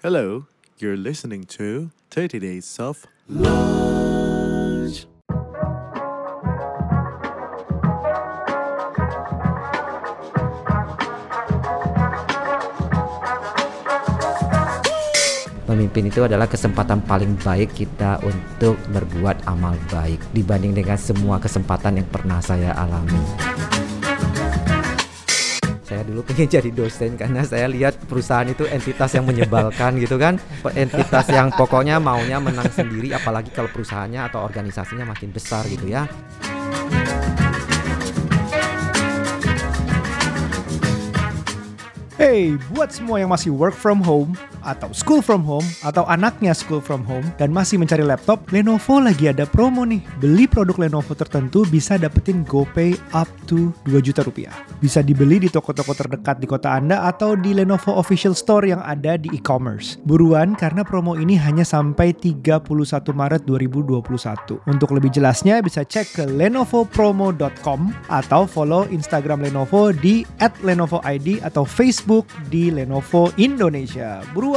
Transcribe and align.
Hello, 0.00 0.48
you're 0.80 0.96
listening 0.96 1.44
to 1.44 1.92
30 2.08 2.40
Days 2.40 2.80
of 2.80 3.04
Lunch. 3.28 5.04
Memimpin 15.68 16.08
itu 16.08 16.24
adalah 16.24 16.48
kesempatan 16.48 17.04
paling 17.04 17.36
baik 17.44 17.76
kita 17.76 18.24
untuk 18.24 18.80
berbuat 18.96 19.44
amal 19.52 19.76
baik 19.92 20.24
dibanding 20.32 20.80
dengan 20.80 20.96
semua 20.96 21.36
kesempatan 21.36 22.00
yang 22.00 22.08
pernah 22.08 22.40
saya 22.40 22.72
alami. 22.72 23.59
Dulu 26.10 26.26
pengen 26.26 26.50
jadi 26.58 26.70
dosen 26.74 27.14
karena 27.14 27.46
saya 27.46 27.70
lihat 27.70 27.94
perusahaan 28.10 28.50
itu 28.50 28.66
entitas 28.66 29.14
yang 29.14 29.30
menyebalkan 29.30 29.94
gitu 30.02 30.18
kan. 30.18 30.42
Entitas 30.74 31.30
yang 31.30 31.54
pokoknya 31.54 32.02
maunya 32.02 32.42
menang 32.42 32.66
sendiri 32.74 33.14
apalagi 33.14 33.54
kalau 33.54 33.70
perusahaannya 33.70 34.26
atau 34.26 34.42
organisasinya 34.42 35.06
makin 35.06 35.30
besar 35.30 35.62
gitu 35.70 35.86
ya. 35.86 36.10
Hey, 42.20 42.60
buat 42.74 42.92
semua 42.92 43.16
yang 43.16 43.32
masih 43.32 43.48
work 43.48 43.72
from 43.72 44.04
home 44.04 44.36
atau 44.62 44.92
school 44.92 45.24
from 45.24 45.40
home 45.42 45.64
atau 45.82 46.04
anaknya 46.06 46.52
school 46.52 46.82
from 46.82 47.00
home 47.06 47.24
dan 47.40 47.50
masih 47.50 47.80
mencari 47.80 48.04
laptop, 48.04 48.44
Lenovo 48.52 49.00
lagi 49.00 49.32
ada 49.32 49.48
promo 49.48 49.88
nih. 49.88 50.04
Beli 50.20 50.44
produk 50.44 50.76
Lenovo 50.76 51.16
tertentu 51.16 51.64
bisa 51.66 51.96
dapetin 51.96 52.44
GoPay 52.44 52.94
up 53.16 53.28
to 53.48 53.72
2 53.88 54.04
juta 54.04 54.20
rupiah. 54.20 54.52
Bisa 54.80 55.00
dibeli 55.00 55.40
di 55.40 55.48
toko-toko 55.48 55.96
terdekat 55.96 56.40
di 56.40 56.46
kota 56.46 56.76
Anda 56.76 57.08
atau 57.08 57.34
di 57.36 57.56
Lenovo 57.56 57.96
official 57.96 58.36
store 58.36 58.68
yang 58.68 58.82
ada 58.84 59.16
di 59.16 59.32
e-commerce. 59.32 59.96
Buruan 60.04 60.52
karena 60.54 60.84
promo 60.84 61.16
ini 61.16 61.36
hanya 61.40 61.64
sampai 61.64 62.12
31 62.12 62.68
Maret 63.10 63.42
2021. 63.48 64.60
Untuk 64.68 64.92
lebih 64.92 65.08
jelasnya 65.12 65.64
bisa 65.64 65.84
cek 65.86 66.06
ke 66.20 66.24
lenovopromo.com 66.28 67.80
atau 68.12 68.44
follow 68.44 68.84
Instagram 68.92 69.44
Lenovo 69.48 69.94
di 69.94 70.22
@lenovoid 70.60 71.40
atau 71.44 71.64
Facebook 71.64 72.28
di 72.52 72.68
Lenovo 72.68 73.32
Indonesia. 73.40 74.20
Buruan! 74.36 74.49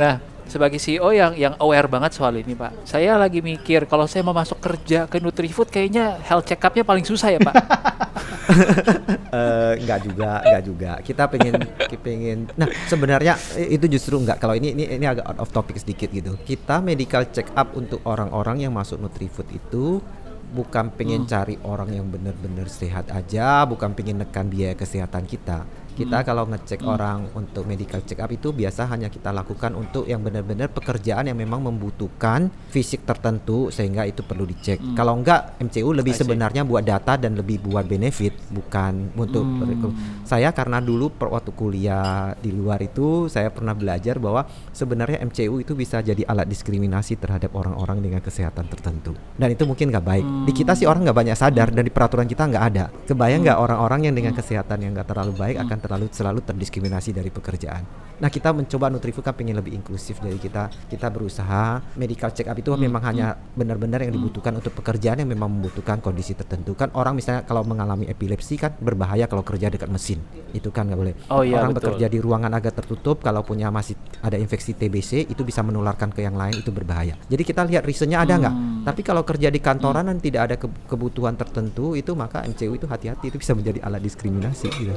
Nah, 0.00 0.16
sebagai 0.50 0.82
CEO 0.82 1.14
yang 1.14 1.32
yang 1.38 1.54
aware 1.62 1.86
banget 1.86 2.18
soal 2.18 2.34
ini, 2.34 2.58
Pak. 2.58 2.82
Saya 2.82 3.14
lagi 3.14 3.38
mikir 3.38 3.86
kalau 3.86 4.10
saya 4.10 4.26
mau 4.26 4.34
masuk 4.34 4.58
kerja 4.58 5.06
ke 5.06 5.22
Nutrifood 5.22 5.70
kayaknya 5.70 6.18
health 6.26 6.50
check 6.50 6.58
up-nya 6.58 6.82
paling 6.82 7.06
susah 7.06 7.30
ya, 7.30 7.40
Pak. 7.40 7.54
Enggak 9.78 9.98
juga, 10.02 10.42
enggak 10.42 10.64
juga. 10.66 10.92
Kita 11.06 11.22
pengen 11.30 11.54
pengen 12.02 12.38
Nah, 12.58 12.66
sebenarnya 12.90 13.38
itu 13.54 13.86
justru 13.86 14.18
enggak 14.18 14.42
kalau 14.42 14.58
ini 14.58 14.74
ini 14.74 14.90
ini 14.90 15.06
agak 15.06 15.22
out 15.22 15.38
of 15.38 15.54
topic 15.54 15.78
sedikit 15.78 16.10
gitu. 16.10 16.34
Kita 16.42 16.82
medical 16.82 17.30
check 17.30 17.46
up 17.54 17.78
untuk 17.78 18.02
orang-orang 18.02 18.66
yang 18.66 18.74
masuk 18.74 18.98
Nutrifood 18.98 19.46
itu 19.54 20.02
bukan 20.50 20.90
pengen 20.90 21.30
cari 21.30 21.54
orang 21.62 21.94
yang 21.94 22.06
benar-benar 22.10 22.66
sehat 22.66 23.06
aja, 23.14 23.62
bukan 23.70 23.94
pengen 23.94 24.18
nekan 24.26 24.50
biaya 24.50 24.74
kesehatan 24.74 25.22
kita. 25.30 25.62
Kita 25.94 26.24
kalau 26.26 26.48
ngecek 26.48 26.80
orang 26.86 27.30
untuk 27.36 27.66
medical 27.68 28.02
check 28.02 28.20
up 28.20 28.30
itu 28.32 28.50
biasa 28.50 28.88
hanya 28.90 29.12
kita 29.12 29.30
lakukan 29.30 29.76
untuk 29.76 30.06
yang 30.08 30.24
benar-benar 30.24 30.72
pekerjaan 30.72 31.28
yang 31.28 31.38
memang 31.38 31.62
membutuhkan 31.62 32.48
fisik 32.72 33.04
tertentu 33.04 33.68
sehingga 33.70 34.06
itu 34.06 34.24
perlu 34.26 34.48
dicek. 34.48 34.80
Kalau 34.96 35.18
enggak 35.18 35.60
MCU 35.60 35.90
lebih 35.92 36.16
sebenarnya 36.16 36.64
buat 36.64 36.82
data 36.82 37.20
dan 37.20 37.36
lebih 37.36 37.62
buat 37.62 37.84
benefit 37.86 38.34
bukan 38.50 39.14
untuk 39.14 39.42
Hmm. 39.60 40.24
Saya 40.24 40.54
karena 40.54 40.78
dulu 40.78 41.10
per 41.10 41.28
waktu 41.28 41.50
kuliah 41.52 42.32
di 42.38 42.54
luar 42.54 42.78
itu 42.80 43.26
saya 43.26 43.50
pernah 43.50 43.74
belajar 43.74 44.16
bahwa 44.22 44.46
sebenarnya 44.70 45.18
MCU 45.26 45.58
itu 45.58 45.74
bisa 45.74 45.98
jadi 46.00 46.22
alat 46.26 46.46
diskriminasi 46.46 47.18
terhadap 47.18 47.50
orang-orang 47.56 47.98
dengan 47.98 48.20
kesehatan 48.22 48.70
tertentu. 48.70 49.16
Dan 49.34 49.52
itu 49.52 49.66
mungkin 49.66 49.90
nggak 49.90 50.06
baik. 50.06 50.26
Di 50.46 50.52
kita 50.54 50.72
sih 50.78 50.86
orang 50.86 51.02
nggak 51.08 51.18
banyak 51.18 51.36
sadar 51.36 51.68
dan 51.74 51.82
di 51.82 51.92
peraturan 51.92 52.30
kita 52.30 52.46
nggak 52.46 52.64
ada. 52.72 52.84
Kebayang 53.10 53.42
nggak 53.42 53.58
orang-orang 53.58 54.00
yang 54.06 54.14
dengan 54.14 54.32
kesehatan 54.36 54.78
yang 54.86 54.92
nggak 54.94 55.08
terlalu 55.10 55.32
baik 55.34 55.56
akan 55.66 55.78
terlalu 55.80 56.06
selalu 56.12 56.40
terdiskriminasi 56.44 57.10
dari 57.10 57.32
pekerjaan. 57.32 57.82
Nah 58.20 58.28
kita 58.28 58.52
mencoba 58.52 58.92
Nutrifu 58.92 59.24
kan 59.24 59.32
pengen 59.32 59.56
lebih 59.56 59.72
inklusif 59.72 60.20
jadi 60.20 60.36
kita. 60.36 60.68
Kita 60.92 61.08
berusaha 61.08 61.80
medical 61.96 62.30
check 62.36 62.52
up 62.52 62.56
itu 62.60 62.68
memang 62.76 63.00
hanya 63.00 63.32
benar-benar 63.56 64.04
yang 64.04 64.12
dibutuhkan 64.12 64.52
untuk 64.60 64.76
pekerjaan 64.76 65.24
yang 65.24 65.30
memang 65.32 65.48
membutuhkan 65.48 66.04
kondisi 66.04 66.36
tertentu. 66.36 66.76
Kan 66.76 66.92
orang 66.92 67.16
misalnya 67.16 67.48
kalau 67.48 67.64
mengalami 67.64 68.04
epilepsi 68.06 68.60
kan 68.60 68.76
berbahaya 68.76 69.24
kalau 69.24 69.40
kerja 69.40 69.72
dekat 69.72 69.88
mesin. 69.88 70.20
Itu 70.52 70.68
kan 70.68 70.92
nggak 70.92 71.00
boleh. 71.00 71.14
Oh 71.32 71.40
iya, 71.40 71.64
orang 71.64 71.72
betul. 71.72 71.96
bekerja 71.96 72.06
di 72.12 72.18
ruangan 72.20 72.52
agak 72.52 72.84
tertutup 72.84 73.24
kalau 73.24 73.40
punya 73.40 73.72
masih 73.72 73.96
ada 74.20 74.36
infeksi 74.36 74.76
TBC 74.76 75.32
itu 75.32 75.40
bisa 75.40 75.64
menularkan 75.64 76.12
ke 76.12 76.20
yang 76.20 76.36
lain 76.36 76.60
itu 76.60 76.68
berbahaya. 76.68 77.16
Jadi 77.32 77.40
kita 77.40 77.64
lihat 77.64 77.88
reasonnya 77.88 78.20
ada 78.20 78.36
nggak? 78.36 78.54
Hmm. 78.54 78.68
tapi 78.80 79.04
kalau 79.04 79.22
kerja 79.28 79.52
di 79.52 79.60
kantoran 79.60 80.08
dan 80.08 80.18
tidak 80.24 80.42
ada 80.48 80.56
ke- 80.56 80.72
kebutuhan 80.88 81.36
tertentu 81.36 81.92
itu 81.92 82.16
maka 82.16 82.40
MCU 82.48 82.72
itu 82.72 82.88
hati-hati 82.88 83.28
itu 83.28 83.36
bisa 83.36 83.52
menjadi 83.52 83.84
alat 83.84 84.00
diskriminasi 84.00 84.68
gitu. 84.72 84.96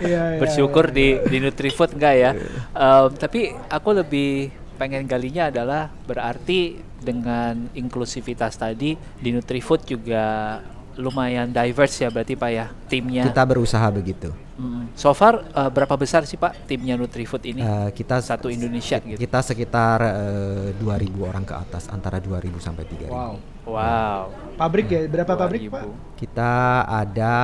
Iya, 0.04 0.24
iya, 0.36 0.40
Bersyukur 0.42 0.92
iya. 0.92 0.96
di 0.96 1.08
di 1.28 1.38
Nutrifood 1.40 1.96
enggak 1.96 2.16
ya. 2.16 2.32
Em, 2.74 3.08
tapi 3.16 3.40
aku 3.70 3.90
lebih 3.94 4.50
pengen 4.76 5.06
galinya 5.06 5.48
adalah 5.48 5.88
berarti 6.04 6.76
dengan 6.98 7.70
inklusivitas 7.72 8.56
tadi 8.56 8.96
di 8.98 9.30
Nutrifood 9.32 9.86
juga 9.86 10.60
lumayan 10.94 11.50
diverse 11.50 12.06
ya 12.06 12.10
berarti 12.10 12.34
Pak 12.34 12.50
ya 12.50 12.66
timnya. 12.86 13.24
kita 13.26 13.44
berusaha 13.44 13.88
begitu 13.90 14.32
Mm. 14.54 14.94
So 14.94 15.18
far 15.18 15.42
eh, 15.50 15.70
berapa 15.74 15.98
besar 15.98 16.30
sih 16.30 16.38
Pak 16.38 16.70
timnya 16.70 16.94
Nutrifood 16.94 17.42
ini? 17.42 17.58
Eh, 17.58 17.90
kita 17.90 18.22
Satu 18.22 18.54
Indonesia 18.54 19.02
gitu. 19.02 19.18
kita 19.18 19.42
sekitar 19.42 19.98
eh, 20.06 20.78
2000 20.78 21.26
orang 21.26 21.42
ke 21.42 21.58
atas 21.58 21.90
antara 21.90 22.22
2000 22.22 22.62
sampai 22.62 22.86
3000 22.86 23.10
Wow. 23.10 23.42
Wow. 23.64 24.32
Pabrik 24.60 24.92
ya? 24.92 25.08
Berapa 25.08 25.34
pabrik, 25.40 25.66
2000. 25.66 25.74
Pak? 25.74 25.84
Kita 26.20 26.84
ada 26.88 27.36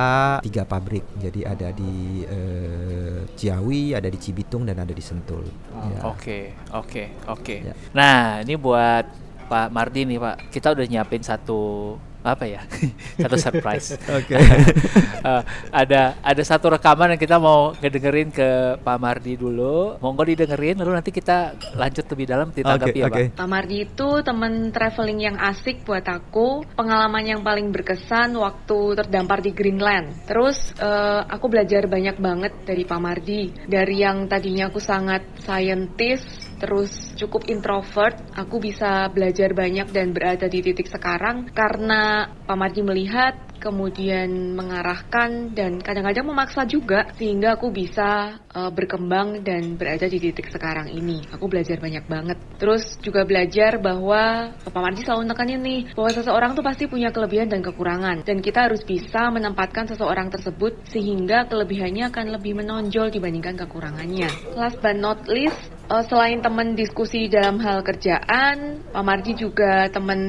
tiga 0.44 0.62
pabrik, 0.68 1.04
jadi 1.16 1.40
ada 1.52 1.68
di 1.72 2.24
eh, 2.24 3.24
Ciawi, 3.34 3.96
ada 3.96 4.08
di 4.08 4.18
Cibitung 4.20 4.64
dan 4.68 4.78
ada 4.80 4.92
di 4.92 5.02
Sentul. 5.02 5.48
Ya. 5.72 6.06
Oke, 6.06 6.54
oke, 6.72 7.04
oke. 7.28 7.56
Ya. 7.60 7.74
Nah, 7.96 8.40
ini 8.44 8.54
buat 8.56 9.04
Pak 9.48 9.68
Mardi 9.72 10.06
nih, 10.06 10.18
Pak. 10.20 10.36
Kita 10.52 10.72
udah 10.76 10.86
nyiapin 10.86 11.24
satu 11.24 11.96
apa 12.20 12.44
ya? 12.44 12.62
satu 13.22 13.36
surprise. 13.36 13.96
Oke. 14.18 14.36
Eh, 15.20 15.42
ada 15.68 16.16
ada 16.24 16.42
satu 16.48 16.72
rekaman 16.72 17.12
yang 17.12 17.20
kita 17.20 17.36
mau 17.36 17.76
ngedengerin 17.76 18.32
ke 18.32 18.80
Pak 18.80 18.96
Mardi 18.96 19.36
dulu. 19.36 20.00
Monggo 20.00 20.24
didengerin 20.24 20.80
lalu 20.80 20.96
nanti 20.96 21.12
kita 21.12 21.52
lanjut 21.76 22.08
lebih 22.08 22.24
dalam 22.24 22.48
ditanggapi 22.48 22.98
Oke, 22.98 23.04
ya, 23.04 23.06
oke. 23.12 23.24
Pak. 23.28 23.36
Pak 23.36 23.48
Mardi 23.52 23.76
itu 23.84 24.08
temen 24.24 24.72
traveling 24.72 25.20
yang 25.20 25.36
asik 25.36 25.84
buat 25.84 26.08
aku, 26.08 26.64
pengalaman 26.72 27.20
yang 27.36 27.44
paling 27.44 27.68
berkesan 27.68 28.32
waktu 28.32 29.04
terdampar 29.04 29.44
di 29.44 29.52
Greenland. 29.52 30.24
Terus 30.24 30.72
eh, 30.80 31.20
aku 31.20 31.52
belajar 31.52 31.84
banyak 31.84 32.16
banget 32.16 32.52
dari 32.64 32.88
Pak 32.88 33.00
Mardi. 33.04 33.52
Dari 33.68 33.96
yang 34.00 34.24
tadinya 34.24 34.72
aku 34.72 34.80
sangat 34.80 35.20
scientist, 35.44 36.49
terus 36.60 36.92
cukup 37.16 37.48
introvert, 37.48 38.20
aku 38.36 38.60
bisa 38.60 39.08
belajar 39.08 39.56
banyak 39.56 39.88
dan 39.90 40.12
berada 40.12 40.46
di 40.46 40.60
titik 40.60 40.86
sekarang. 40.92 41.48
Karena 41.50 42.28
Pak 42.28 42.56
Mardi 42.60 42.84
melihat 42.84 43.49
kemudian 43.60 44.56
mengarahkan 44.56 45.52
dan 45.52 45.78
kadang-kadang 45.78 46.26
memaksa 46.26 46.64
juga 46.64 47.12
sehingga 47.14 47.60
aku 47.60 47.68
bisa 47.68 48.40
eh, 48.48 48.70
berkembang 48.72 49.44
dan 49.44 49.76
berada 49.76 50.08
di 50.08 50.16
titik 50.16 50.48
sekarang 50.48 50.88
ini. 50.88 51.20
Aku 51.30 51.46
belajar 51.46 51.76
banyak 51.76 52.08
banget. 52.08 52.38
Terus 52.56 52.96
juga 53.04 53.28
belajar 53.28 53.76
bahwa 53.76 54.56
Pak 54.64 54.80
Mardi 54.80 55.04
selalu 55.04 55.28
nekanin 55.28 55.60
nih 55.60 55.80
bahwa 55.92 56.10
seseorang 56.10 56.56
tuh 56.56 56.64
pasti 56.64 56.88
punya 56.88 57.12
kelebihan 57.12 57.52
dan 57.52 57.60
kekurangan 57.60 58.24
dan 58.24 58.40
kita 58.40 58.66
harus 58.66 58.80
bisa 58.82 59.28
menempatkan 59.28 59.86
seseorang 59.92 60.32
tersebut 60.32 60.80
sehingga 60.88 61.44
kelebihannya 61.46 62.08
akan 62.08 62.26
lebih 62.40 62.56
menonjol 62.64 63.12
dibandingkan 63.12 63.60
kekurangannya. 63.60 64.56
Last 64.56 64.80
but 64.80 64.96
not 64.96 65.28
least, 65.28 65.60
eh, 65.92 66.04
selain 66.08 66.40
teman 66.40 66.72
diskusi 66.72 67.28
dalam 67.28 67.60
hal 67.60 67.84
kerjaan, 67.84 68.88
Pak 68.90 69.04
Mardi 69.04 69.36
juga 69.36 69.90
teman 69.92 70.20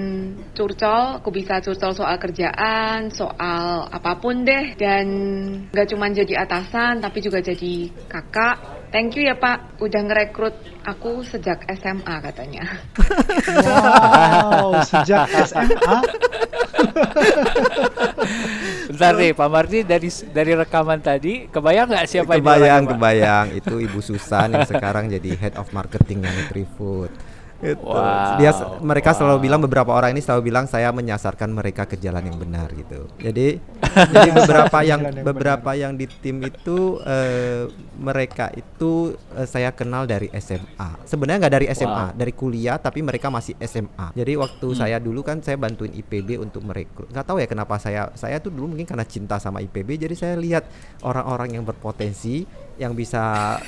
curcol. 0.51 1.22
Aku 1.24 1.30
bisa 1.31 1.63
curcol 1.63 1.95
soal 1.95 2.18
kerjaan, 2.19 3.13
soal 3.22 3.86
apa 3.86 4.18
pun 4.18 4.42
deh. 4.42 4.74
Dan 4.74 5.06
gak 5.70 5.94
cuma 5.94 6.10
jadi 6.10 6.42
atasan, 6.42 6.98
tapi 7.06 7.22
juga 7.22 7.38
jadi 7.38 7.94
kakak. 8.10 8.90
Thank 8.92 9.16
you 9.16 9.24
ya 9.24 9.40
Pak, 9.40 9.80
udah 9.80 10.02
ngerekrut 10.04 10.52
aku 10.84 11.24
sejak 11.24 11.64
SMA 11.80 12.16
katanya. 12.20 12.66
Wow, 13.48 14.84
sejak 14.84 15.32
SMA. 15.48 15.98
Bentar 18.92 19.16
nih, 19.16 19.32
Pak 19.32 19.48
Mardi 19.48 19.88
dari 19.88 20.12
dari 20.36 20.52
rekaman 20.60 21.00
tadi, 21.00 21.48
kebayang 21.48 21.88
nggak 21.88 22.04
siapa 22.04 22.36
ini 22.36 22.44
kebayang, 22.44 22.84
kebayang. 22.92 23.46
Itu 23.56 23.80
Ibu 23.80 24.04
Susan 24.04 24.52
yang 24.52 24.68
sekarang 24.68 25.08
jadi 25.08 25.40
Head 25.40 25.56
of 25.56 25.72
Marketing 25.72 26.28
Nutrifood. 26.28 27.16
Gitu. 27.62 27.86
Wow. 27.86 28.42
Dia 28.42 28.52
mereka 28.81 29.13
selalu 29.13 29.38
Wow. 29.38 29.46
bilang 29.46 29.62
beberapa 29.62 29.92
orang 29.94 30.12
ini 30.12 30.19
selalu 30.19 30.50
bilang 30.50 30.66
saya 30.66 30.90
menyasarkan 30.90 31.50
mereka 31.50 31.86
ke 31.86 31.94
jalan 31.96 32.25
yang 32.25 32.38
benar 32.38 32.74
gitu. 32.74 33.06
Jadi 33.22 33.62
jadi 34.13 34.30
beberapa 34.34 34.78
yang 34.81 35.00
yang 35.02 35.24
beberapa 35.24 35.72
yang 35.74 35.94
di 35.94 36.10
tim 36.10 36.42
itu 36.42 36.98
eh, 37.02 37.69
mereka 37.96 38.50
itu 38.52 39.13
eh, 39.34 39.46
saya 39.46 39.69
kenal 39.69 40.04
dari 40.04 40.34
SMA. 40.36 41.06
Sebenarnya 41.06 41.48
nggak 41.48 41.56
dari 41.56 41.68
SMA, 41.69 42.06
Wow. 42.10 42.18
dari 42.18 42.34
kuliah 42.34 42.78
tapi 42.78 43.00
mereka 43.00 43.30
masih 43.30 43.54
SMA. 43.62 44.10
Jadi 44.12 44.34
waktu 44.36 44.68
Hmm. 44.68 44.78
saya 44.78 44.98
dulu 44.98 45.22
kan 45.22 45.38
saya 45.40 45.56
bantuin 45.56 45.92
IPB 45.92 46.38
untuk 46.38 46.66
merekrut. 46.66 47.13
Nggak 47.13 47.25
tahu 47.25 47.38
ya 47.38 47.46
kenapa 47.46 47.78
saya 47.78 48.10
saya 48.13 48.42
tuh 48.42 48.50
dulu 48.50 48.74
mungkin 48.74 48.90
karena 48.90 49.06
cinta 49.06 49.38
sama 49.38 49.62
IPB 49.62 50.02
jadi 50.02 50.16
saya 50.18 50.36
lihat 50.36 50.66
orang-orang 51.02 51.56
yang 51.56 51.63
berpotensi 51.63 52.44
yang 52.81 52.98
bisa 52.98 53.22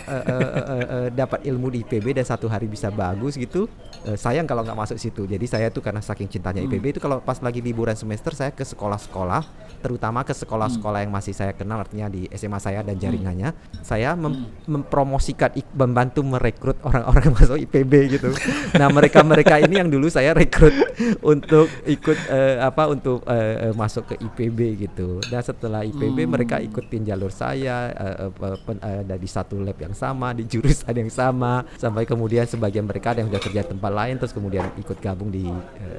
eh, 0.10 0.26
eh, 0.26 0.26
eh, 0.26 0.64
eh, 0.74 1.08
dapat 1.14 1.46
ilmu 1.46 1.70
di 1.70 1.86
IPB 1.86 2.18
dan 2.18 2.26
satu 2.26 2.50
hari 2.50 2.66
bisa 2.66 2.90
bagus 2.90 3.38
gitu. 3.38 3.70
Eh, 4.02 4.18
sayang 4.18 4.50
kalau 4.50 4.66
nggak 4.66 4.74
masuk 4.74 4.98
situ. 4.98 5.30
Jadi 5.30 5.46
saya 5.46 5.70
tuh 5.70 5.80
karena 5.80 6.02
saking 6.02 6.26
cintanya 6.28 6.66
IPB 6.66 6.98
itu 6.98 7.00
kalau 7.00 7.22
pas 7.22 7.38
lagi 7.38 7.62
liburan 7.62 7.94
semester 7.94 8.34
saya 8.34 8.50
ke 8.50 8.66
sekolah-sekolah, 8.66 9.46
terutama 9.80 10.26
ke 10.26 10.34
sekolah-sekolah 10.34 11.06
yang 11.06 11.14
masih 11.14 11.32
saya 11.32 11.54
kenal 11.54 11.78
artinya 11.78 12.10
di 12.10 12.26
SMA 12.34 12.58
saya 12.58 12.82
dan 12.82 12.98
jaringannya. 12.98 13.54
Saya 13.80 14.18
mem- 14.18 14.50
mempromosikan 14.66 15.54
ik- 15.54 15.70
membantu 15.72 16.26
merekrut 16.26 16.82
orang-orang 16.82 17.38
masuk 17.38 17.62
IPB 17.62 17.94
gitu. 18.12 18.34
Nah, 18.74 18.90
mereka-mereka 18.90 19.62
ini 19.62 19.78
yang 19.78 19.94
dulu 19.94 20.10
saya 20.10 20.34
rekrut 20.34 20.74
untuk 21.22 21.70
ikut 21.86 22.18
eh, 22.28 22.58
apa 22.58 22.90
untuk 22.90 23.22
eh, 23.30 23.70
eh, 23.70 23.74
masuk 23.78 24.10
ke 24.10 24.16
IPB 24.18 24.60
gitu. 24.90 25.22
Dan 25.22 25.46
setelah 25.46 25.86
IPB 25.86 26.26
mereka 26.26 26.58
ikutin 26.58 27.06
jalur 27.06 27.30
saya 27.30 27.94
eh, 27.94 28.32
pe- 28.32 28.60
pen- 28.66 28.82
eh, 29.04 29.06
dari 29.06 29.28
satu 29.28 29.60
lab 29.60 29.76
yang 29.76 29.92
sama 29.92 30.32
di 30.32 30.48
jurusan 30.48 30.96
yang 30.96 31.12
sama 31.12 31.68
sampai 31.76 32.08
kemudian 32.08 32.48
sebagian 32.48 32.88
mereka 32.88 33.12
ada 33.12 33.22
yang 33.22 33.30
sudah 33.30 33.44
kerja 33.44 33.62
di 33.68 33.70
tempat 33.76 33.92
lain 33.92 34.16
terus 34.16 34.32
kemudian 34.32 34.66
ikut 34.80 34.98
gabung 35.04 35.28
di 35.28 35.44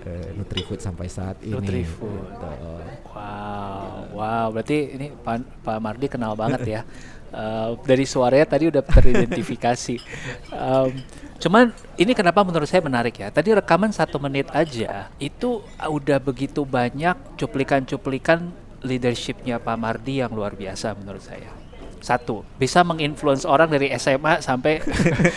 eh, 0.09 0.33
Nutrifood 0.33 0.81
sampai 0.81 1.07
saat 1.13 1.37
ini. 1.45 1.53
Nutrifood. 1.53 2.09
Gitu. 2.33 2.51
Wow, 3.13 4.17
wow. 4.17 4.47
Berarti 4.51 4.79
ini 4.97 5.07
Pak, 5.13 5.63
Pak 5.63 5.79
Mardi 5.79 6.07
kenal 6.09 6.33
banget 6.35 6.65
ya. 6.65 6.83
Eh, 7.35 7.71
dari 7.83 8.07
suaranya 8.07 8.47
tadi 8.47 8.71
udah 8.71 8.79
teridentifikasi. 8.79 9.97
Em, 10.55 10.91
cuman 11.43 11.75
ini 11.99 12.15
kenapa 12.15 12.47
menurut 12.47 12.71
saya 12.71 12.79
menarik 12.79 13.19
ya. 13.19 13.27
Tadi 13.35 13.51
rekaman 13.51 13.91
satu 13.91 14.23
menit 14.23 14.47
aja 14.55 15.11
itu 15.19 15.59
udah 15.83 16.23
begitu 16.23 16.63
banyak 16.63 17.19
cuplikan-cuplikan 17.35 18.55
leadershipnya 18.87 19.59
Pak 19.59 19.75
Mardi 19.75 20.23
yang 20.23 20.31
luar 20.31 20.55
biasa 20.55 20.95
menurut 20.95 21.27
saya. 21.27 21.64
Satu, 22.05 22.45
bisa 22.61 22.85
menginfluence 22.85 23.49
orang 23.49 23.73
dari 23.73 23.89
SMA 23.97 24.45
sampai 24.45 24.85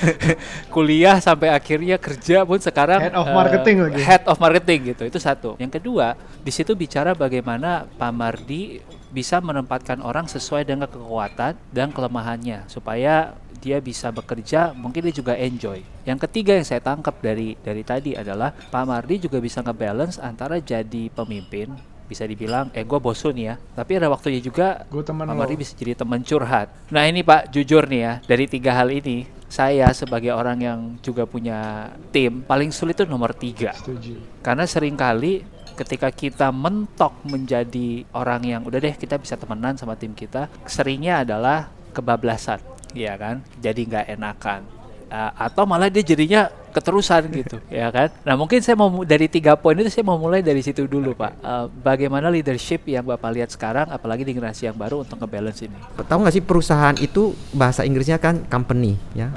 kuliah 0.76 1.16
sampai 1.24 1.48
akhirnya 1.56 1.96
kerja 1.96 2.44
pun 2.44 2.60
sekarang 2.60 3.08
Head 3.08 3.16
of 3.16 3.28
marketing 3.32 3.78
lagi. 3.88 4.02
head 4.04 4.24
of 4.28 4.36
marketing 4.36 4.80
gitu 4.92 5.04
itu 5.08 5.16
satu 5.16 5.56
yang 5.64 5.72
kedua 5.72 6.20
di 6.44 6.52
situ 6.52 6.76
bicara 6.76 7.16
bagaimana 7.16 7.88
Pak 7.96 8.12
Mardi 8.12 8.84
bisa 9.08 9.40
menempatkan 9.40 10.04
orang 10.04 10.28
sesuai 10.28 10.68
dengan 10.68 10.92
kekuatan 10.92 11.56
dan 11.72 11.88
kelemahannya 11.96 12.68
supaya 12.68 13.32
dia 13.64 13.80
bisa 13.80 14.12
bekerja 14.12 14.76
mungkin 14.76 15.08
dia 15.08 15.16
juga 15.16 15.34
enjoy 15.40 15.82
yang 16.04 16.20
ketiga 16.20 16.54
yang 16.54 16.68
saya 16.68 16.84
tangkap 16.84 17.16
dari 17.24 17.56
dari 17.64 17.82
tadi 17.82 18.12
adalah 18.14 18.52
Pak 18.52 18.84
Mardi 18.84 19.24
juga 19.24 19.40
bisa 19.40 19.64
ngebalance 19.64 20.20
antara 20.20 20.60
jadi 20.60 21.10
pemimpin 21.16 21.74
bisa 22.08 22.24
dibilang 22.24 22.72
eh 22.72 22.88
gue 22.88 23.00
bosun 23.00 23.36
ya. 23.36 23.60
Tapi 23.76 24.00
ada 24.00 24.08
waktunya 24.08 24.40
juga 24.40 24.88
Gua 24.88 25.04
teman 25.04 25.28
bisa 25.60 25.76
jadi 25.76 25.94
teman 25.94 26.24
curhat. 26.24 26.72
Nah 26.90 27.04
ini 27.06 27.22
Pak 27.22 27.52
jujur 27.52 27.86
nih 27.86 28.02
ya 28.02 28.14
dari 28.24 28.48
tiga 28.48 28.74
hal 28.74 28.90
ini 28.90 29.28
saya 29.48 29.92
sebagai 29.96 30.36
orang 30.36 30.60
yang 30.60 30.80
juga 31.00 31.24
punya 31.24 31.92
tim 32.12 32.44
paling 32.44 32.72
sulit 32.72 33.00
itu 33.00 33.08
nomor 33.08 33.32
tiga. 33.36 33.72
Setuju. 33.76 34.40
karena 34.44 34.64
sering 34.68 34.96
kali 34.96 35.44
ketika 35.78 36.10
kita 36.10 36.50
mentok 36.50 37.14
menjadi 37.28 38.04
orang 38.16 38.42
yang 38.44 38.62
udah 38.66 38.80
deh 38.82 38.96
kita 38.98 39.16
bisa 39.22 39.38
temenan 39.38 39.78
sama 39.78 39.94
tim 39.94 40.12
kita 40.18 40.50
seringnya 40.66 41.22
adalah 41.24 41.70
kebablasan 41.94 42.60
ya 42.98 43.14
kan? 43.16 43.46
Jadi 43.62 43.82
nggak 43.88 44.06
enakan. 44.18 44.62
Uh, 45.08 45.32
atau 45.40 45.64
malah 45.64 45.88
dia 45.88 46.04
jadinya 46.04 46.52
keterusan 46.78 47.22
gitu 47.34 47.58
ya 47.74 47.90
kan? 47.90 48.14
Nah 48.22 48.38
mungkin 48.38 48.62
saya 48.62 48.78
mau 48.78 48.90
dari 49.02 49.26
tiga 49.26 49.58
poin 49.58 49.74
itu 49.74 49.90
saya 49.90 50.06
mau 50.06 50.22
mulai 50.22 50.46
dari 50.46 50.62
situ 50.62 50.86
dulu 50.86 51.18
pak. 51.18 51.34
Uh, 51.42 51.66
bagaimana 51.82 52.30
leadership 52.30 52.86
yang 52.86 53.02
bapak 53.02 53.34
lihat 53.34 53.50
sekarang 53.50 53.90
apalagi 53.90 54.22
di 54.22 54.38
generasi 54.38 54.70
yang 54.70 54.78
baru 54.78 55.02
untuk 55.02 55.18
ngebalance 55.18 55.66
ini? 55.66 55.78
Tahu 55.98 56.18
nggak 56.22 56.36
sih 56.38 56.44
perusahaan 56.46 56.96
itu 57.02 57.34
bahasa 57.52 57.82
Inggrisnya 57.82 58.22
kan 58.22 58.46
company 58.46 58.96
ya. 59.18 59.34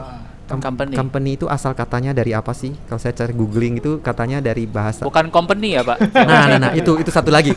Com- 0.50 0.62
Company. 0.90 1.30
itu 1.38 1.46
asal 1.46 1.72
katanya 1.72 2.10
dari 2.10 2.34
apa 2.34 2.50
sih? 2.50 2.74
Kalau 2.90 2.98
saya 2.98 3.14
cari 3.14 3.30
googling 3.30 3.78
itu 3.78 4.02
katanya 4.02 4.42
dari 4.42 4.66
bahasa 4.66 5.06
bukan 5.06 5.30
company 5.30 5.78
ya 5.78 5.82
pak 5.82 5.98
Nah, 6.28 6.44
nah, 6.50 6.58
nah, 6.58 6.72
itu 6.74 6.98
itu 6.98 7.10
satu 7.10 7.30
lagi. 7.30 7.54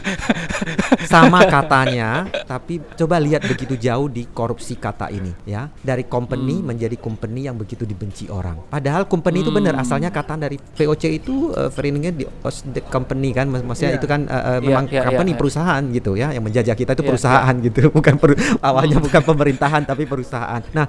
Sama 1.04 1.44
katanya, 1.46 2.26
tapi 2.46 2.80
coba 2.96 3.20
lihat 3.20 3.44
begitu 3.44 3.76
jauh 3.76 4.08
di 4.08 4.30
korupsi 4.30 4.78
kata 4.78 5.10
ini, 5.10 5.34
ya. 5.44 5.68
Dari 5.76 6.08
company 6.08 6.64
menjadi 6.64 6.96
company 6.96 7.50
yang 7.50 7.58
begitu 7.60 7.84
dibenci 7.84 8.30
orang. 8.32 8.62
Padahal 8.70 9.06
company 9.06 9.44
itu 9.44 9.52
benar 9.52 9.76
asalnya 9.76 10.10
kata 10.10 10.40
dari 10.40 10.56
VOC 10.58 11.04
itu 11.12 11.52
uh, 11.52 11.70
di 12.14 12.26
os- 12.42 12.64
the 12.72 12.82
company 12.86 13.36
kan, 13.36 13.50
Mak- 13.50 13.66
maksudnya 13.66 13.94
Iya. 13.94 14.00
itu 14.00 14.08
kan 14.08 14.22
uh, 14.26 14.34
uh, 14.34 14.42
Iya, 14.54 14.60
memang 14.64 14.86
iya, 14.88 14.94
iya, 14.96 15.08
company 15.10 15.32
iya. 15.34 15.40
perusahaan 15.40 15.84
gitu 15.92 16.12
ya, 16.16 16.28
yang 16.32 16.44
menjajah 16.46 16.76
kita 16.78 16.92
itu 16.96 17.04
Iya, 17.04 17.10
perusahaan 17.12 17.56
gitu, 17.60 17.80
bukan 17.98 18.16
per- 18.16 18.40
awalnya 18.64 18.98
bukan 19.04 19.22
pemerintahan 19.24 19.82
tapi 19.84 20.04
perusahaan. 20.08 20.62
Nah, 20.72 20.88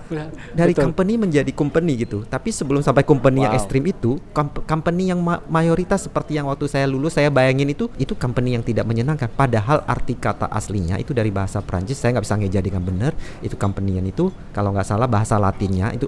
dari 0.54 0.72
Betul. 0.72 0.84
company 0.90 1.12
menjadi 1.18 1.50
company 1.50 1.93
gitu. 1.96 2.22
Tapi 2.24 2.50
sebelum 2.50 2.80
sampai 2.80 3.02
company 3.02 3.42
yang 3.42 3.52
Wow. 3.54 3.58
ekstrim 3.58 3.84
itu, 3.86 4.18
comp- 4.30 4.62
company 4.64 5.08
yang 5.08 5.20
ma- 5.20 5.42
mayoritas 5.46 6.04
seperti 6.04 6.36
yang 6.36 6.46
waktu 6.46 6.66
saya 6.66 6.84
lulus 6.84 7.14
saya 7.14 7.30
bayangin 7.30 7.70
itu 7.70 7.86
itu 7.96 8.12
company 8.14 8.54
yang 8.54 8.62
tidak 8.62 8.84
menyenangkan. 8.84 9.30
Padahal 9.30 9.82
arti 9.84 10.14
kata 10.14 10.50
aslinya 10.50 10.98
itu 10.98 11.14
dari 11.14 11.30
bahasa 11.30 11.60
Prancis. 11.60 11.96
Saya 11.96 12.16
nggak 12.18 12.24
bisa 12.26 12.36
ngeja 12.38 12.60
dengan 12.60 12.82
benar. 12.82 13.12
Itu 13.40 13.54
company 13.54 13.98
yang 13.98 14.06
itu 14.06 14.28
kalau 14.50 14.74
nggak 14.74 14.86
salah 14.86 15.06
bahasa 15.06 15.36
Latinnya 15.38 15.92
itu 15.92 16.06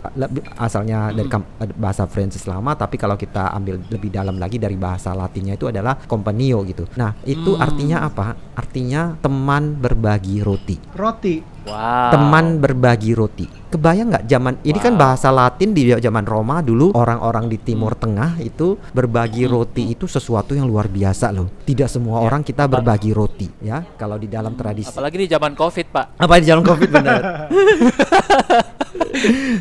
asalnya 0.56 1.10
dari 1.10 1.28
kam- 1.28 1.46
bahasa 1.76 2.06
Prancis 2.06 2.44
lama. 2.44 2.74
Tapi 2.74 2.96
kalau 2.96 3.14
kita 3.14 3.52
ambil 3.52 3.80
lebih 3.88 4.10
dalam 4.10 4.36
lagi 4.36 4.56
dari 4.56 4.74
bahasa 4.74 5.12
Latinnya 5.12 5.54
itu 5.54 5.68
adalah 5.68 5.96
companio 5.96 6.62
gitu. 6.64 6.86
Nah 6.96 7.14
itu 7.22 7.54
artinya 7.56 8.02
apa? 8.02 8.34
Artinya 8.56 9.16
teman 9.20 9.76
berbagi 9.76 10.40
roti 10.40 10.76
Roti. 10.94 11.55
Wow. 11.66 12.10
Teman 12.14 12.62
berbagi 12.62 13.12
roti. 13.12 13.46
Kebayang 13.66 14.14
nggak 14.14 14.26
zaman 14.30 14.54
ini 14.62 14.78
kan 14.78 14.94
Wow. 14.94 15.02
bahasa 15.02 15.28
Latin 15.34 15.74
di 15.74 15.90
zaman 15.90 16.24
Roma 16.24 16.62
dulu 16.62 16.94
orang-orang 16.94 17.50
di 17.50 17.58
Timur 17.58 17.98
Tengah 17.98 18.38
itu 18.40 18.78
berbagi 18.94 19.44
roti 19.44 19.90
itu 19.92 20.06
sesuatu 20.06 20.54
yang 20.54 20.70
luar 20.70 20.86
biasa 20.86 21.34
loh. 21.34 21.50
Tidak 21.66 21.90
semua 21.90 22.22
orang 22.22 22.46
kita 22.46 22.70
berbagi 22.70 23.10
roti 23.10 23.50
ya. 23.60 23.82
Kalau 23.98 24.16
di 24.16 24.30
dalam 24.30 24.54
tradisi. 24.54 24.94
Apalagi 24.94 25.26
di 25.26 25.28
zaman 25.28 25.52
covid 25.58 25.86
pak. 25.90 26.06
Apa 26.16 26.34
di 26.38 26.46
dalam 26.46 26.62
covid 26.62 26.88
benar. 26.88 27.20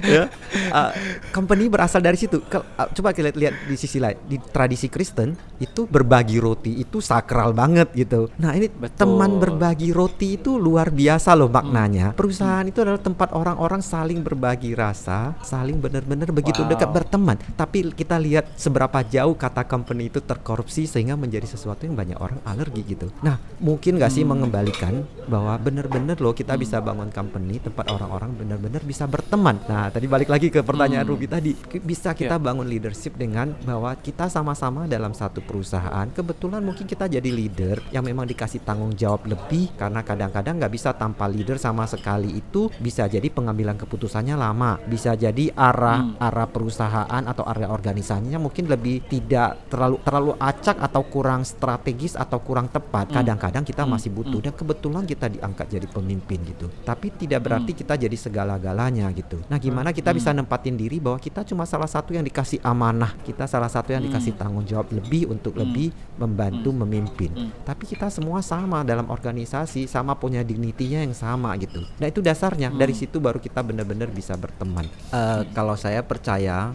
Ya. 0.03 0.27
Uh, 0.71 0.91
company 1.31 1.71
berasal 1.71 2.03
dari 2.03 2.19
situ. 2.19 2.43
Uh, 2.51 2.87
coba 2.91 3.15
kita 3.15 3.31
lihat, 3.31 3.37
lihat 3.39 3.55
di 3.71 3.75
sisi 3.79 4.03
lain. 4.03 4.19
Di 4.27 4.37
tradisi 4.39 4.91
Kristen 4.91 5.31
itu 5.63 5.87
berbagi 5.87 6.37
roti 6.43 6.83
itu 6.83 6.99
sakral 6.99 7.55
banget 7.55 7.91
gitu. 7.95 8.27
Nah 8.35 8.51
ini 8.51 8.67
Betul. 8.67 8.99
teman 8.99 9.39
berbagi 9.39 9.95
roti 9.95 10.35
itu 10.35 10.59
luar 10.59 10.91
biasa 10.91 11.31
loh 11.39 11.47
maknanya 11.47 11.94
perusahaan 12.15 12.65
itu 12.65 12.81
adalah 12.83 13.01
tempat 13.01 13.31
orang-orang 13.31 13.81
saling 13.81 14.19
berbagi 14.21 14.75
rasa 14.75 15.37
saling 15.41 15.79
benar-benar 15.79 16.31
begitu 16.31 16.61
Wow. 16.65 16.71
dekat 16.71 16.89
berteman 16.91 17.37
tapi 17.55 17.91
kita 17.91 18.15
lihat 18.17 18.55
seberapa 18.55 19.03
jauh 19.05 19.35
kata 19.35 19.67
company 19.67 20.07
itu 20.09 20.23
terkorupsi 20.23 20.87
sehingga 20.87 21.13
menjadi 21.19 21.45
sesuatu 21.45 21.83
yang 21.83 21.93
banyak 21.93 22.17
orang 22.17 22.39
alergi 22.47 22.81
gitu 22.95 23.11
nah 23.19 23.37
mungkin 23.59 23.99
nggak 23.99 24.11
sih 24.11 24.23
mengembalikan 24.23 25.03
bahwa 25.25 25.57
benar-benar 25.57 26.17
loh 26.21 26.31
kita 26.31 26.55
bisa 26.55 26.79
bangun 26.79 27.09
company 27.11 27.57
tempat 27.59 27.85
orang-orang 27.91 28.31
benar-benar 28.35 28.81
bisa 28.85 29.09
berteman. 29.09 29.57
Nah, 29.65 29.89
tadi 29.89 30.05
balik 30.05 30.29
lagi 30.29 30.47
ke 30.53 30.61
pertanyaan 30.61 31.05
Hmm. 31.05 31.13
Ruby 31.13 31.27
tadi, 31.29 31.51
bisa 31.81 32.13
kita 32.17 32.37
bangun 32.41 32.65
leadership 32.65 33.13
dengan 33.17 33.53
bahwa 33.61 33.93
kita 33.97 34.29
sama-sama 34.29 34.85
dalam 34.89 35.13
satu 35.13 35.41
perusahaan. 35.41 36.05
Kebetulan 36.09 36.61
mungkin 36.61 36.85
kita 36.85 37.05
jadi 37.09 37.29
leader 37.29 37.81
yang 37.93 38.05
memang 38.05 38.25
dikasih 38.25 38.61
tanggung 38.65 38.93
jawab 38.93 39.25
lebih 39.25 39.73
karena 39.77 40.01
kadang-kadang 40.01 40.57
nggak 40.57 40.73
bisa 40.73 40.93
tanpa 40.93 41.29
leader 41.29 41.57
sama 41.61 41.84
sekali 41.87 42.35
itu 42.35 42.67
bisa 42.77 43.05
jadi 43.05 43.25
pengambilan 43.29 43.77
keputusannya 43.77 44.35
lama, 44.35 44.77
bisa 44.85 45.13
jadi 45.15 45.49
arah 45.55 45.97
Hmm. 46.05 46.17
arah 46.19 46.47
perusahaan 46.49 47.23
atau 47.23 47.45
area 47.47 47.71
organisasinya 47.71 48.37
mungkin 48.37 48.67
lebih 48.67 49.07
tidak 49.07 49.69
terlalu 49.71 49.97
terlalu 50.03 50.31
acak 50.37 50.77
atau 50.77 51.01
kurang 51.07 51.41
strategis 51.45 52.13
atau 52.13 52.41
kurang 52.41 52.67
tepat. 52.69 53.09
Hmm. 53.09 53.15
Kadang-kadang 53.21 53.63
kita 53.63 53.83
Hmm. 53.85 53.95
masih 53.95 54.11
butuh 54.11 54.41
dan 54.41 54.53
kebetulan 54.53 55.03
kita 55.05 55.29
diangkat 55.31 55.67
jadi 55.69 55.87
pemimpin 55.87 56.39
gitu. 56.45 56.67
Tapi 56.83 57.13
tidak 57.15 57.45
berarti 57.45 57.71
Hmm. 57.71 57.79
kita 57.85 57.93
jadi 57.95 58.17
segala-galanya 58.17 59.07
gitu. 59.15 59.41
Nah, 59.47 59.57
gimana 59.57 59.89
kita 59.95 60.11
bisa 60.11 60.31
nempatin 60.31 60.75
diri 60.75 60.99
bahwa 60.99 61.17
kita 61.17 61.45
cuma 61.45 61.63
salah 61.63 61.87
satu 61.87 62.11
yang 62.13 62.25
dikasih 62.25 62.59
amanah, 62.61 63.15
kita 63.23 63.45
salah 63.45 63.69
satu 63.69 63.93
yang 63.93 64.03
Hmm. 64.03 64.11
dikasih 64.11 64.33
tanggung 64.35 64.65
jawab 64.65 64.91
lebih 64.91 65.29
untuk 65.29 65.55
Hmm. 65.55 65.61
lebih 65.65 65.89
membantu 66.15 66.69
Hmm. 66.71 66.79
memimpin. 66.85 67.31
Hmm. 67.31 67.51
Tapi 67.63 67.83
kita 67.85 68.07
semua 68.09 68.39
sama 68.39 68.83
dalam 68.83 69.07
organisasi, 69.07 69.87
sama 69.87 70.15
punya 70.15 70.41
dignity-nya 70.41 71.03
yang 71.03 71.15
sama 71.15 71.55
gitu. 71.57 71.74
Nah, 71.83 72.07
itu 72.07 72.23
dasarnya. 72.23 72.71
Hmm. 72.71 72.79
Dari 72.79 72.95
situ 72.95 73.19
baru 73.19 73.41
kita 73.41 73.59
benar-benar 73.65 74.07
bisa 74.11 74.37
berteman. 74.39 74.87
Eh, 75.11 75.41
kalau 75.51 75.75
saya 75.75 75.99
percaya 76.05 76.71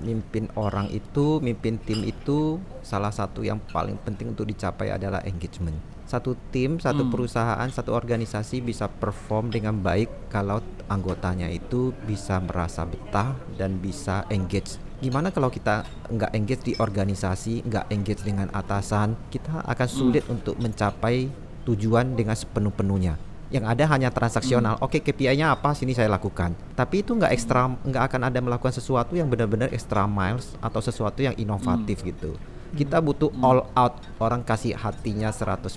mimpin 0.00 0.48
orang 0.56 0.88
itu, 0.88 1.38
mimpin 1.44 1.76
tim 1.76 2.00
itu 2.04 2.56
salah 2.80 3.12
satu 3.12 3.44
yang 3.44 3.60
paling 3.60 4.00
penting 4.02 4.32
untuk 4.32 4.48
dicapai 4.48 4.88
adalah 4.88 5.20
engagement. 5.28 5.76
Satu 6.08 6.36
tim, 6.52 6.76
satu 6.76 7.08
Hmm. 7.08 7.12
perusahaan, 7.12 7.68
satu 7.72 7.96
organisasi 7.96 8.60
bisa 8.60 8.88
perform 8.88 9.48
dengan 9.48 9.80
baik 9.80 10.28
kalau 10.28 10.60
anggotanya 10.88 11.48
itu 11.48 11.96
bisa 12.04 12.36
merasa 12.40 12.84
betah 12.84 13.32
dan 13.56 13.80
bisa 13.80 14.28
engage. 14.28 14.76
Gimana 15.00 15.32
kalau 15.32 15.48
kita 15.48 15.88
nggak 16.12 16.32
engage 16.36 16.62
di 16.68 16.72
organisasi, 16.76 17.64
nggak 17.64 17.88
engage 17.90 18.22
dengan 18.22 18.52
atasan, 18.52 19.16
kita 19.32 19.64
akan 19.64 19.88
sulit 19.88 20.22
untuk 20.28 20.60
mencapai 20.60 21.32
tujuan 21.64 22.12
dengan 22.12 22.36
sepenuh-penuhnya 22.36 23.31
yang 23.52 23.68
ada 23.68 23.84
hanya 23.92 24.08
transaksional. 24.08 24.80
Oke, 24.80 25.04
KPI-nya 25.04 25.52
apa? 25.52 25.76
Sini 25.76 25.92
saya 25.92 26.08
lakukan. 26.08 26.56
Tapi 26.72 27.04
itu 27.04 27.12
nggak 27.12 27.30
ekstra, 27.36 27.68
nggak 27.68 28.02
akan 28.08 28.20
ada 28.32 28.38
melakukan 28.40 28.72
sesuatu 28.72 29.12
yang 29.12 29.28
benar-benar 29.28 29.68
extra 29.70 30.08
miles 30.08 30.56
atau 30.64 30.80
sesuatu 30.80 31.20
yang 31.20 31.36
inovatif 31.36 32.00
gitu. 32.00 32.32
Kita 32.72 33.04
butuh 33.04 33.28
all 33.44 33.68
out 33.76 34.00
orang 34.16 34.40
kasih 34.40 34.72
hatinya 34.72 35.28
100% 35.28 35.68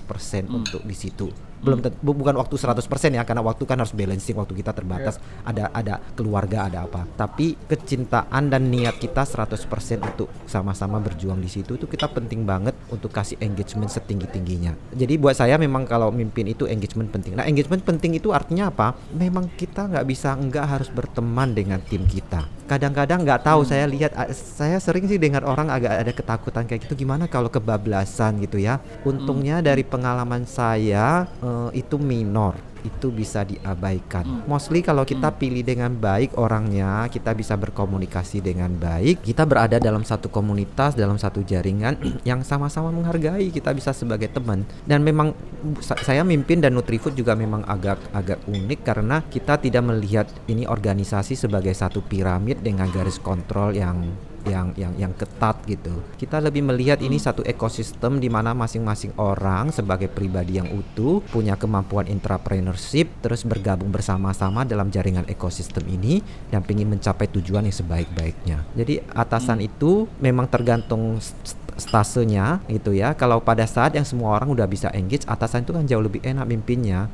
untuk 0.48 0.80
di 0.80 0.96
situ. 0.96 1.28
Belum 1.62 1.78
bu- 1.80 2.16
bukan 2.16 2.36
waktu 2.36 2.54
100% 2.56 3.16
ya 3.16 3.22
karena 3.24 3.42
waktu 3.42 3.64
kan 3.64 3.80
harus 3.80 3.92
balancing 3.92 4.36
waktu 4.36 4.54
kita 4.56 4.72
terbatas. 4.76 5.16
Ada 5.42 5.72
ada 5.72 5.94
keluarga, 6.14 6.68
ada 6.68 6.84
apa. 6.84 7.04
Tapi 7.16 7.56
kecintaan 7.66 8.50
dan 8.50 8.68
niat 8.68 8.96
kita 8.98 9.24
100% 9.24 10.02
untuk 10.02 10.28
sama-sama 10.44 11.00
berjuang 11.00 11.40
di 11.40 11.48
situ 11.48 11.76
itu 11.76 11.86
kita 11.86 12.08
penting 12.10 12.44
banget 12.44 12.76
untuk 12.88 13.10
kasih 13.10 13.40
engagement 13.40 13.90
setinggi-tingginya. 13.90 14.74
Jadi 14.92 15.14
buat 15.16 15.36
saya 15.36 15.56
memang 15.56 15.84
kalau 15.84 16.10
mimpin 16.10 16.48
itu 16.48 16.64
engagement 16.66 17.08
penting. 17.12 17.36
Nah, 17.36 17.44
engagement 17.48 17.82
penting 17.82 18.16
itu 18.16 18.30
artinya 18.32 18.68
apa? 18.68 18.96
Memang 19.12 19.48
kita 19.54 19.88
nggak 19.88 20.06
bisa 20.06 20.34
nggak 20.36 20.66
harus 20.66 20.88
berteman 20.90 21.52
dengan 21.52 21.80
tim 21.84 22.04
kita. 22.04 22.44
Kadang-kadang 22.66 23.22
nggak 23.22 23.46
tahu 23.46 23.62
saya 23.62 23.86
lihat 23.86 24.10
saya 24.34 24.82
sering 24.82 25.06
sih 25.06 25.22
dengar 25.22 25.46
orang 25.46 25.70
agak 25.70 26.02
ada 26.02 26.12
ketakutan 26.12 26.66
kayak 26.66 26.82
gitu 26.82 27.06
gimana 27.06 27.30
kalau 27.30 27.46
kebablasan 27.46 28.42
gitu 28.42 28.58
ya. 28.58 28.82
Untungnya 29.06 29.62
dari 29.62 29.86
pengalaman 29.86 30.42
saya 30.44 31.30
eh, 31.46 31.70
itu 31.78 31.96
minor 32.02 32.58
itu 32.86 33.10
bisa 33.10 33.42
diabaikan. 33.42 34.46
Mostly 34.46 34.80
kalau 34.86 35.02
kita 35.02 35.34
pilih 35.34 35.66
dengan 35.66 35.90
baik 35.90 36.38
orangnya, 36.38 37.10
kita 37.10 37.34
bisa 37.34 37.58
berkomunikasi 37.58 38.38
dengan 38.38 38.70
baik, 38.78 39.26
kita 39.26 39.42
berada 39.42 39.82
dalam 39.82 40.06
satu 40.06 40.30
komunitas, 40.30 40.94
dalam 40.94 41.18
satu 41.18 41.42
jaringan 41.42 41.98
yang 42.28 42.46
sama-sama 42.46 42.94
menghargai, 42.94 43.50
kita 43.50 43.74
bisa 43.74 43.90
sebagai 43.90 44.30
teman. 44.30 44.62
Dan 44.86 45.02
memang 45.02 45.34
sa- 45.82 45.98
saya 45.98 46.22
mimpin 46.22 46.62
dan 46.62 46.78
Nutrifood 46.78 47.18
juga 47.18 47.34
memang 47.34 47.66
agak 47.66 47.98
agak 48.14 48.38
unik 48.46 48.80
karena 48.86 49.26
kita 49.26 49.58
tidak 49.58 49.82
melihat 49.82 50.26
ini 50.46 50.68
organisasi 50.70 51.34
sebagai 51.34 51.74
satu 51.74 52.04
piramid 52.06 52.62
dengan 52.62 52.86
garis 52.94 53.18
kontrol 53.18 53.74
yang 53.74 54.06
yang 54.46 54.70
yang 54.78 54.94
yang 54.96 55.12
ketat 55.12 55.58
gitu. 55.66 56.02
Kita 56.14 56.38
lebih 56.38 56.62
melihat 56.62 57.02
ini 57.02 57.18
satu 57.18 57.42
ekosistem 57.42 58.22
di 58.22 58.30
mana 58.30 58.54
masing-masing 58.54 59.18
orang 59.18 59.74
sebagai 59.74 60.06
pribadi 60.06 60.62
yang 60.62 60.70
utuh 60.70 61.20
punya 61.28 61.58
kemampuan 61.58 62.06
entrepreneurship 62.06 63.10
terus 63.20 63.42
bergabung 63.42 63.90
bersama-sama 63.90 64.62
dalam 64.62 64.88
jaringan 64.88 65.26
ekosistem 65.26 65.84
ini 65.90 66.22
dan 66.48 66.62
ingin 66.66 66.92
mencapai 66.92 67.26
tujuan 67.32 67.66
yang 67.66 67.76
sebaik-baiknya. 67.76 68.62
Jadi 68.76 69.02
atasan 69.12 69.64
itu 69.64 70.06
memang 70.22 70.46
tergantung 70.46 71.18
st- 71.18 71.66
stasenya 71.76 72.64
gitu 72.72 72.96
ya. 72.96 73.12
Kalau 73.12 73.40
pada 73.44 73.68
saat 73.68 73.92
yang 73.92 74.04
semua 74.04 74.36
orang 74.36 74.52
udah 74.52 74.64
bisa 74.64 74.88
engage, 74.96 75.28
atasan 75.28 75.64
itu 75.64 75.72
kan 75.76 75.84
jauh 75.84 76.04
lebih 76.04 76.24
enak 76.24 76.48
mimpinnya. 76.48 77.08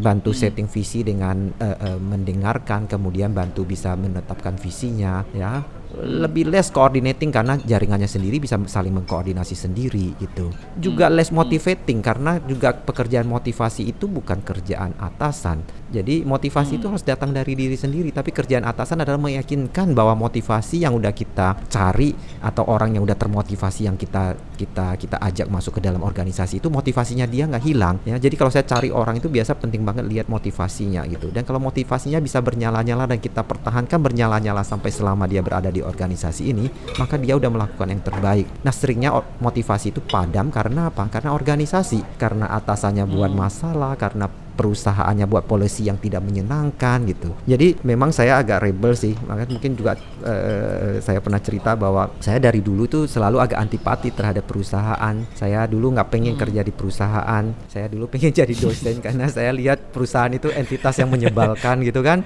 Bantu 0.00 0.32
setting 0.32 0.66
visi 0.66 1.04
dengan 1.04 1.52
eh, 1.60 1.76
eh, 1.76 2.00
mendengarkan, 2.00 2.88
kemudian 2.88 3.36
bantu 3.36 3.68
bisa 3.68 3.92
menetapkan 3.94 4.56
visinya 4.56 5.22
ya 5.36 5.64
lebih 5.96 6.52
less 6.52 6.68
coordinating 6.68 7.32
karena 7.32 7.56
jaringannya 7.56 8.08
sendiri 8.08 8.36
bisa 8.36 8.60
saling 8.68 8.92
mengkoordinasi 8.92 9.56
sendiri 9.56 10.12
gitu. 10.20 10.52
Juga 10.76 11.08
less 11.08 11.32
motivating 11.32 12.04
karena 12.04 12.36
juga 12.44 12.76
pekerjaan 12.76 13.24
motivasi 13.24 13.88
itu 13.88 14.04
bukan 14.04 14.44
kerjaan 14.44 14.92
atasan. 15.00 15.64
Jadi 15.86 16.26
motivasi 16.26 16.82
itu 16.82 16.90
harus 16.90 17.06
datang 17.06 17.30
dari 17.30 17.54
diri 17.54 17.78
sendiri, 17.78 18.10
tapi 18.10 18.34
kerjaan 18.34 18.66
atasan 18.66 19.06
adalah 19.06 19.22
meyakinkan 19.22 19.94
bahwa 19.94 20.18
motivasi 20.18 20.82
yang 20.82 20.98
udah 20.98 21.14
kita 21.14 21.54
cari 21.70 22.10
atau 22.42 22.66
orang 22.66 22.98
yang 22.98 23.06
udah 23.06 23.14
termotivasi 23.14 23.86
yang 23.86 23.94
kita 23.94 24.34
kita 24.58 24.98
kita 24.98 25.16
ajak 25.22 25.46
masuk 25.46 25.78
ke 25.78 25.80
dalam 25.84 26.02
organisasi 26.02 26.58
itu 26.58 26.72
motivasinya 26.72 27.28
dia 27.28 27.46
nggak 27.46 27.64
hilang 27.64 27.96
ya. 28.02 28.18
Jadi 28.18 28.34
kalau 28.34 28.50
saya 28.50 28.66
cari 28.66 28.90
orang 28.90 29.22
itu 29.22 29.30
biasa 29.30 29.54
penting 29.54 29.86
banget 29.86 30.04
lihat 30.10 30.26
motivasinya 30.26 31.06
gitu. 31.06 31.30
Dan 31.30 31.46
kalau 31.46 31.62
motivasinya 31.62 32.18
bisa 32.18 32.42
bernyala-nyala 32.42 33.06
dan 33.06 33.22
kita 33.22 33.46
pertahankan 33.46 34.02
bernyala-nyala 34.02 34.66
sampai 34.66 34.90
selama 34.90 35.30
dia 35.30 35.44
berada 35.44 35.70
di 35.70 35.84
organisasi 35.84 36.50
ini, 36.50 36.66
maka 36.98 37.14
dia 37.20 37.38
udah 37.38 37.50
melakukan 37.52 37.88
yang 37.92 38.02
terbaik. 38.02 38.46
Nah, 38.66 38.74
seringnya 38.74 39.14
motivasi 39.38 39.94
itu 39.94 40.00
padam 40.02 40.50
karena 40.50 40.90
apa? 40.90 41.06
Karena 41.06 41.36
organisasi, 41.36 42.18
karena 42.18 42.50
atasannya 42.50 43.06
buat 43.06 43.30
masalah, 43.30 43.94
karena 43.94 44.26
perusahaannya 44.56 45.28
buat 45.28 45.44
polisi 45.44 45.84
yang 45.84 46.00
tidak 46.00 46.24
menyenangkan 46.24 47.04
gitu. 47.04 47.36
Jadi 47.44 47.76
memang 47.84 48.08
saya 48.10 48.40
agak 48.40 48.64
rebel 48.64 48.96
sih. 48.96 49.12
Makanya 49.28 49.52
mungkin 49.52 49.72
juga 49.76 49.92
eh, 50.24 50.98
saya 51.04 51.20
pernah 51.20 51.36
cerita 51.38 51.76
bahwa 51.76 52.16
saya 52.18 52.40
dari 52.40 52.64
dulu 52.64 52.88
tuh 52.88 53.04
selalu 53.04 53.36
agak 53.36 53.60
antipati 53.60 54.08
terhadap 54.16 54.48
perusahaan. 54.48 55.14
Saya 55.36 55.68
dulu 55.68 55.92
nggak 55.92 56.08
pengen 56.08 56.34
kerja 56.40 56.64
di 56.64 56.72
perusahaan. 56.72 57.44
Saya 57.68 57.86
dulu 57.92 58.08
pengen 58.08 58.32
jadi 58.32 58.54
dosen 58.56 59.04
karena 59.04 59.28
saya 59.28 59.52
lihat 59.52 59.92
perusahaan 59.92 60.32
itu 60.32 60.48
entitas 60.48 60.96
yang 60.96 61.12
menyebalkan 61.12 61.84
gitu 61.84 62.00
kan. 62.00 62.24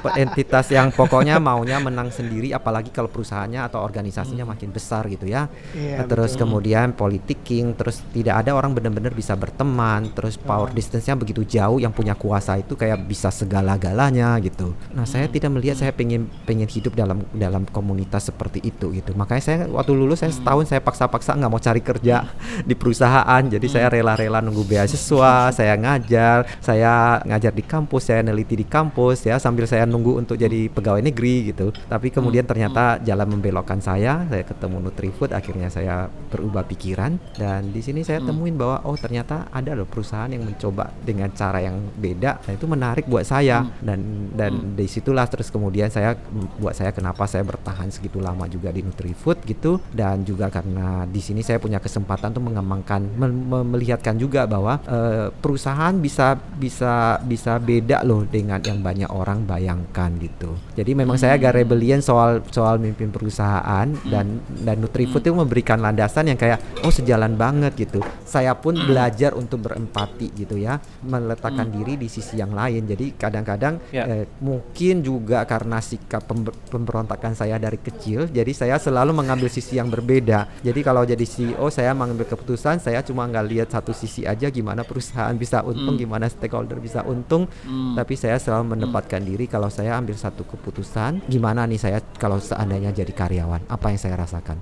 Pe- 0.00 0.16
entitas 0.16 0.72
yang 0.72 0.88
pokoknya 0.88 1.36
maunya 1.36 1.76
menang 1.76 2.08
sendiri 2.08 2.56
apalagi 2.56 2.88
kalau 2.88 3.12
perusahaannya 3.12 3.60
atau 3.68 3.84
organisasinya 3.84 4.48
makin 4.48 4.72
besar 4.72 5.04
gitu 5.12 5.28
ya. 5.28 5.52
Iya, 5.76 6.08
terus 6.08 6.38
kemudian 6.38 6.96
politicking, 6.96 7.74
terus 7.74 8.00
tidak 8.14 8.46
ada 8.46 8.54
orang 8.54 8.72
benar-benar 8.72 9.12
bisa 9.12 9.34
berteman, 9.34 10.14
terus 10.14 10.38
power 10.38 10.70
distance-nya 10.72 11.17
begitu 11.18 11.42
jauh 11.42 11.82
yang 11.82 11.90
punya 11.90 12.14
kuasa 12.14 12.62
itu 12.62 12.78
kayak 12.78 13.04
bisa 13.04 13.28
segala-galanya 13.34 14.38
gitu. 14.40 14.72
Nah, 14.94 15.04
saya 15.04 15.26
tidak 15.26 15.52
melihat 15.52 15.76
saya 15.76 15.92
pengen 15.92 16.30
pengen 16.46 16.70
hidup 16.70 16.94
dalam 16.94 17.26
dalam 17.34 17.66
komunitas 17.68 18.30
seperti 18.30 18.62
itu 18.62 18.94
gitu. 18.94 19.12
Makanya 19.18 19.42
saya 19.42 19.58
waktu 19.66 19.92
lulus 19.92 20.22
saya 20.22 20.32
setahun 20.32 20.70
saya 20.70 20.80
paksa-paksa 20.80 21.34
nggak 21.34 21.50
mau 21.50 21.60
cari 21.60 21.82
kerja 21.82 22.24
di 22.62 22.74
perusahaan. 22.78 23.42
Jadi 23.42 23.66
saya 23.66 23.90
rela-rela 23.90 24.38
nunggu 24.38 24.64
beasiswa, 24.64 25.50
saya 25.58 25.74
ngajar, 25.74 26.46
saya 26.62 27.20
ngajar 27.26 27.52
di 27.52 27.64
kampus, 27.66 28.08
saya 28.08 28.22
neliti 28.22 28.54
di 28.54 28.66
kampus 28.66 29.26
ya 29.26 29.36
sambil 29.42 29.66
saya 29.66 29.84
nunggu 29.84 30.20
untuk 30.22 30.38
jadi 30.38 30.70
pegawai 30.70 31.02
negeri 31.02 31.50
gitu. 31.50 31.74
Tapi 31.88 32.14
kemudian 32.14 32.46
ternyata 32.46 33.00
jalan 33.02 33.38
membelokkan 33.38 33.82
saya, 33.82 34.24
saya 34.30 34.44
ketemu 34.46 34.88
Nutrifood, 34.88 35.34
akhirnya 35.34 35.68
saya 35.72 36.06
berubah 36.30 36.64
pikiran. 36.68 37.18
Dan 37.34 37.74
di 37.74 37.80
sini 37.82 38.04
saya 38.04 38.20
temuin 38.22 38.54
bahwa 38.54 38.84
oh 38.84 38.94
ternyata 38.94 39.48
ada 39.50 39.72
loh 39.74 39.88
perusahaan 39.88 40.28
yang 40.28 40.44
mencoba 40.44 40.92
dengan 41.08 41.32
cara 41.32 41.64
yang 41.64 41.80
beda, 41.96 42.44
dan 42.44 42.52
itu 42.52 42.68
menarik 42.68 43.08
buat 43.08 43.24
saya. 43.24 43.64
Dan 43.80 44.28
dan 44.36 44.76
di 44.76 44.84
situlah 44.84 45.24
terus 45.24 45.48
kemudian 45.48 45.88
saya 45.88 46.12
buat 46.60 46.76
saya 46.76 46.92
kenapa 46.92 47.24
saya 47.24 47.48
bertahan 47.48 47.88
segitu 47.88 48.20
lama 48.20 48.44
juga 48.44 48.68
di 48.68 48.84
Nutrifood 48.84 49.40
gitu. 49.48 49.80
Dan 49.88 50.28
juga 50.28 50.52
karena 50.52 51.08
di 51.08 51.24
sini 51.24 51.40
saya 51.40 51.56
punya 51.56 51.80
kesempatan 51.80 52.36
untuk 52.36 52.52
mengembangkan 52.52 53.00
mem- 53.16 53.72
melihatkan 53.72 54.20
juga 54.20 54.44
bahwa 54.44 54.84
eh, 54.84 55.32
perusahaan 55.32 55.96
bisa 55.96 56.36
bisa 56.36 57.16
bisa 57.24 57.56
beda 57.56 58.04
loh 58.04 58.28
dengan 58.28 58.60
yang 58.60 58.84
banyak 58.84 59.08
orang 59.08 59.48
bayangkan 59.48 60.12
gitu. 60.20 60.52
Jadi 60.76 60.92
memang 60.92 61.16
saya 61.16 61.40
agak 61.40 61.56
rebellion 61.64 62.04
soal 62.04 62.44
soal 62.52 62.76
mimpin 62.76 63.08
perusahaan 63.08 63.86
dan 64.04 64.42
dan 64.66 64.76
Nutrifood 64.76 65.24
itu 65.24 65.32
memberikan 65.32 65.80
landasan 65.80 66.28
yang 66.28 66.36
kayak 66.36 66.60
oh 66.84 66.92
sejalan 66.92 67.38
banget 67.38 67.72
gitu. 67.78 68.04
Saya 68.26 68.52
pun 68.58 68.74
belajar 68.74 69.32
untuk 69.38 69.64
berempati 69.64 70.34
gitu 70.34 70.58
ya, 70.58 70.82
meletakkan 71.02 71.68
diri 71.68 71.94
di 71.94 72.06
sisi 72.06 72.38
yang 72.38 72.50
lain. 72.50 72.84
Jadi 72.84 73.14
kadang-kadang 73.14 73.78
Ya. 73.90 74.04
eh, 74.06 74.24
mungkin 74.40 75.00
juga 75.00 75.44
karena 75.44 75.78
sikap 75.78 76.26
pember- 76.26 76.54
pemberontakan 76.68 77.32
saya 77.32 77.56
dari 77.56 77.78
kecil, 77.78 78.26
jadi 78.28 78.50
saya 78.50 78.76
selalu 78.76 79.14
mengambil 79.14 79.46
sisi 79.46 79.78
yang 79.78 79.88
berbeda. 79.88 80.48
Jadi 80.60 80.80
kalau 80.82 81.02
jadi 81.04 81.22
CEO 81.22 81.66
saya 81.68 81.94
mengambil 81.94 82.26
keputusan, 82.26 82.80
saya 82.80 83.00
cuma 83.02 83.26
nggak 83.26 83.46
lihat 83.46 83.68
satu 83.70 83.92
sisi 83.92 84.24
aja 84.24 84.48
gimana 84.48 84.82
perusahaan 84.82 85.34
bisa 85.34 85.62
untung, 85.62 85.94
gimana 85.94 86.26
stakeholder 86.26 86.78
bisa 86.78 87.04
untung, 87.04 87.46
tapi 87.94 88.14
saya 88.14 88.36
selalu 88.38 88.76
menempatkan 88.76 89.22
diri 89.22 89.46
kalau 89.46 89.68
saya 89.68 89.96
ambil 89.96 90.14
satu 90.14 90.42
keputusan, 90.44 91.22
gimana 91.26 91.64
nih 91.64 91.78
saya 91.78 91.98
kalau 92.16 92.38
seandainya 92.38 92.90
jadi 92.90 93.10
karyawan, 93.12 93.66
apa 93.68 93.86
yang 93.90 94.00
saya 94.00 94.16
rasakan? 94.16 94.58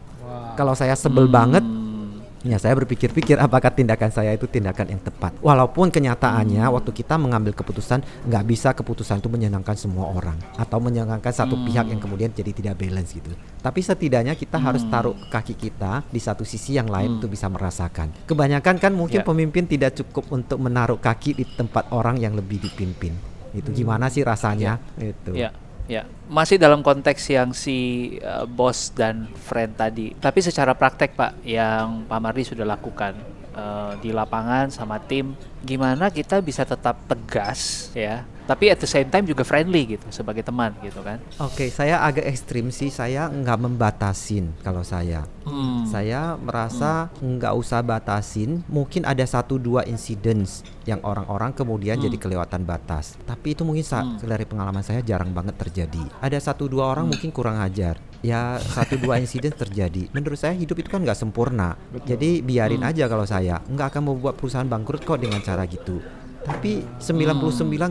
Kalau 0.57 0.73
saya 0.73 0.97
sebel 0.97 1.29
banget, 1.29 1.63
Ya 2.47 2.63
saya 2.63 2.79
berpikir-pikir 2.79 3.43
apakah 3.43 3.75
tindakan 3.75 4.15
saya 4.15 4.31
itu 4.31 4.47
tindakan 4.47 4.95
yang 4.95 5.03
tepat. 5.03 5.35
Walaupun 5.43 5.91
kenyataannya 5.91 6.63
waktu 6.71 6.95
kita 6.95 7.19
mengambil 7.19 7.51
keputusan 7.51 8.07
nggak 8.31 8.45
bisa 8.47 8.71
keputusan 8.71 9.19
itu 9.19 9.27
menyenangkan 9.27 9.75
semua 9.75 10.15
orang 10.15 10.39
atau 10.55 10.79
menyenangkan 10.79 11.35
satu 11.35 11.59
pihak 11.67 11.91
yang 11.91 11.99
kemudian 11.99 12.31
jadi 12.31 12.55
tidak 12.55 12.79
balance 12.79 13.11
gitu. 13.19 13.35
Tapi 13.59 13.81
setidaknya 13.83 14.39
kita 14.39 14.63
harus 14.63 14.87
taruh 14.87 15.19
kaki 15.27 15.59
kita 15.59 16.07
di 16.07 16.23
satu 16.23 16.47
sisi 16.47 16.79
yang 16.79 16.87
lain 16.87 17.19
untuk 17.19 17.35
bisa 17.35 17.51
merasakan. 17.51 18.15
Kebanyakan 18.31 18.79
kan 18.79 18.95
mungkin 18.95 19.21
Ya. 19.21 19.27
pemimpin 19.27 19.65
tidak 19.67 19.99
cukup 19.99 20.31
untuk 20.31 20.63
menaruh 20.63 21.01
kaki 21.03 21.35
di 21.35 21.45
tempat 21.57 21.91
orang 21.91 22.21
yang 22.23 22.39
lebih 22.39 22.63
dipimpin. 22.63 23.17
Itu 23.57 23.73
gimana 23.73 24.07
sih 24.13 24.23
rasanya? 24.23 24.79
Itu. 25.01 25.35
Ya. 25.35 25.51
Ya, 25.87 26.03
masih 26.27 26.59
dalam 26.59 26.83
konteks 26.83 27.31
yang 27.31 27.55
si 27.55 28.11
uh, 28.19 28.43
bos 28.43 28.91
dan 28.91 29.31
friend 29.47 29.79
tadi. 29.79 30.11
Tapi 30.19 30.43
secara 30.43 30.75
praktek 30.75 31.15
Pak, 31.15 31.47
yang 31.47 32.03
Pak 32.11 32.19
Mardi 32.19 32.43
sudah 32.43 32.67
lakukan 32.67 33.36
uh, 33.57 33.97
di 33.99 34.13
lapangan 34.13 34.69
sama 34.69 35.01
tim, 35.03 35.33
gimana 35.65 36.13
kita 36.13 36.39
bisa 36.45 36.63
tetap 36.63 37.01
tegas 37.09 37.91
ya 37.97 38.23
tapi 38.47 38.71
at 38.71 38.79
the 38.79 38.87
same 38.87 39.11
time 39.11 39.27
juga 39.27 39.43
friendly 39.43 39.99
gitu 39.99 40.07
sebagai 40.15 40.47
teman 40.47 40.71
gitu 40.79 41.03
kan 41.03 41.19
Oke, 41.43 41.67
saya 41.69 41.99
agak 42.07 42.31
ekstrim 42.31 42.71
sih. 42.71 42.89
Saya 42.95 43.27
nggak 43.27 43.59
membatasin 43.59 44.55
kalau 44.63 44.87
saya. 44.87 45.27
Hmm. 45.43 45.83
Saya 45.85 46.39
merasa 46.39 47.11
nggak 47.19 47.53
usah 47.59 47.83
batasin. 47.83 48.63
Mungkin 48.71 49.03
ada 49.03 49.27
satu 49.27 49.59
dua 49.59 49.83
insiden 49.85 50.47
yang 50.87 51.03
orang-orang 51.03 51.51
kemudian 51.51 51.99
jadi 51.99 52.15
kelewatan 52.15 52.63
batas. 52.63 53.19
Tapi 53.27 53.59
itu 53.59 53.67
mungkin 53.67 53.83
sa- 53.83 54.07
dari 54.23 54.47
pengalaman 54.47 54.87
saya 54.87 55.03
jarang 55.03 55.35
banget 55.35 55.59
terjadi. 55.59 56.07
Ada 56.23 56.39
satu 56.39 56.71
dua 56.71 56.87
orang 56.95 57.11
mungkin 57.11 57.35
kurang 57.35 57.59
ajar. 57.59 57.99
Ya 58.27 58.59
satu 58.59 58.99
dua 58.99 59.23
insiden 59.23 59.55
terjadi. 59.55 60.11
Menurut 60.11 60.35
saya 60.35 60.59
hidup 60.59 60.83
itu 60.83 60.91
kan 60.91 60.99
nggak 60.99 61.15
sempurna. 61.15 61.79
Jadi 62.03 62.43
biarin 62.43 62.83
aja 62.83 63.07
kalau 63.07 63.23
saya 63.23 63.63
nggak 63.71 63.95
akan 63.95 64.03
membuat 64.11 64.35
perusahaan 64.35 64.67
bangkrut 64.67 65.07
kok 65.07 65.23
dengan 65.23 65.39
cara 65.47 65.63
gitu. 65.71 66.03
Tapi 66.47 66.87
99,99% 67.03 67.91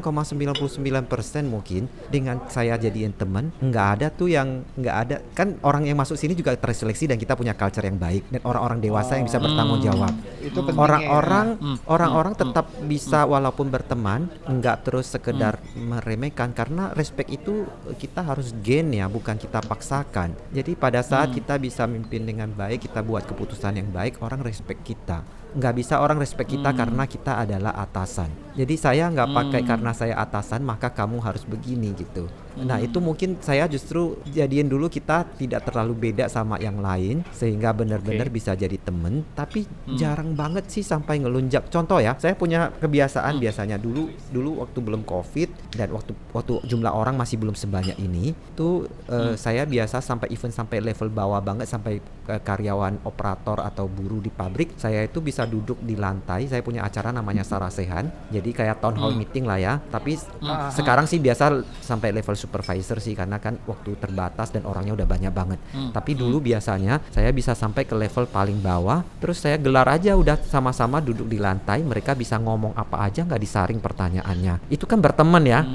mungkin 1.43 1.91
dengan 2.07 2.39
saya 2.47 2.79
jadiin 2.79 3.11
teman 3.11 3.51
nggak 3.59 3.87
ada 3.99 4.07
tuh 4.07 4.31
yang 4.31 4.63
nggak 4.79 4.95
ada. 4.95 5.19
Kan 5.35 5.59
orang 5.59 5.83
yang 5.83 5.99
masuk 5.99 6.15
sini 6.15 6.31
juga 6.31 6.55
terseleksi 6.55 7.11
dan 7.11 7.19
kita 7.19 7.35
punya 7.35 7.51
culture 7.51 7.83
yang 7.83 7.99
baik 7.99 8.31
dan 8.31 8.39
orang-orang 8.47 8.79
dewasa 8.79 9.19
yang 9.19 9.27
bisa 9.27 9.43
bertanggung 9.43 9.83
jawab. 9.83 10.15
Itu 10.39 10.63
pentingnya 10.63 10.87
Orang-orang 10.87 11.47
Hmm. 11.59 11.77
orang-orang 11.89 12.33
tetap 12.37 12.71
bisa 12.87 13.27
walaupun 13.27 13.67
berteman 13.67 14.31
nggak 14.47 14.87
terus 14.87 15.11
sekedar 15.11 15.59
meremehkan. 15.75 16.55
Karena 16.55 16.95
respect 16.95 17.27
itu 17.35 17.67
kita 17.99 18.23
harus 18.23 18.55
gain 18.63 18.87
ya 18.95 19.11
bukan 19.11 19.35
kita 19.35 19.59
paksakan. 19.59 20.31
Jadi 20.55 20.79
pada 20.79 21.03
saat 21.03 21.35
kita 21.35 21.59
bisa 21.59 21.83
mimpin 21.83 22.23
dengan 22.23 22.47
baik 22.55 22.87
kita 22.87 23.03
buat 23.03 23.27
keputusan 23.27 23.75
yang 23.75 23.91
baik 23.91 24.23
orang 24.23 24.39
respect 24.39 24.87
kita 24.87 25.27
nggak 25.55 25.73
bisa 25.79 26.03
orang 26.03 26.19
respect 26.19 26.51
kita 26.51 26.75
karena 26.75 27.07
kita 27.07 27.39
adalah 27.39 27.71
atasan. 27.79 28.27
Jadi 28.59 28.75
saya 28.75 29.07
nggak 29.07 29.31
pakai 29.31 29.61
karena 29.63 29.91
saya 29.95 30.19
atasan 30.19 30.67
maka 30.67 30.91
kamu 30.91 31.23
harus 31.23 31.47
begini 31.47 31.95
gitu. 31.95 32.27
Nah 32.61 32.79
itu 32.79 33.03
mungkin 33.03 33.39
saya 33.43 33.67
justru 33.67 34.19
jadiin 34.27 34.71
dulu 34.71 34.87
kita 34.87 35.27
tidak 35.35 35.67
terlalu 35.67 36.11
beda 36.11 36.31
sama 36.31 36.55
yang 36.61 36.79
lain 36.79 37.25
sehingga 37.35 37.75
benar-benar 37.75 38.31
Oke. 38.31 38.35
bisa 38.39 38.55
jadi 38.55 38.77
temen. 38.79 39.27
Tapi 39.35 39.67
jarang 39.97 40.33
banget 40.37 40.71
sih 40.71 40.83
sampai 40.85 41.19
ngelunjak. 41.19 41.67
Contoh 41.67 41.99
ya, 41.99 42.15
saya 42.15 42.37
punya 42.37 42.71
kebiasaan 42.71 43.39
biasanya 43.39 43.75
dulu 43.75 44.07
dulu 44.31 44.63
waktu 44.63 44.79
belum 44.79 45.01
covid 45.03 45.49
dan 45.75 45.91
waktu 45.91 46.15
waktu 46.31 46.63
jumlah 46.67 46.91
orang 46.91 47.19
masih 47.19 47.39
belum 47.39 47.55
sebanyak 47.55 47.97
ini, 47.99 48.31
tuh 48.55 48.87
eh, 49.11 49.35
saya 49.35 49.67
biasa 49.67 49.99
sampai 49.99 50.31
event 50.31 50.53
sampai 50.55 50.79
level 50.79 51.11
bawah 51.11 51.39
banget 51.43 51.67
sampai 51.67 51.99
ke 51.99 52.35
karyawan 52.41 53.05
operator 53.05 53.61
atau 53.61 53.85
buruh 53.85 54.17
di 54.17 54.33
pabrik, 54.33 54.73
saya 54.79 55.05
itu 55.05 55.21
bisa 55.21 55.45
duduk 55.45 55.77
di 55.83 55.93
lantai. 55.93 56.49
Saya 56.49 56.65
punya 56.65 56.81
acara 56.81 57.13
namanya 57.13 57.45
Sarasehan, 57.45 58.09
jadi 58.33 58.49
kayak 58.49 58.81
town 58.81 58.97
hall 58.97 59.13
meeting 59.13 59.45
lah 59.45 59.59
ya. 59.61 59.73
Tapi 59.91 60.17
Ah, 60.45 60.69
sekarang 60.69 61.09
sih 61.09 61.17
biasa 61.17 61.65
sampai 61.81 62.13
level 62.13 62.37
supervisor 62.45 63.01
sih 63.01 63.17
karena 63.17 63.41
kan 63.41 63.57
waktu 63.65 63.97
terbatas 63.97 64.53
dan 64.53 64.69
orangnya 64.69 64.93
udah 64.93 65.07
banyak 65.09 65.33
banget. 65.33 65.59
Tapi 65.89 66.11
dulu 66.13 66.37
biasanya 66.39 67.01
saya 67.09 67.33
bisa 67.33 67.57
sampai 67.57 67.89
ke 67.89 67.97
level 67.97 68.29
paling 68.29 68.61
bawah, 68.61 69.01
terus 69.17 69.41
saya 69.41 69.57
gelar 69.57 69.89
aja 69.89 70.13
udah 70.13 70.37
sama-sama 70.45 71.01
duduk 71.01 71.25
di 71.25 71.41
lantai, 71.41 71.81
mereka 71.81 72.13
bisa 72.13 72.37
ngomong 72.37 72.77
apa 72.77 73.01
aja 73.01 73.25
nggak 73.25 73.41
disaring 73.41 73.81
pertanyaannya. 73.81 74.69
Itu 74.69 74.85
kan 74.85 75.01
berteman 75.01 75.43
ya. 75.43 75.65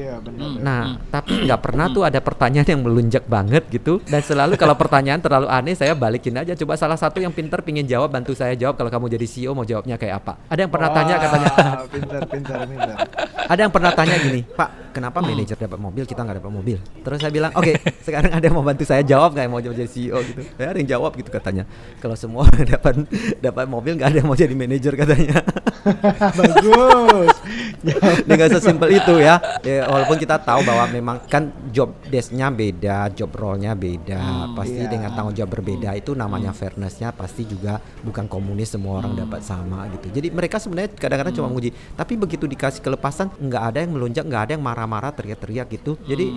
Iya 0.00 0.16
benar. 0.24 0.48
Nah, 0.64 0.82
tapi 1.12 1.44
nggak 1.44 1.60
pernah 1.60 1.86
tuh 1.92 2.02
ada 2.08 2.20
pertanyaan 2.24 2.64
yang 2.64 2.80
melunjak 2.80 3.24
banget 3.28 3.68
gitu. 3.68 4.00
Dan 4.08 4.24
selalu 4.24 4.56
kalau 4.56 4.72
pertanyaan 4.72 5.20
terlalu 5.20 5.46
aneh, 5.52 5.76
saya 5.76 5.92
balikin 5.92 6.40
aja. 6.40 6.56
Coba 6.56 6.80
salah 6.80 6.96
satu 6.96 7.20
yang 7.20 7.32
pinter 7.36 7.60
pingin 7.60 7.84
jawab, 7.84 8.08
bantu 8.08 8.32
saya 8.32 8.56
jawab. 8.56 8.80
Kalau 8.80 8.88
kamu 8.88 9.12
jadi 9.12 9.26
CEO 9.28 9.52
mau 9.52 9.68
jawabnya 9.68 10.00
kayak 10.00 10.24
apa? 10.24 10.32
Ada 10.48 10.60
yang 10.64 10.72
pernah 10.72 10.90
tanya 10.90 11.14
katanya. 11.20 11.50
Pintar, 11.90 12.22
pintar, 12.30 12.58
pintar. 12.64 12.96
ada 13.50 13.60
yang 13.66 13.72
pernah 13.72 13.90
tanya 13.90 14.14
gini, 14.22 14.46
Pak, 14.46 14.94
kenapa 14.94 15.18
manajer 15.18 15.58
dapat 15.58 15.78
mobil 15.80 16.04
kita 16.06 16.22
nggak 16.22 16.38
dapat 16.38 16.52
mobil? 16.54 16.78
Terus 17.02 17.18
saya 17.18 17.32
bilang, 17.34 17.50
oke, 17.58 17.72
sekarang 18.06 18.30
ada 18.30 18.44
yang 18.46 18.54
mau 18.54 18.62
bantu 18.62 18.86
saya 18.86 19.02
jawab 19.02 19.34
nggak 19.34 19.44
yang 19.44 19.52
mau 19.52 19.62
jadi 19.62 19.90
CEO 19.90 20.18
gitu? 20.22 20.42
Saya 20.54 20.68
ada 20.70 20.78
yang 20.78 20.90
jawab 20.90 21.12
gitu 21.18 21.30
katanya. 21.34 21.64
Kalau 21.98 22.14
semua 22.14 22.46
dapat 22.72 23.04
dapat 23.42 23.64
mobil 23.66 23.98
nggak 23.98 24.08
ada 24.08 24.18
yang 24.22 24.28
mau 24.30 24.38
jadi 24.38 24.54
manajer 24.54 24.94
katanya. 24.94 25.42
Bagus. 26.38 27.34
dengan 28.28 28.48
sesimpel 28.52 28.88
itu 28.94 29.14
ya. 29.18 29.40
ya 29.66 29.89
walaupun 29.90 30.16
kita 30.22 30.38
tahu 30.38 30.62
bahwa 30.62 30.86
memang 30.86 31.16
kan 31.26 31.50
job 31.74 31.98
desk-nya 32.06 32.48
beda 32.54 33.10
job 33.10 33.34
role-nya 33.34 33.74
beda. 33.74 34.54
Pasti 34.54 34.86
iya. 34.86 34.90
dengan 34.90 35.10
tanggung 35.12 35.34
jawab 35.34 35.58
berbeda 35.58 35.90
itu 35.98 36.14
namanya 36.14 36.54
fairness-nya 36.54 37.10
pasti 37.10 37.42
juga 37.44 37.82
bukan 38.06 38.30
komunis 38.30 38.70
semua 38.70 39.02
orang 39.02 39.18
dapat 39.18 39.42
sama 39.42 39.90
gitu. 39.98 40.14
Jadi 40.14 40.30
mereka 40.30 40.62
sebenarnya 40.62 40.94
kadang-kadang 40.94 41.34
cuma 41.34 41.50
menguji. 41.50 41.74
Tapi 41.98 42.14
begitu 42.14 42.46
dikasih 42.46 42.80
kelepasan 42.80 43.34
nggak 43.34 43.62
ada 43.74 43.78
yang 43.82 43.92
melunjak 43.98 44.24
nggak 44.24 44.42
ada 44.46 44.52
yang 44.54 44.64
marah-marah 44.64 45.10
teriak-teriak 45.10 45.66
gitu. 45.74 45.98
Jadi 46.06 46.30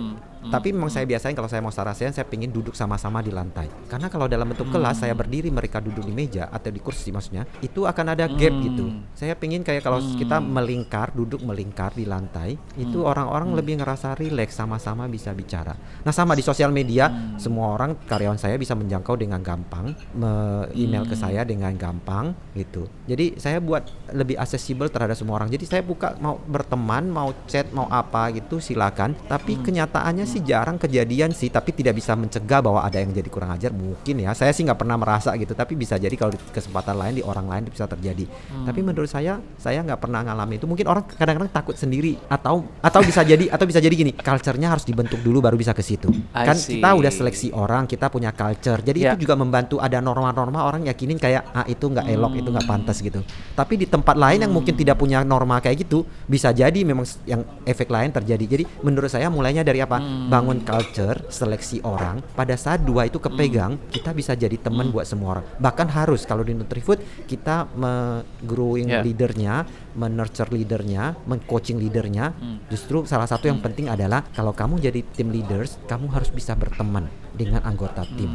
tapi 0.50 0.74
memang 0.74 0.90
saya 0.92 1.04
biasain 1.08 1.36
kalau 1.36 1.48
saya 1.48 1.60
mau 1.64 1.72
sarasen 1.72 2.12
saya 2.12 2.26
pingin 2.26 2.50
duduk 2.50 2.76
sama-sama 2.76 3.20
di 3.20 3.30
lantai. 3.30 3.68
Karena 3.88 4.08
kalau 4.08 4.26
dalam 4.28 4.50
bentuk 4.50 4.68
kelas 4.72 5.04
saya 5.04 5.16
berdiri 5.16 5.48
mereka 5.48 5.80
duduk 5.80 6.04
di 6.04 6.12
meja 6.12 6.48
atau 6.48 6.68
di 6.72 6.80
kursi 6.80 7.12
maksudnya 7.14 7.48
itu 7.64 7.84
akan 7.84 8.16
ada 8.16 8.28
gap 8.28 8.54
gitu. 8.64 8.92
Saya 9.16 9.34
pingin 9.38 9.64
kayak 9.64 9.84
kalau 9.84 10.00
kita 10.00 10.40
melingkar 10.40 11.14
duduk 11.14 11.40
melingkar 11.44 11.92
di 11.94 12.04
lantai 12.04 12.56
itu 12.76 13.04
orang-orang 13.04 13.54
lebih 13.56 13.80
ngerasa 13.80 14.18
rileks 14.18 14.56
sama-sama 14.56 15.08
bisa 15.08 15.30
bicara. 15.32 15.76
Nah 16.04 16.12
sama 16.12 16.34
di 16.34 16.42
sosial 16.42 16.70
media 16.74 17.36
semua 17.36 17.74
orang 17.74 17.96
karyawan 18.06 18.38
saya 18.38 18.58
bisa 18.58 18.74
menjangkau 18.74 19.14
dengan 19.18 19.40
gampang 19.40 19.94
me- 20.16 20.68
email 20.74 21.06
ke 21.06 21.16
saya 21.16 21.42
dengan 21.46 21.72
gampang 21.76 22.34
gitu. 22.54 22.86
Jadi 23.06 23.36
saya 23.38 23.58
buat 23.60 23.84
lebih 24.12 24.36
aksesibel 24.38 24.88
terhadap 24.88 25.16
semua 25.16 25.42
orang. 25.42 25.50
Jadi 25.50 25.64
saya 25.68 25.82
buka 25.84 26.16
mau 26.18 26.38
berteman 26.44 27.08
mau 27.08 27.30
chat 27.46 27.68
mau 27.72 27.86
apa 27.90 28.30
gitu 28.34 28.58
silakan. 28.58 29.14
Tapi 29.26 29.60
kenyataannya 29.60 30.26
sih 30.34 30.42
jarang 30.42 30.74
kejadian 30.74 31.30
sih 31.30 31.46
tapi 31.46 31.70
tidak 31.70 31.94
bisa 32.02 32.18
mencegah 32.18 32.58
bahwa 32.58 32.82
ada 32.82 32.98
yang 32.98 33.14
jadi 33.14 33.30
kurang 33.30 33.54
ajar. 33.54 33.70
Mungkin 33.70 34.26
ya 34.26 34.34
saya 34.34 34.50
sih 34.50 34.66
nggak 34.66 34.82
pernah 34.82 34.98
merasa 34.98 35.30
gitu 35.38 35.54
tapi 35.54 35.78
bisa 35.78 35.94
jadi 35.94 36.10
kalau 36.18 36.34
di 36.34 36.40
kesempatan 36.50 36.98
lain 36.98 37.14
di 37.18 37.22
orang 37.22 37.46
lain 37.46 37.62
bisa 37.70 37.86
terjadi. 37.86 38.26
Tapi 38.66 38.80
menurut 38.82 39.06
saya 39.06 39.38
saya 39.54 39.86
nggak 39.86 40.02
pernah 40.02 40.26
ngalamin 40.26 40.58
itu. 40.58 40.66
Mungkin 40.66 40.86
orang 40.90 41.06
kadang-kadang 41.06 41.54
takut 41.54 41.78
sendiri 41.78 42.18
atau 42.26 42.66
atau 42.82 43.00
bisa 43.06 43.22
jadi 43.22 43.46
atau 43.46 43.64
bisa 43.64 43.78
jadi 43.78 43.94
gini 43.94 44.10
culture-nya 44.18 44.74
harus 44.74 44.82
dibentuk 44.82 45.22
dulu 45.22 45.38
baru 45.38 45.54
bisa 45.54 45.70
ke 45.70 45.84
situ. 45.86 46.10
I 46.34 46.42
kan 46.48 46.58
see. 46.58 46.82
kita 46.82 46.90
udah 46.98 47.12
seleksi 47.14 47.54
orang 47.54 47.86
kita 47.86 48.10
punya 48.10 48.34
culture. 48.34 48.82
Jadi 48.82 48.98
Ya. 49.04 49.12
itu 49.12 49.28
juga 49.28 49.36
membantu 49.36 49.76
ada 49.84 50.00
norma-norma 50.00 50.64
orang 50.64 50.88
yakinin 50.88 51.20
kayak 51.20 51.52
ah 51.52 51.68
itu 51.68 51.84
nggak 51.92 52.08
elok 52.08 52.32
itu 52.40 52.48
nggak 52.48 52.64
pantas 52.64 53.04
gitu. 53.04 53.20
Tapi 53.52 53.76
di 53.76 53.84
tempat 53.84 54.16
lain 54.16 54.48
yang 54.48 54.52
mungkin 54.54 54.72
tidak 54.72 54.96
punya 54.96 55.20
norma 55.20 55.60
kayak 55.60 55.84
gitu 55.84 56.08
bisa 56.24 56.56
jadi 56.56 56.80
memang 56.88 57.04
yang 57.28 57.44
efek 57.68 57.92
lain 57.92 58.08
terjadi. 58.08 58.44
Jadi 58.48 58.64
menurut 58.80 59.12
saya 59.12 59.28
mulainya 59.28 59.60
dari 59.60 59.84
apa 59.84 60.00
bangun 60.28 60.60
culture 60.62 61.22
seleksi 61.28 61.80
orang 61.84 62.20
pada 62.34 62.54
saat 62.54 62.82
dua 62.82 63.06
itu 63.06 63.18
kepegang 63.18 63.76
kita 63.90 64.10
bisa 64.10 64.32
jadi 64.34 64.56
teman 64.56 64.88
buat 64.90 65.04
semua 65.04 65.38
orang. 65.38 65.44
Bahkan 65.58 65.88
harus 65.90 66.24
kalau 66.24 66.42
di 66.42 66.52
Nutrifood 66.52 67.00
kita 67.26 67.68
me-growing 67.74 68.86
Ya. 68.86 69.00
leadernya 69.00 69.64
menurture 69.96 70.50
leadernya 70.52 71.16
men-coaching 71.24 71.80
leadernya. 71.80 72.34
Justru 72.68 73.06
salah 73.08 73.26
satu 73.26 73.48
yang 73.48 73.58
penting 73.58 73.88
adalah 73.88 74.22
kalau 74.34 74.52
kamu 74.52 74.78
jadi 74.82 75.00
tim 75.14 75.32
leaders 75.32 75.78
kamu 75.86 76.10
harus 76.12 76.28
bisa 76.28 76.52
berteman 76.54 77.06
dengan 77.34 77.62
anggota 77.64 78.04
tim 78.14 78.30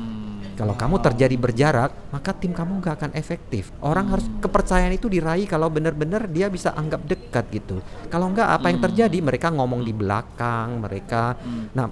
kalau 0.59 0.75
kamu 0.75 0.99
terjadi 0.99 1.35
berjarak, 1.39 2.11
maka 2.11 2.35
tim 2.35 2.51
kamu 2.51 2.83
nggak 2.83 2.95
akan 2.99 3.11
efektif. 3.15 3.71
Orang 3.79 4.11
harus 4.11 4.27
kepercayaan 4.43 4.91
itu 4.91 5.07
diraih 5.07 5.47
kalau 5.47 5.71
benar-benar 5.71 6.27
dia 6.27 6.51
bisa 6.51 6.75
anggap 6.75 6.99
dekat 7.07 7.47
gitu. 7.55 7.79
Kalau 8.11 8.27
nggak 8.27 8.59
apa 8.59 8.67
yang 8.67 8.83
terjadi? 8.83 9.23
Mereka 9.23 9.55
ngomong 9.55 9.87
di 9.87 9.95
belakang, 9.95 10.83
mereka, 10.83 11.39
nah 11.71 11.87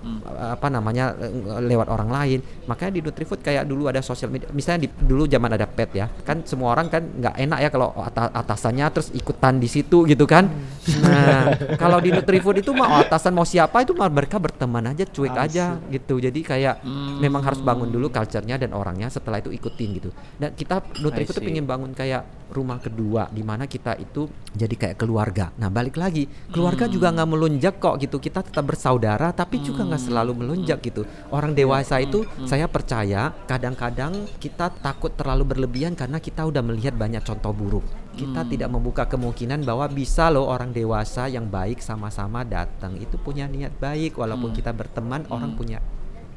apa 0.51 0.67
namanya 0.67 1.15
lewat 1.63 1.87
orang 1.87 2.09
lain. 2.11 2.39
Makanya 2.67 2.99
di 2.99 3.01
Nutrifood 3.07 3.39
kayak 3.39 3.63
dulu 3.63 3.87
ada 3.87 4.03
sosial 4.03 4.35
media. 4.35 4.51
Misalnya 4.51 4.83
di, 4.83 4.89
dulu 4.91 5.23
zaman 5.31 5.55
ada 5.55 5.63
pet 5.63 5.95
ya, 5.95 6.11
kan 6.27 6.43
semua 6.43 6.75
orang 6.75 6.91
kan 6.91 7.07
nggak 7.07 7.39
enak 7.39 7.59
ya 7.63 7.69
kalau 7.71 7.95
ata- 8.03 8.35
atasannya 8.35 8.83
terus 8.91 9.15
ikutan 9.15 9.63
di 9.63 9.71
situ 9.71 10.03
gitu 10.03 10.27
kan. 10.27 10.43
Nah 11.07 11.55
kalau 11.81 12.03
di 12.03 12.11
Nutrifood 12.11 12.59
itu 12.59 12.75
mau 12.75 12.99
atasan 12.99 13.31
mau 13.31 13.47
siapa 13.47 13.79
itu 13.87 13.95
mah 13.95 14.11
mereka 14.11 14.35
berteman 14.43 14.91
aja, 14.91 15.07
cuek 15.07 15.39
aja 15.39 15.79
gitu. 15.87 16.19
Jadi 16.19 16.43
kayak 16.43 16.83
memang 17.23 17.47
harus 17.47 17.63
bangun 17.63 17.87
dulu 17.87 18.11
culture-nya 18.11 18.56
dan 18.57 18.73
orangnya 18.73 19.07
setelah 19.07 19.39
itu 19.39 19.53
ikutin 19.53 19.89
gitu. 19.97 20.09
Dan 20.37 20.53
kita 20.53 20.81
Nutrifood 20.99 21.37
tuh 21.37 21.43
pengen 21.45 21.65
bangun 21.65 21.93
kayak 21.93 22.25
rumah 22.47 22.79
kedua 22.79 23.27
di 23.27 23.43
mana 23.43 23.67
kita 23.67 23.95
itu 23.99 24.27
jadi 24.51 24.71
kayak 24.75 24.97
keluarga. 24.97 25.51
Nah 25.59 25.67
balik 25.69 25.99
lagi 25.99 26.27
keluarga 26.49 26.87
juga 26.87 27.11
nggak 27.13 27.29
melunjak 27.29 27.75
kok 27.77 28.01
gitu. 28.01 28.17
Kita 28.17 28.41
tetap 28.41 28.65
bersaudara 28.65 29.31
tapi 29.31 29.61
juga 29.61 29.85
nggak 29.85 30.01
selalu 30.01 30.33
melunjak 30.33 30.81
gitu. 30.81 31.05
Orang 31.29 31.53
dewasa 31.53 32.01
itu 32.01 32.25
saya 32.43 32.65
percaya 32.65 33.31
kadang-kadang 33.45 34.25
kita 34.37 34.73
takut 34.81 35.13
terlalu 35.13 35.55
berlebihan 35.55 35.93
karena 35.93 36.17
kita 36.17 36.43
udah 36.43 36.61
melihat 36.61 36.97
banyak 36.97 37.21
contoh 37.23 37.53
buruk. 37.53 37.85
kita 38.17 38.41
Hmm. 38.41 38.49
tidak 38.49 38.69
membuka 38.73 39.05
kemungkinan 39.05 39.61
bahwa 39.61 39.85
bisa 39.85 40.33
loh 40.33 40.49
orang 40.49 40.73
dewasa 40.73 41.29
yang 41.29 41.45
baik 41.53 41.85
sama-sama 41.85 42.41
datang 42.41 42.97
itu 42.97 43.13
punya 43.21 43.45
niat 43.45 43.77
baik 43.77 44.17
walaupun 44.17 44.49
Hmm. 44.49 44.57
kita 44.57 44.73
berteman 44.73 45.21
orang 45.29 45.53
Hmm. 45.53 45.59
punya 45.61 45.77
ya, 45.77 45.81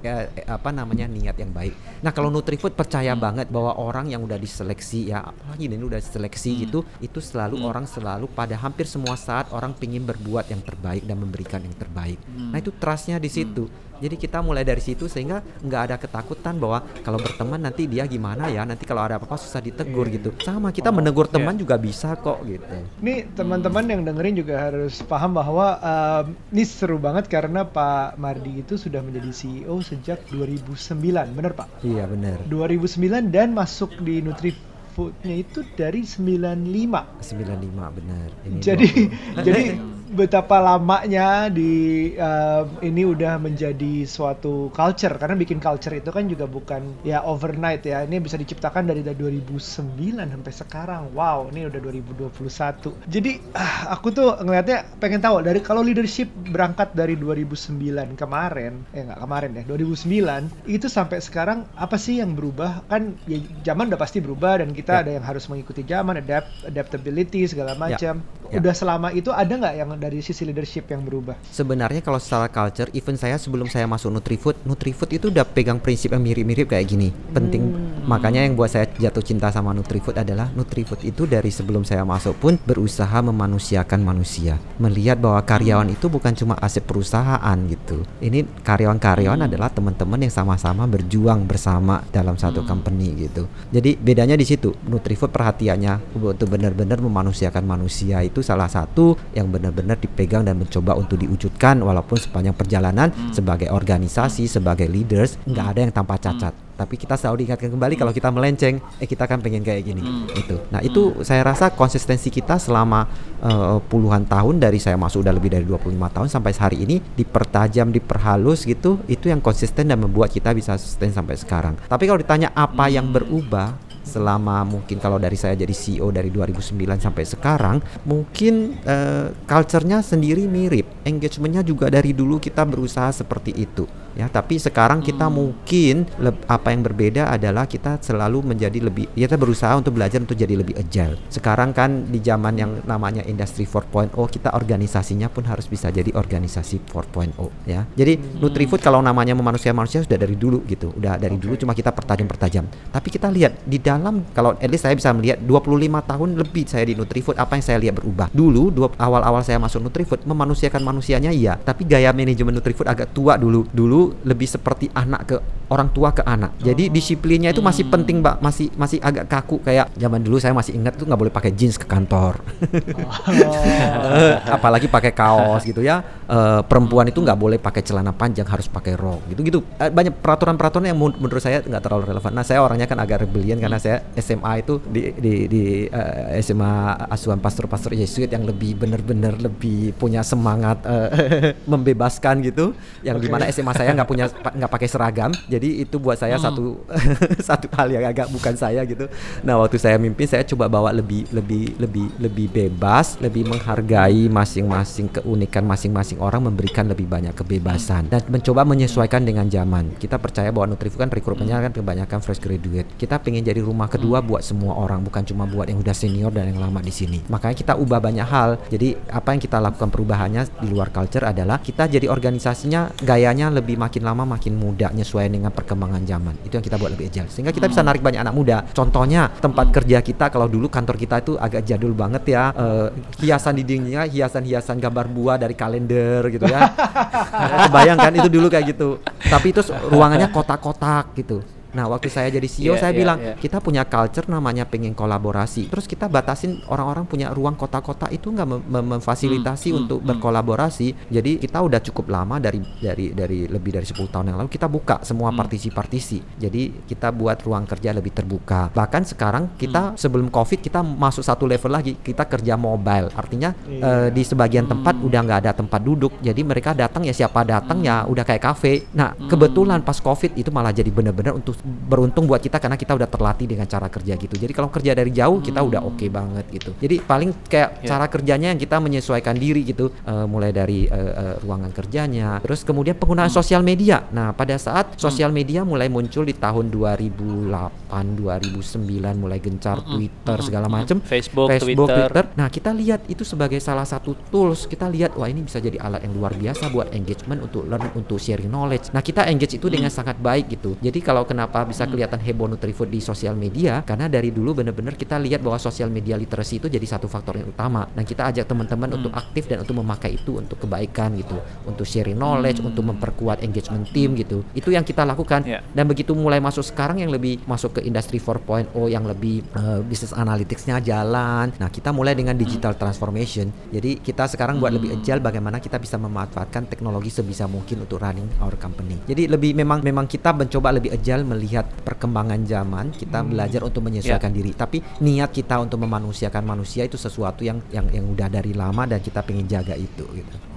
eh, 0.03 0.27
apa 0.49 0.71
namanya 0.73 1.05
niat 1.07 1.37
yang 1.37 1.53
baik. 1.53 2.01
Nah 2.01 2.11
kalau 2.11 2.33
Nutrifood 2.33 2.73
percaya 2.73 3.13
Hmm. 3.13 3.21
banget 3.21 3.47
bahwa 3.53 3.77
orang 3.77 4.09
yang 4.09 4.25
udah 4.25 4.41
diseleksi 4.41 5.13
ya 5.13 5.25
apalagi 5.25 5.69
ini 5.69 5.81
udah 5.81 6.01
diseleksi 6.01 6.51
Hmm. 6.55 6.61
gitu 6.65 6.79
itu 7.01 7.19
selalu 7.21 7.61
Hmm. 7.61 7.69
orang 7.69 7.85
selalu 7.85 8.27
pada 8.33 8.57
hampir 8.57 8.89
semua 8.89 9.15
saat 9.15 9.53
orang 9.53 9.77
pingin 9.77 10.05
berbuat 10.05 10.49
yang 10.49 10.63
terbaik 10.65 11.05
dan 11.05 11.17
memberikan 11.21 11.61
yang 11.61 11.77
terbaik. 11.77 12.17
Hmm. 12.25 12.51
Nah 12.53 12.59
itu 12.59 12.73
trustnya 12.73 13.21
di 13.21 13.29
situ. 13.29 13.69
Jadi 14.01 14.17
kita 14.17 14.41
mulai 14.41 14.65
dari 14.65 14.81
situ 14.81 15.07
sehingga 15.07 15.39
nggak 15.61 15.83
ada 15.85 15.97
ketakutan 15.97 16.57
bahwa 16.57 16.81
kalau 17.01 17.17
berteman 17.17 17.61
nanti 17.61 17.85
dia 17.85 18.05
gimana 18.05 18.49
ya 18.49 18.65
nanti 18.65 18.83
kalau 18.83 19.05
ada 19.05 19.17
apa-apa 19.17 19.37
susah 19.37 19.61
ditegur 19.61 20.09
Iya. 20.09 20.17
gitu. 20.17 20.31
Sama 20.41 20.69
kita 20.71 20.89
Oh, 20.89 20.97
menegur 20.97 21.29
iya. 21.29 21.37
teman 21.37 21.55
juga 21.55 21.77
bisa 21.77 22.17
kok 22.17 22.41
gitu. 22.43 22.77
Nih 22.99 23.29
teman-teman 23.31 23.85
yang 23.85 24.01
dengerin 24.03 24.35
juga 24.35 24.57
harus 24.63 24.99
paham 25.03 25.33
bahwa 25.33 25.77
um, 25.77 26.25
ini 26.51 26.65
seru 26.65 26.97
banget 26.97 27.29
karena 27.29 27.63
Pak 27.63 28.17
Mardi 28.17 28.59
itu 28.59 28.75
sudah 28.75 29.01
menjadi 29.01 29.29
CEO 29.31 29.77
sejak 29.81 30.25
2009, 30.27 30.97
bener 31.31 31.53
Pak? 31.53 31.69
Iya 31.83 32.09
benar. 32.09 32.41
2009 32.47 33.29
dan 33.29 33.53
masuk 33.53 33.93
di 33.99 34.19
Nutrifoodnya 34.21 35.35
itu 35.37 35.61
dari 35.73 36.03
95. 36.03 37.21
95 37.21 37.97
benar. 37.97 38.29
Ini 38.43 38.59
Jadi 38.59 38.89
20. 39.37 39.45
jadi 39.45 39.63
betapa 40.11 40.59
lamanya 40.59 41.47
di 41.47 42.11
um, 42.19 42.67
ini 42.83 43.07
udah 43.07 43.39
menjadi 43.39 44.03
suatu 44.03 44.75
culture 44.75 45.15
karena 45.15 45.39
bikin 45.39 45.63
culture 45.63 45.95
itu 45.95 46.11
kan 46.11 46.27
juga 46.27 46.51
bukan 46.51 46.83
ya 47.07 47.23
overnight 47.23 47.87
ya. 47.87 48.03
Ini 48.03 48.19
bisa 48.19 48.35
diciptakan 48.35 48.91
dari 48.91 49.07
dari 49.07 49.15
2009 49.15 50.19
sampai 50.19 50.53
sekarang. 50.53 51.03
Wow, 51.15 51.55
ini 51.55 51.71
udah 51.71 51.79
2021. 51.79 53.07
Jadi 53.07 53.39
ah, 53.55 53.95
aku 53.95 54.11
tuh 54.11 54.35
ngelihatnya 54.43 54.99
pengen 54.99 55.23
tahu 55.23 55.47
dari 55.47 55.63
kalau 55.63 55.87
leadership 55.87 56.27
berangkat 56.51 56.91
dari 56.99 57.15
2009 57.15 58.19
kemarin, 58.19 58.83
eh 58.91 59.07
nggak 59.07 59.21
kemarin 59.23 59.51
ya, 59.55 59.63
2009 59.71 60.67
itu 60.67 60.87
sampai 60.91 61.23
sekarang 61.23 61.63
apa 61.79 61.95
sih 61.95 62.19
yang 62.19 62.35
berubah? 62.35 62.83
Kan 62.91 63.15
ya 63.31 63.39
zaman 63.63 63.87
udah 63.95 64.01
pasti 64.01 64.19
berubah 64.19 64.59
dan 64.59 64.75
kita 64.75 64.91
Ya. 64.91 65.07
ada 65.07 65.13
yang 65.23 65.23
harus 65.23 65.47
mengikuti 65.47 65.87
zaman, 65.87 66.19
adapt 66.19 66.51
adaptability 66.67 67.47
segala 67.47 67.79
macam. 67.79 68.19
Ya. 68.51 68.59
Udah 68.59 68.75
selama 68.75 69.15
itu 69.15 69.31
ada 69.31 69.55
nggak 69.55 69.75
yang 69.79 70.00
dari 70.01 70.25
sisi 70.25 70.49
leadership 70.49 70.89
yang 70.89 71.05
berubah? 71.05 71.37
Sebenarnya 71.53 72.01
kalau 72.01 72.17
secara 72.17 72.49
culture, 72.49 72.89
even 72.97 73.21
saya 73.21 73.37
sebelum 73.37 73.69
saya 73.69 73.85
masuk 73.85 74.09
Nutrifood, 74.09 74.57
Nutrifood 74.65 75.13
itu 75.13 75.29
udah 75.29 75.45
pegang 75.45 75.77
prinsip 75.77 76.17
yang 76.17 76.25
mirip-mirip 76.25 76.73
kayak 76.73 76.89
gini. 76.89 77.13
Penting, 77.37 77.63
Hmm. 77.69 78.09
makanya 78.09 78.41
yang 78.41 78.57
buat 78.57 78.73
saya 78.73 78.89
jatuh 78.89 79.21
cinta 79.21 79.53
sama 79.53 79.77
Nutrifood 79.77 80.17
adalah 80.17 80.49
Nutrifood 80.57 81.05
itu 81.05 81.29
dari 81.29 81.53
sebelum 81.53 81.85
saya 81.85 82.09
masuk 82.09 82.41
pun 82.41 82.57
berusaha 82.65 83.21
memanusiakan 83.21 84.01
manusia, 84.01 84.57
melihat 84.81 85.21
bahwa 85.21 85.45
karyawan 85.45 85.93
itu 85.93 86.09
bukan 86.09 86.33
cuma 86.33 86.57
aset 86.57 86.81
perusahaan 86.81 87.59
gitu. 87.69 88.01
Ini 88.25 88.65
karyawan-karyawan 88.65 89.45
adalah 89.45 89.69
teman-teman 89.69 90.25
yang 90.25 90.33
sama-sama 90.33 90.89
berjuang 90.89 91.45
bersama 91.45 92.01
dalam 92.09 92.41
satu 92.41 92.65
company 92.65 93.29
gitu. 93.29 93.45
Jadi 93.69 94.01
bedanya 94.01 94.39
di 94.39 94.49
situ. 94.49 94.73
Nutrifood 94.87 95.35
perhatiannya 95.35 96.15
untuk 96.15 96.49
benar-benar 96.55 97.03
memanusiakan 97.03 97.67
manusia 97.67 98.23
itu 98.23 98.41
salah 98.41 98.71
satu 98.71 99.19
yang 99.35 99.51
benar-benar 99.51 99.90
dipegang 99.99 100.47
dan 100.47 100.61
mencoba 100.61 100.95
untuk 100.95 101.19
diwujudkan 101.19 101.81
walaupun 101.81 102.21
sepanjang 102.21 102.55
perjalanan 102.55 103.09
sebagai 103.35 103.73
organisasi, 103.73 104.47
sebagai 104.47 104.87
leaders 104.87 105.41
nggak 105.49 105.67
ada 105.67 105.81
yang 105.89 105.93
tanpa 105.95 106.21
cacat. 106.21 106.71
Tapi 106.81 106.97
kita 106.97 107.13
selalu 107.13 107.45
diingatkan 107.45 107.69
kembali 107.69 107.93
kalau 107.93 108.09
kita 108.09 108.33
melenceng, 108.33 108.81
eh 108.97 109.05
kita 109.05 109.29
kan 109.29 109.45
pengen 109.45 109.61
kayak 109.61 109.85
gini. 109.85 110.01
Itu. 110.33 110.57
Nah, 110.73 110.81
itu 110.81 111.13
saya 111.21 111.45
rasa 111.45 111.69
konsistensi 111.77 112.33
kita 112.33 112.57
selama 112.57 113.05
eh, 113.45 113.77
puluhan 113.85 114.25
tahun 114.25 114.65
dari 114.65 114.81
saya 114.81 114.97
masuk 114.97 115.21
udah 115.21 115.37
lebih 115.37 115.53
dari 115.53 115.69
25 115.69 115.93
tahun 115.93 116.29
sampai 116.33 116.57
hari 116.57 116.81
ini 116.89 116.97
dipertajam, 117.21 117.93
diperhalus 117.93 118.65
gitu, 118.65 118.97
itu 119.13 119.29
yang 119.29 119.45
konsisten 119.45 119.93
dan 119.93 120.01
membuat 120.01 120.33
kita 120.33 120.57
bisa 120.57 120.81
sustain 120.81 121.13
sampai 121.13 121.37
sekarang. 121.37 121.77
Tapi 121.85 122.09
kalau 122.09 122.17
ditanya 122.17 122.49
apa 122.57 122.89
yang 122.89 123.13
berubah, 123.13 123.90
selama 124.03 124.65
mungkin 124.65 124.99
kalau 124.99 125.21
dari 125.21 125.37
saya 125.37 125.55
jadi 125.57 125.73
CEO 125.73 126.09
dari 126.11 126.33
2009 126.33 126.77
sampai 127.01 127.25
sekarang 127.25 127.77
mungkin 128.09 128.81
eh, 128.85 129.33
culture-nya 129.45 130.01
sendiri 130.01 130.49
mirip 130.49 130.87
engagementnya 131.05 131.63
juga 131.65 131.93
dari 131.93 132.17
dulu 132.17 132.41
kita 132.41 132.65
berusaha 132.65 133.13
seperti 133.13 133.53
itu 133.57 133.85
ya. 134.19 134.27
Tapi 134.31 134.59
sekarang 134.59 135.01
kita 135.03 135.31
mungkin 135.31 136.07
leb- 136.19 136.45
apa 136.47 136.75
yang 136.75 136.83
berbeda 136.85 137.31
adalah 137.31 137.67
kita 137.67 138.01
selalu 138.03 138.55
menjadi 138.55 138.79
lebih 138.83 139.11
ya 139.15 139.27
kita 139.31 139.39
berusaha 139.39 139.73
untuk 139.79 139.97
belajar 139.97 140.23
untuk 140.23 140.39
jadi 140.39 140.55
lebih 140.59 140.75
agile. 140.79 141.19
Sekarang 141.31 141.73
kan 141.73 142.09
di 142.09 142.19
zaman 142.23 142.55
yang 142.59 142.73
namanya 142.87 143.23
industri 143.27 143.67
4.0 143.67 144.13
kita 144.31 144.55
organisasinya 144.55 145.31
pun 145.31 145.47
harus 145.47 145.67
bisa 145.67 145.89
jadi 145.93 146.11
organisasi 146.15 146.83
4.0 146.91 147.69
ya. 147.69 147.87
Jadi 147.95 148.41
Nutrifood 148.41 148.83
kalau 148.83 149.01
namanya 149.01 149.37
memanusiakan 149.37 149.87
manusia 149.87 150.03
sudah 150.03 150.19
dari 150.19 150.35
dulu 150.35 150.63
gitu 150.67 150.93
udah 150.95 151.17
dari 151.17 151.37
dulu 151.41 151.55
cuma 151.57 151.73
kita 151.77 151.95
pertajam-pertajam. 151.95 152.67
Tapi 152.91 153.09
kita 153.09 153.29
lihat 153.31 153.65
di 153.65 153.79
dalam 153.91 154.23
kalau 154.31 154.55
at 154.55 154.71
least 154.71 154.87
saya 154.87 154.95
bisa 154.95 155.11
melihat 155.11 155.43
25 155.43 155.83
tahun 156.07 156.29
lebih 156.39 156.65
saya 156.71 156.87
di 156.87 156.95
Nutrifood 156.95 157.35
apa 157.35 157.59
yang 157.59 157.65
saya 157.67 157.79
lihat 157.83 157.99
berubah. 157.99 158.31
Dulu 158.31 158.71
dua, 158.71 158.89
awal-awal 158.95 159.43
saya 159.43 159.59
masuk 159.59 159.83
Nutrifood 159.83 160.23
memanusiakan 160.23 160.83
manusianya 160.87 161.35
iya. 161.35 161.59
Tapi 161.59 161.83
gaya 161.83 162.15
manajemen 162.15 162.55
Nutrifood 162.55 162.87
agak 162.87 163.11
tua 163.11 163.35
dulu. 163.35 163.67
Dulu 163.75 164.23
lebih 164.23 164.47
seperti 164.47 164.87
anak 164.95 165.21
ke 165.27 165.37
orang 165.71 165.89
tua 165.91 166.15
ke 166.15 166.23
anak. 166.23 166.55
Jadi 166.63 166.91
disiplinnya 166.91 167.51
itu 167.51 167.63
masih 167.63 167.91
penting 167.91 168.23
mbak. 168.23 168.39
Masih 168.39 168.71
masih 168.79 169.03
agak 169.03 169.27
kaku 169.27 169.59
kayak 169.63 169.91
zaman 169.99 170.23
dulu 170.23 170.39
saya 170.39 170.55
masih 170.55 170.79
ingat 170.79 170.95
tuh 170.95 171.07
nggak 171.07 171.21
boleh 171.27 171.33
pakai 171.35 171.51
jeans 171.55 171.75
ke 171.75 171.87
kantor. 171.87 172.39
Eh, 172.71 174.35
apalagi 174.57 174.87
pakai 174.87 175.11
kaos 175.11 175.67
gitu 175.67 175.83
ya. 175.83 176.03
Eh, 176.31 176.61
perempuan 176.67 177.11
itu 177.11 177.19
nggak 177.19 177.39
boleh 177.39 177.59
pakai 177.59 177.83
celana 177.83 178.15
panjang 178.15 178.47
harus 178.47 178.71
pakai 178.71 178.95
rok. 178.95 179.27
Gitu 179.35 179.41
gitu 179.43 179.59
banyak 179.79 180.15
peraturan-peraturan 180.23 180.91
yang 180.91 180.99
menurut 180.99 181.43
saya 181.43 181.63
nggak 181.63 181.83
terlalu 181.83 182.15
relevan. 182.15 182.31
Nah 182.35 182.45
saya 182.47 182.63
orangnya 182.63 182.87
kan 182.87 182.99
agak 183.03 183.27
rebellion 183.27 183.59
karena 183.59 183.80
saya 183.81 184.05
SMA 184.21 184.61
itu 184.61 184.77
di 184.85 185.11
di, 185.17 185.35
di 185.49 185.63
eh, 185.89 186.39
SMA 186.45 187.09
asuhan 187.09 187.41
pastor-pastor 187.41 187.97
Yesuit 187.97 188.29
yang 188.29 188.45
lebih 188.45 188.77
bener-bener 188.77 189.41
lebih 189.41 189.97
punya 189.97 190.21
semangat 190.21 190.85
eh, 190.85 191.57
membebaskan 191.73 192.45
gitu. 192.45 192.77
Yang 193.01 193.17
Oke. 193.17 193.25
di 193.25 193.29
mana 193.33 193.45
SMA 193.49 193.73
saya 193.73 193.97
nggak 193.97 194.09
punya 194.09 194.27
nggak 194.61 194.71
pakai 194.71 194.89
seragam. 194.89 195.33
Jadi 195.49 195.83
itu 195.83 195.97
buat 195.97 196.21
saya 196.21 196.37
satu 196.37 196.85
satu 197.49 197.67
hal 197.75 197.89
yang 197.89 198.05
agak 198.05 198.29
bukan 198.29 198.55
saya 198.55 198.85
gitu. 198.85 199.09
Nah 199.41 199.57
waktu 199.57 199.81
saya 199.81 199.97
mimpin 199.97 200.29
saya 200.29 200.45
coba 200.45 200.69
bawa 200.69 200.93
lebih 200.93 201.25
lebih 201.33 201.81
lebih 201.81 202.07
lebih 202.21 202.47
bebas 202.53 203.17
lebih 203.19 203.49
menghargai 203.49 204.29
masing-masing 204.29 205.09
keunikan 205.09 205.65
masing-masing 205.65 206.21
orang 206.21 206.45
memberikan 206.45 206.85
lebih 206.85 207.09
banyak 207.09 207.33
kebebasan. 207.33 208.13
Dan 208.13 208.21
mencoba 208.29 208.67
menyesuaikan 208.67 209.25
dengan 209.25 209.49
zaman. 209.49 209.97
Kita 209.97 210.21
percaya 210.21 210.53
bahwa 210.53 210.75
Nutrifu 210.75 211.01
kan 211.01 211.09
rekrutmennya 211.09 211.71
kan 211.71 211.73
kebanyakan 211.73 212.19
fresh 212.21 212.43
graduate. 212.43 212.89
Kita 212.99 213.23
pengen 213.23 213.47
jadi 213.47 213.63
rumah 213.71 213.87
kedua 213.87 214.19
buat 214.21 214.43
semua 214.43 214.75
orang 214.75 215.07
bukan 215.07 215.23
cuma 215.23 215.47
buat 215.47 215.71
yang 215.71 215.79
udah 215.79 215.95
senior 215.95 216.35
dan 216.35 216.51
yang 216.51 216.59
lama 216.59 216.83
di 216.83 216.91
sini. 216.91 217.23
Makanya 217.31 217.55
kita 217.55 217.73
ubah 217.79 218.03
banyak 218.03 218.27
hal. 218.27 218.59
Jadi 218.67 218.99
apa 219.09 219.33
yang 219.33 219.41
kita 219.41 219.63
lakukan 219.63 219.89
perubahannya 219.89 220.43
di 220.59 220.69
luar 220.69 220.91
culture 220.91 221.23
adalah 221.23 221.63
kita 221.63 221.87
jadi 221.87 222.11
organisasinya 222.11 223.01
gayanya 223.07 223.49
lebih 223.55 223.79
makin 223.79 224.03
lama 224.03 224.27
makin 224.27 224.59
muda 224.59 224.91
nyesuaian 224.91 225.31
dengan 225.31 225.55
perkembangan 225.55 226.03
zaman. 226.03 226.35
Itu 226.43 226.59
yang 226.59 226.67
kita 226.67 226.77
buat 226.77 226.91
lebih 226.93 227.09
agile. 227.09 227.31
Sehingga 227.31 227.55
kita 227.55 227.71
bisa 227.71 227.87
narik 227.87 228.03
banyak 228.03 228.21
anak 228.21 228.35
muda. 228.35 228.67
Contohnya 228.75 229.31
tempat 229.39 229.71
kerja 229.71 230.03
kita 230.03 230.29
kalau 230.35 230.51
dulu 230.51 230.67
kantor 230.67 230.99
kita 230.99 231.23
itu 231.23 231.39
agak 231.39 231.63
jadul 231.63 231.95
banget 231.95 232.35
ya. 232.35 232.51
Eh, 232.51 232.89
hiasan 233.23 233.55
di 233.55 233.63
dindingnya 233.63 234.11
hiasan-hiasan 234.11 234.83
gambar 234.83 235.07
buah 235.07 235.37
dari 235.39 235.55
kalender 235.55 236.27
gitu 236.35 236.51
ya. 236.51 236.67
Kebayang 237.71 237.99
kan? 238.03 238.13
Itu 238.19 238.27
dulu 238.27 238.51
kayak 238.51 238.67
gitu. 238.75 238.99
Tapi 239.31 239.55
itu 239.55 239.63
ruangannya 239.93 240.35
kotak-kotak 240.35 241.15
gitu 241.15 241.60
Nah, 241.71 241.87
waktu 241.87 242.09
saya 242.09 242.29
jadi 242.29 242.45
CEO, 242.45 242.75
Iya, 242.75 242.81
saya 242.81 242.93
iya, 242.93 242.99
bilang 242.99 243.19
iya. 243.19 243.35
kita 243.35 243.59
punya 243.59 243.83
culture 243.85 244.27
namanya 244.27 244.65
pengen 244.65 244.93
kolaborasi. 244.93 245.71
Terus 245.71 245.87
kita 245.87 246.07
batasin 246.07 246.63
orang-orang 246.67 247.05
punya 247.05 247.31
ruang 247.31 247.55
kotak-kotak 247.55 248.11
itu 248.11 248.29
nggak 248.29 248.49
mem- 248.49 248.67
mem- 248.67 248.89
memfasilitasi 248.97 249.69
Hmm, 249.69 249.75
hmm, 249.75 249.81
untuk 249.81 249.99
hmm. 250.01 250.09
berkolaborasi. 250.11 250.89
Jadi 251.09 251.39
kita 251.39 251.59
udah 251.59 251.81
cukup 251.81 252.11
lama 252.11 252.37
dari 252.37 252.59
dari 252.77 253.11
dari 253.11 253.47
lebih 253.47 253.71
dari 253.73 253.87
10 253.87 254.07
tahun 254.07 254.27
yang 254.29 254.39
lalu 254.39 254.51
kita 254.51 254.67
buka 254.67 255.03
semua 255.03 255.31
Hmm. 255.31 255.39
partisi-partisi. 255.39 256.19
Jadi 256.37 256.85
kita 256.85 257.11
buat 257.11 257.39
ruang 257.41 257.65
kerja 257.65 257.91
lebih 257.91 258.11
terbuka. 258.11 258.71
Bahkan 258.71 259.03
sekarang 259.07 259.45
Hmm. 259.49 259.57
kita 259.57 259.83
sebelum 259.95 260.29
Covid 260.29 260.59
kita 260.59 260.81
masuk 260.83 261.23
satu 261.23 261.47
level 261.47 261.71
lagi, 261.71 261.93
kita 261.97 262.25
kerja 262.25 262.55
mobile. 262.55 263.13
Artinya 263.13 263.55
Iya. 263.63 263.81
eh, 263.81 264.09
di 264.11 264.23
sebagian 264.23 264.65
Hmm. 264.65 264.73
tempat 264.75 264.95
udah 264.97 265.21
nggak 265.21 265.41
ada 265.41 265.53
tempat 265.55 265.81
duduk. 265.81 266.13
Jadi 266.19 266.41
mereka 266.43 266.73
datang 266.73 267.05
ya 267.05 267.13
siapa 267.13 267.43
datang 267.43 267.81
ya 267.81 268.03
udah 268.05 268.23
kayak 268.23 268.43
kafe. 268.43 268.91
Nah, 268.93 269.15
Hmm. 269.15 269.29
kebetulan 269.29 269.81
pas 269.81 269.97
Covid 269.97 270.35
itu 270.35 270.51
malah 270.51 270.73
jadi 270.73 270.91
benar-benar 270.91 271.33
untuk 271.33 271.60
beruntung 271.65 272.25
buat 272.27 272.41
kita 272.41 272.59
karena 272.59 272.77
kita 272.77 272.97
udah 272.97 273.09
terlatih 273.09 273.47
dengan 273.47 273.67
cara 273.69 273.87
kerja 273.87 274.17
gitu. 274.17 274.35
Jadi 274.37 274.53
kalau 274.53 274.69
kerja 274.73 274.93
dari 274.97 275.11
jauh 275.13 275.39
kita 275.41 275.61
udah 275.61 275.81
oke 275.85 276.07
banget 276.09 276.45
gitu. 276.51 276.71
Jadi 276.81 277.01
paling 277.03 277.31
kayak 277.49 277.69
Ya. 277.81 277.97
cara 277.97 278.07
kerjanya 278.11 278.53
yang 278.53 278.61
kita 278.61 278.77
menyesuaikan 278.83 279.37
diri 279.39 279.63
gitu, 279.65 279.89
eh, 279.93 280.27
mulai 280.27 280.51
dari 280.51 280.85
eh, 280.85 281.13
eh, 281.17 281.35
ruangan 281.41 281.71
kerjanya, 281.73 282.43
terus 282.43 282.67
kemudian 282.67 282.99
penggunaan 282.99 283.31
sosial 283.31 283.63
media. 283.65 284.05
Nah 284.11 284.33
pada 284.35 284.57
saat 284.59 284.99
sosial 285.01 285.31
media 285.31 285.63
mulai 285.65 285.87
muncul 285.89 286.27
di 286.27 286.35
tahun 286.37 286.69
2008, 286.71 288.15
2009 288.17 289.17
mulai 289.19 289.39
gencar 289.43 289.83
Twitter 289.83 290.39
segala 290.45 290.67
macam, 290.71 291.01
Facebook, 291.03 291.49
Facebook, 291.51 291.89
Twitter. 291.91 292.11
Twitter. 292.11 292.25
Nah, 292.39 292.49
kita 292.49 292.71
lihat 292.71 293.01
itu 293.11 293.27
sebagai 293.27 293.59
salah 293.59 293.85
satu 293.85 294.15
tools. 294.31 294.71
Kita 294.71 294.87
lihat 294.87 295.19
wah 295.19 295.27
ini 295.27 295.43
bisa 295.43 295.59
jadi 295.59 295.77
alat 295.83 296.07
yang 296.07 296.15
luar 296.15 296.33
biasa 296.39 296.71
buat 296.71 296.95
engagement 296.95 297.43
untuk 297.43 297.67
learn, 297.67 297.91
untuk 297.99 298.19
sharing 298.23 298.47
knowledge. 298.47 298.95
Nah, 298.95 299.03
kita 299.03 299.27
engage 299.27 299.59
itu 299.59 299.67
dengan 299.67 299.91
sangat 299.91 300.17
baik 300.23 300.55
gitu. 300.55 300.79
Jadi 300.79 301.03
kalau 301.03 301.27
kenapa 301.27 301.50
bisa 301.67 301.85
kelihatan 301.91 302.23
heboh 302.23 302.47
Nutrifood 302.47 302.89
di 302.91 303.03
sosial 303.03 303.35
media 303.35 303.83
karena 303.83 304.07
dari 304.07 304.31
dulu 304.31 304.63
benar-benar 304.63 304.95
kita 304.95 305.19
lihat 305.19 305.43
bahwa 305.43 305.59
sosial 305.59 305.91
media 305.91 306.15
literasi 306.15 306.63
itu 306.63 306.67
jadi 306.71 306.87
satu 306.87 307.11
faktor 307.11 307.43
yang 307.43 307.51
utama. 307.51 307.87
Dan 307.91 308.07
kita 308.07 308.31
ajak 308.31 308.47
teman-teman 308.47 308.95
untuk 308.95 309.13
aktif 309.15 309.51
dan 309.51 309.67
untuk 309.67 309.77
memakai 309.83 310.17
itu 310.17 310.39
untuk 310.39 310.57
kebaikan 310.63 311.19
gitu, 311.19 311.37
untuk 311.67 311.85
sharing 311.85 312.17
knowledge, 312.17 312.63
untuk 312.63 312.87
memperkuat 312.87 313.43
engagement 313.43 313.91
team 313.91 314.15
gitu. 314.15 314.47
Itu 314.55 314.71
yang 314.71 314.87
kita 314.87 315.03
lakukan. 315.03 315.43
Ya. 315.43 315.61
Dan 315.75 315.91
begitu 315.91 316.15
mulai 316.15 316.39
masuk 316.39 316.63
sekarang 316.63 317.03
yang 317.03 317.11
lebih 317.11 317.43
masuk 317.45 317.79
ke 317.79 317.81
industri 317.87 318.23
4.0 318.23 318.71
yang 318.87 319.05
lebih 319.05 319.43
eh, 319.57 319.81
business 319.83 320.15
analytics-nya 320.15 320.79
jalan. 320.85 321.51
Nah, 321.59 321.69
kita 321.69 321.91
mulai 321.91 322.15
dengan 322.15 322.39
digital 322.39 322.77
transformation. 322.79 323.51
Jadi 323.75 323.99
kita 323.99 324.31
sekarang 324.31 324.63
buat 324.63 324.71
lebih 324.71 324.95
agile 325.01 325.19
bagaimana 325.25 325.59
kita 325.59 325.81
bisa 325.81 325.97
memanfaatkan 325.97 326.69
teknologi 326.71 327.09
sebisa 327.11 327.49
mungkin 327.51 327.83
untuk 327.83 327.99
running 327.99 328.29
our 328.45 328.55
company. 328.61 329.01
Jadi 329.09 329.27
lebih 329.27 329.57
memang 329.57 329.81
memang 329.81 330.07
kita 330.07 330.31
mencoba 330.37 330.77
lebih 330.77 330.93
agile 330.95 331.25
melihat 331.41 331.65
perkembangan 331.65 332.45
zaman, 332.45 332.93
kita 332.93 333.25
belajar 333.25 333.65
untuk 333.65 333.89
menyesuaikan 333.89 334.29
diri. 334.29 334.53
Tapi 334.53 334.85
niat 335.01 335.33
kita 335.33 335.57
untuk 335.57 335.81
memanusiakan 335.81 336.45
manusia 336.45 336.85
itu 336.85 337.01
sesuatu 337.01 337.41
yang 337.41 337.65
yang 337.73 337.89
yang 337.89 338.05
udah 338.13 338.29
dari 338.29 338.53
lama 338.53 338.85
dan 338.85 339.01
kita 339.01 339.25
pengen 339.25 339.49
jaga 339.49 339.73
itu 339.73 340.05
gitu. 340.13 340.50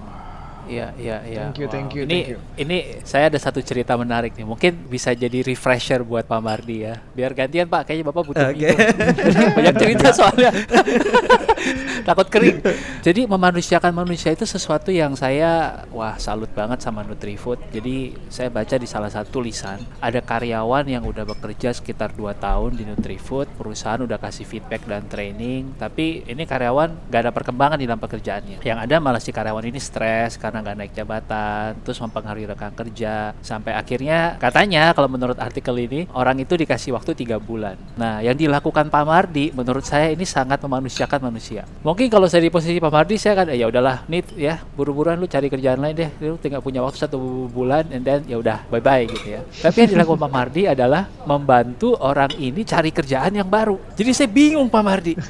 Iya, 0.67 0.87
iya, 0.95 1.17
iya. 1.27 1.41
Thank 1.49 1.59
you, 1.59 1.67
thank 1.67 1.91
you, 1.95 2.03
Ini 2.07 2.09
thank 2.09 2.31
you. 2.33 2.39
ini 2.55 2.77
saya 3.03 3.27
ada 3.27 3.39
satu 3.39 3.59
cerita 3.59 3.95
menarik 3.99 4.35
nih. 4.35 4.47
Mungkin 4.47 4.87
bisa 4.87 5.11
jadi 5.11 5.43
refresher 5.43 6.03
buat 6.03 6.23
Pak 6.27 6.41
Mardi 6.43 6.87
ya. 6.87 6.99
Biar 7.11 7.31
gantian 7.35 7.67
Pak, 7.67 7.87
kayaknya 7.87 8.05
Bapak 8.11 8.23
butuh 8.23 8.47
Oke. 8.51 8.71
minum. 8.71 8.77
Banyak 9.57 9.75
cerita 9.79 10.07
soalnya. 10.15 10.51
Takut 12.07 12.27
kering. 12.27 12.59
Jadi 12.99 13.23
memanusiakan 13.23 13.95
manusia 13.95 14.35
itu 14.35 14.43
sesuatu 14.43 14.91
yang 14.91 15.15
saya 15.15 15.83
wah 15.95 16.19
salut 16.19 16.51
banget 16.51 16.83
sama 16.83 17.07
Nutrifood. 17.07 17.59
Jadi 17.71 18.11
saya 18.27 18.51
baca 18.51 18.75
di 18.75 18.83
salah 18.83 19.07
satu 19.07 19.39
tulisan 19.39 19.79
ada 20.03 20.19
karyawan 20.19 20.83
yang 20.85 21.07
udah 21.07 21.23
bekerja 21.23 21.71
sekitar 21.71 22.11
2 22.11 22.35
tahun 22.35 22.75
di 22.75 22.83
Nutrifood, 22.83 23.47
perusahaan 23.55 24.03
udah 24.03 24.19
kasih 24.19 24.43
feedback 24.43 24.83
dan 24.83 25.07
training, 25.07 25.73
tapi 25.79 26.27
ini 26.27 26.43
karyawan 26.43 27.07
gak 27.07 27.21
ada 27.23 27.31
perkembangan 27.31 27.79
di 27.79 27.87
dalam 27.87 28.03
pekerjaannya. 28.03 28.59
Yang 28.61 28.79
ada 28.83 28.95
malah 28.99 29.23
si 29.23 29.31
karyawan 29.31 29.63
ini 29.63 29.79
stres 29.79 30.35
karena 30.35 30.52
nggak 30.61 30.77
naik 30.77 30.93
jabatan, 30.93 31.79
terus 31.81 31.97
mempengaruhi 32.03 32.45
rekan 32.45 32.75
kerja, 32.75 33.31
sampai 33.39 33.73
akhirnya 33.73 34.37
katanya 34.37 34.91
kalau 34.91 35.09
menurut 35.09 35.39
artikel 35.39 35.73
ini 35.79 36.05
orang 36.13 36.37
itu 36.37 36.53
dikasih 36.53 36.93
waktu 36.93 37.17
tiga 37.17 37.39
bulan. 37.39 37.79
Nah, 37.97 38.19
yang 38.19 38.37
dilakukan 38.37 38.91
Pak 38.91 39.03
Mardi 39.07 39.49
menurut 39.55 39.87
saya 39.87 40.11
ini 40.11 40.27
sangat 40.27 40.59
memanusiakan 40.61 41.31
manusia. 41.31 41.63
Mungkin 41.81 42.11
kalau 42.11 42.27
saya 42.27 42.45
di 42.45 42.51
posisi 42.53 42.77
Pak 42.77 42.91
Mardi 42.91 43.15
saya 43.17 43.41
kan 43.41 43.47
eh, 43.49 43.57
ya 43.57 43.71
udahlah, 43.71 44.05
nih 44.05 44.21
ya 44.35 44.61
buru-buruan 44.77 45.17
lu 45.17 45.25
cari 45.25 45.47
kerjaan 45.47 45.79
lain 45.81 45.95
deh, 45.95 46.09
lu 46.21 46.37
tinggal 46.37 46.61
punya 46.61 46.83
waktu 46.83 46.99
satu 46.99 47.47
bulan 47.49 47.87
and 47.89 48.03
then 48.03 48.21
ya 48.27 48.37
udah 48.37 48.67
bye 48.67 48.83
bye 48.83 49.07
gitu 49.07 49.39
ya. 49.39 49.41
Tapi 49.63 49.87
yang 49.87 49.89
dilakukan 49.97 50.19
Pak 50.27 50.31
Mardi 50.35 50.61
adalah 50.67 51.07
membantu 51.23 51.95
orang 51.97 52.35
ini 52.35 52.61
cari 52.67 52.91
kerjaan 52.91 53.33
yang 53.39 53.47
baru. 53.47 53.79
Jadi 53.95 54.11
saya 54.11 54.29
bingung 54.29 54.67
Pak 54.67 54.83
Mardi. 54.83 55.13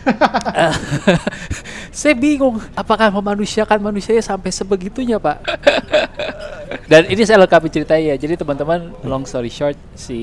Saya 1.94 2.18
bingung 2.18 2.58
apakah 2.74 3.14
memanusiakan 3.14 3.78
manusia 3.78 4.18
sampai 4.18 4.50
sebegitunya 4.50 5.12
Pak. 5.19 5.38
Dan 6.91 7.10
ini 7.10 7.21
saya 7.26 7.41
lengkapi 7.45 7.69
ceritanya 7.69 8.13
ya. 8.13 8.15
Jadi 8.17 8.38
teman-teman, 8.39 8.93
long 9.06 9.26
story 9.26 9.49
short, 9.49 9.78
si 9.93 10.19